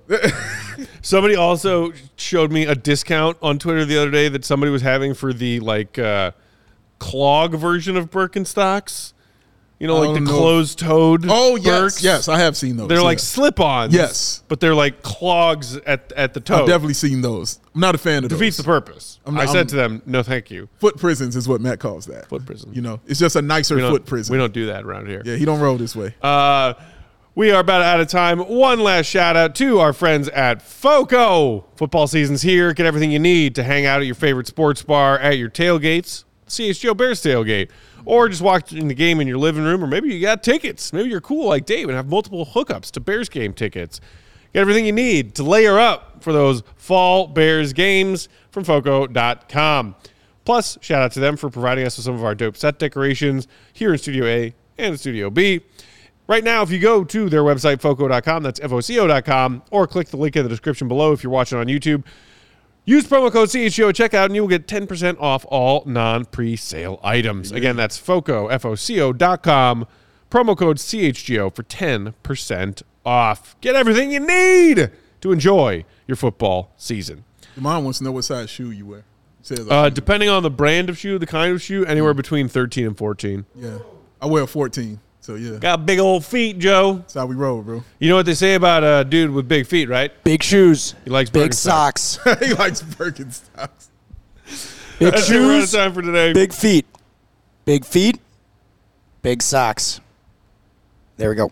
somebody 1.02 1.36
also 1.36 1.92
showed 2.16 2.52
me 2.52 2.66
a 2.66 2.74
discount 2.74 3.38
on 3.40 3.58
Twitter 3.58 3.84
the 3.84 3.96
other 3.98 4.10
day 4.10 4.28
that 4.28 4.44
somebody 4.44 4.70
was 4.70 4.82
having 4.82 5.14
for 5.14 5.32
the 5.32 5.60
like 5.60 5.98
uh, 5.98 6.32
clog 6.98 7.54
version 7.54 7.96
of 7.96 8.10
Birkenstocks. 8.10 9.12
You 9.78 9.88
know, 9.88 9.96
I 9.96 10.06
like 10.06 10.14
the 10.14 10.20
know. 10.20 10.30
closed 10.30 10.78
toed. 10.78 11.26
Oh 11.28 11.56
yes, 11.56 11.66
Birks. 11.66 12.04
yes, 12.04 12.28
I 12.28 12.38
have 12.38 12.56
seen 12.56 12.76
those. 12.76 12.88
They're 12.88 13.02
like 13.02 13.18
slip-ons. 13.18 13.92
Yes. 13.92 14.42
but 14.48 14.60
they're 14.60 14.74
like 14.74 15.02
clogs 15.02 15.76
at 15.78 16.12
at 16.12 16.32
the 16.32 16.40
toe. 16.40 16.62
I've 16.62 16.66
definitely 16.68 16.94
seen 16.94 17.22
those. 17.22 17.58
I'm 17.74 17.80
not 17.80 17.94
a 17.94 17.98
fan 17.98 18.22
of 18.24 18.30
those. 18.30 18.38
defeats 18.38 18.56
the 18.56 18.62
purpose. 18.62 19.18
I'm 19.26 19.36
i 19.36 19.46
said 19.46 19.56
I'm- 19.56 19.66
to 19.66 19.76
them, 19.76 20.02
"No, 20.06 20.22
thank 20.22 20.50
you." 20.50 20.68
Foot 20.78 20.96
prisons 20.96 21.34
is 21.34 21.48
what 21.48 21.60
Matt 21.60 21.80
calls 21.80 22.06
that. 22.06 22.28
Foot 22.28 22.46
prison. 22.46 22.72
You 22.72 22.82
know, 22.82 23.00
it's 23.06 23.18
just 23.18 23.34
a 23.36 23.42
nicer 23.42 23.78
foot 23.78 24.06
prison. 24.06 24.32
we 24.32 24.38
don't 24.38 24.52
do 24.54 24.66
that 24.66 24.84
around 24.84 25.08
here. 25.08 25.22
Yeah, 25.24 25.36
he 25.36 25.44
don't 25.44 25.60
roll 25.60 25.76
this 25.76 25.96
way. 25.96 26.14
Uh, 26.22 26.74
we 27.34 27.50
are 27.50 27.60
about 27.60 27.82
out 27.82 27.98
of 27.98 28.06
time. 28.06 28.38
One 28.38 28.78
last 28.78 29.06
shout 29.06 29.36
out 29.36 29.56
to 29.56 29.80
our 29.80 29.92
friends 29.92 30.28
at 30.28 30.62
FOCO. 30.62 31.64
Football 31.76 32.06
season's 32.06 32.42
here. 32.42 32.72
Get 32.72 32.86
everything 32.86 33.10
you 33.10 33.18
need 33.18 33.56
to 33.56 33.64
hang 33.64 33.86
out 33.86 33.98
at 34.00 34.06
your 34.06 34.14
favorite 34.14 34.46
sports 34.46 34.82
bar, 34.82 35.18
at 35.18 35.36
your 35.36 35.50
tailgates, 35.50 36.22
CHGO 36.46 36.96
Bears 36.96 37.20
tailgate, 37.20 37.70
or 38.06 38.28
just 38.28 38.42
watching 38.42 38.88
the 38.88 38.94
game 38.94 39.20
in 39.20 39.28
your 39.28 39.38
living 39.38 39.64
room, 39.64 39.82
or 39.82 39.86
maybe 39.86 40.12
you 40.12 40.20
got 40.20 40.42
tickets. 40.42 40.92
Maybe 40.92 41.08
you're 41.08 41.20
cool 41.20 41.48
like 41.48 41.66
Dave 41.66 41.88
and 41.88 41.96
have 41.96 42.08
multiple 42.08 42.46
hookups 42.46 42.90
to 42.92 43.00
Bears 43.00 43.28
game 43.28 43.52
tickets. 43.52 44.00
Get 44.52 44.60
everything 44.60 44.86
you 44.86 44.92
need 44.92 45.34
to 45.36 45.42
layer 45.42 45.78
up 45.78 46.22
for 46.22 46.32
those 46.32 46.62
fall 46.76 47.26
Bears 47.26 47.72
games 47.72 48.28
from 48.50 48.64
FOCO.com. 48.64 49.96
Plus, 50.44 50.78
shout 50.80 51.02
out 51.02 51.12
to 51.12 51.20
them 51.20 51.36
for 51.36 51.50
providing 51.50 51.86
us 51.86 51.96
with 51.96 52.04
some 52.04 52.14
of 52.14 52.24
our 52.24 52.34
dope 52.34 52.56
set 52.56 52.78
decorations 52.78 53.48
here 53.72 53.92
in 53.92 53.98
Studio 53.98 54.26
A 54.26 54.54
and 54.78 54.98
Studio 54.98 55.30
B. 55.30 55.62
Right 56.26 56.44
now, 56.44 56.62
if 56.62 56.70
you 56.70 56.78
go 56.78 57.04
to 57.04 57.28
their 57.28 57.42
website, 57.42 57.80
foco.com, 57.80 58.42
that's 58.42 58.58
F-O-C-O.com, 58.60 59.62
or 59.70 59.86
click 59.86 60.08
the 60.08 60.16
link 60.16 60.36
in 60.36 60.42
the 60.42 60.48
description 60.48 60.88
below 60.88 61.12
if 61.12 61.22
you're 61.22 61.30
watching 61.30 61.58
on 61.58 61.66
YouTube, 61.66 62.04
use 62.84 63.06
promo 63.06 63.30
code 63.32 63.48
CHGO 63.48 63.88
at 63.90 63.94
checkout 63.94 64.26
and 64.26 64.34
you 64.34 64.42
will 64.42 64.48
get 64.48 64.66
10% 64.66 65.18
off 65.20 65.44
all 65.48 65.82
non-pre-sale 65.86 67.00
items. 67.02 67.52
Again, 67.52 67.76
that's 67.76 67.96
foco, 67.96 68.48
F-O-C-O.com, 68.48 69.86
promo 70.30 70.56
code 70.56 70.78
CHGO 70.78 71.54
for 71.54 71.62
10% 71.62 72.82
off. 73.04 73.56
Get 73.60 73.74
everything 73.74 74.10
you 74.12 74.20
need 74.20 74.90
to 75.20 75.32
enjoy 75.32 75.84
your 76.06 76.16
football 76.16 76.72
season. 76.76 77.24
Your 77.56 77.62
mom 77.62 77.84
wants 77.84 77.98
to 77.98 78.04
know 78.04 78.12
what 78.12 78.24
size 78.24 78.50
shoe 78.50 78.70
you 78.70 78.86
wear. 78.86 79.04
Says, 79.42 79.66
Uh, 79.70 79.90
depending 79.90 80.28
on 80.28 80.42
the 80.42 80.50
brand 80.50 80.88
of 80.88 80.96
shoe, 80.98 81.18
the 81.18 81.26
kind 81.26 81.52
of 81.52 81.60
shoe, 81.62 81.84
anywhere 81.84 82.14
between 82.14 82.48
13 82.48 82.86
and 82.86 82.96
14. 82.98 83.44
yeah, 83.54 83.78
I 84.20 84.26
wear 84.26 84.42
a 84.44 84.46
14. 84.46 85.00
So 85.24 85.36
yeah, 85.36 85.56
Got 85.56 85.86
big 85.86 86.00
old 86.00 86.22
feet, 86.22 86.58
Joe. 86.58 86.96
that's 86.96 87.14
how 87.14 87.24
we 87.24 87.34
roll, 87.34 87.62
bro. 87.62 87.82
You 87.98 88.10
know 88.10 88.16
what 88.16 88.26
they 88.26 88.34
say 88.34 88.56
about 88.56 88.84
a 88.84 89.08
dude 89.08 89.30
with 89.30 89.48
big 89.48 89.66
feet, 89.66 89.88
right? 89.88 90.12
Big 90.22 90.42
shoes. 90.42 90.94
He 91.02 91.08
likes 91.08 91.30
big 91.30 91.54
socks. 91.54 92.18
he 92.40 92.52
likes 92.52 92.82
Birkenstocks. 92.82 93.88
Big 94.98 95.12
That's 95.12 95.30
it. 95.30 95.40
We're 95.40 95.46
out 95.46 95.54
of 95.54 95.60
shoes. 95.62 95.72
time 95.72 95.94
for 95.94 96.02
today. 96.02 96.34
Big 96.34 96.52
feet. 96.52 96.84
Big 97.64 97.86
feet. 97.86 98.20
Big 99.22 99.40
socks. 99.40 100.02
There 101.16 101.30
we 101.30 101.36
go. 101.36 101.50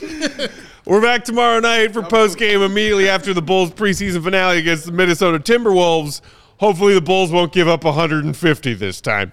We're 0.86 1.02
back 1.02 1.24
tomorrow 1.24 1.58
night 1.58 1.92
for 1.92 2.04
post 2.04 2.38
game 2.38 2.62
immediately 2.62 3.08
after 3.08 3.34
the 3.34 3.42
Bulls 3.42 3.72
preseason 3.72 4.22
finale 4.22 4.58
against 4.58 4.86
the 4.86 4.92
Minnesota 4.92 5.40
Timberwolves. 5.40 6.20
Hopefully, 6.62 6.94
the 6.94 7.00
Bulls 7.00 7.32
won't 7.32 7.52
give 7.52 7.66
up 7.66 7.82
150 7.82 8.74
this 8.74 9.00
time. 9.00 9.32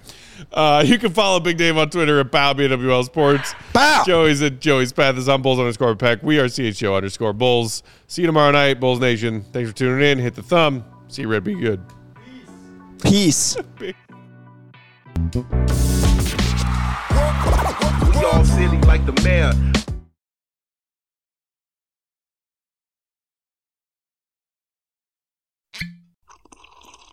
Uh, 0.51 0.83
you 0.83 0.97
can 0.97 1.13
follow 1.13 1.39
Big 1.39 1.57
Dave 1.57 1.77
on 1.77 1.87
Twitter 1.91 2.19
at 2.19 2.31
BowBWL 2.31 3.05
Sports. 3.05 3.53
Bow. 3.71 4.01
Joey's 4.03 4.41
at 4.41 4.59
Joey's 4.59 4.91
Path 4.91 5.15
is 5.15 5.29
on 5.29 5.43
Bulls 5.43 5.59
underscore 5.59 5.95
Peck. 5.95 6.23
We 6.23 6.39
are 6.39 6.45
CHGO 6.45 6.95
underscore 6.95 7.33
Bulls. 7.33 7.83
See 8.07 8.23
you 8.23 8.25
tomorrow 8.25 8.49
night, 8.49 8.79
Bulls 8.79 8.99
Nation. 8.99 9.43
Thanks 9.53 9.69
for 9.69 9.75
tuning 9.77 10.03
in. 10.03 10.17
Hit 10.17 10.33
the 10.33 10.41
thumb. 10.41 10.83
See 11.07 11.21
you, 11.21 11.27
Red. 11.27 11.43
Be 11.43 11.53
good. 11.53 11.79
Peace. 13.03 13.55
Y'all 18.19 18.43
silly 18.43 18.79
like 18.79 19.05
the 19.05 19.21
mayor. 19.23 19.53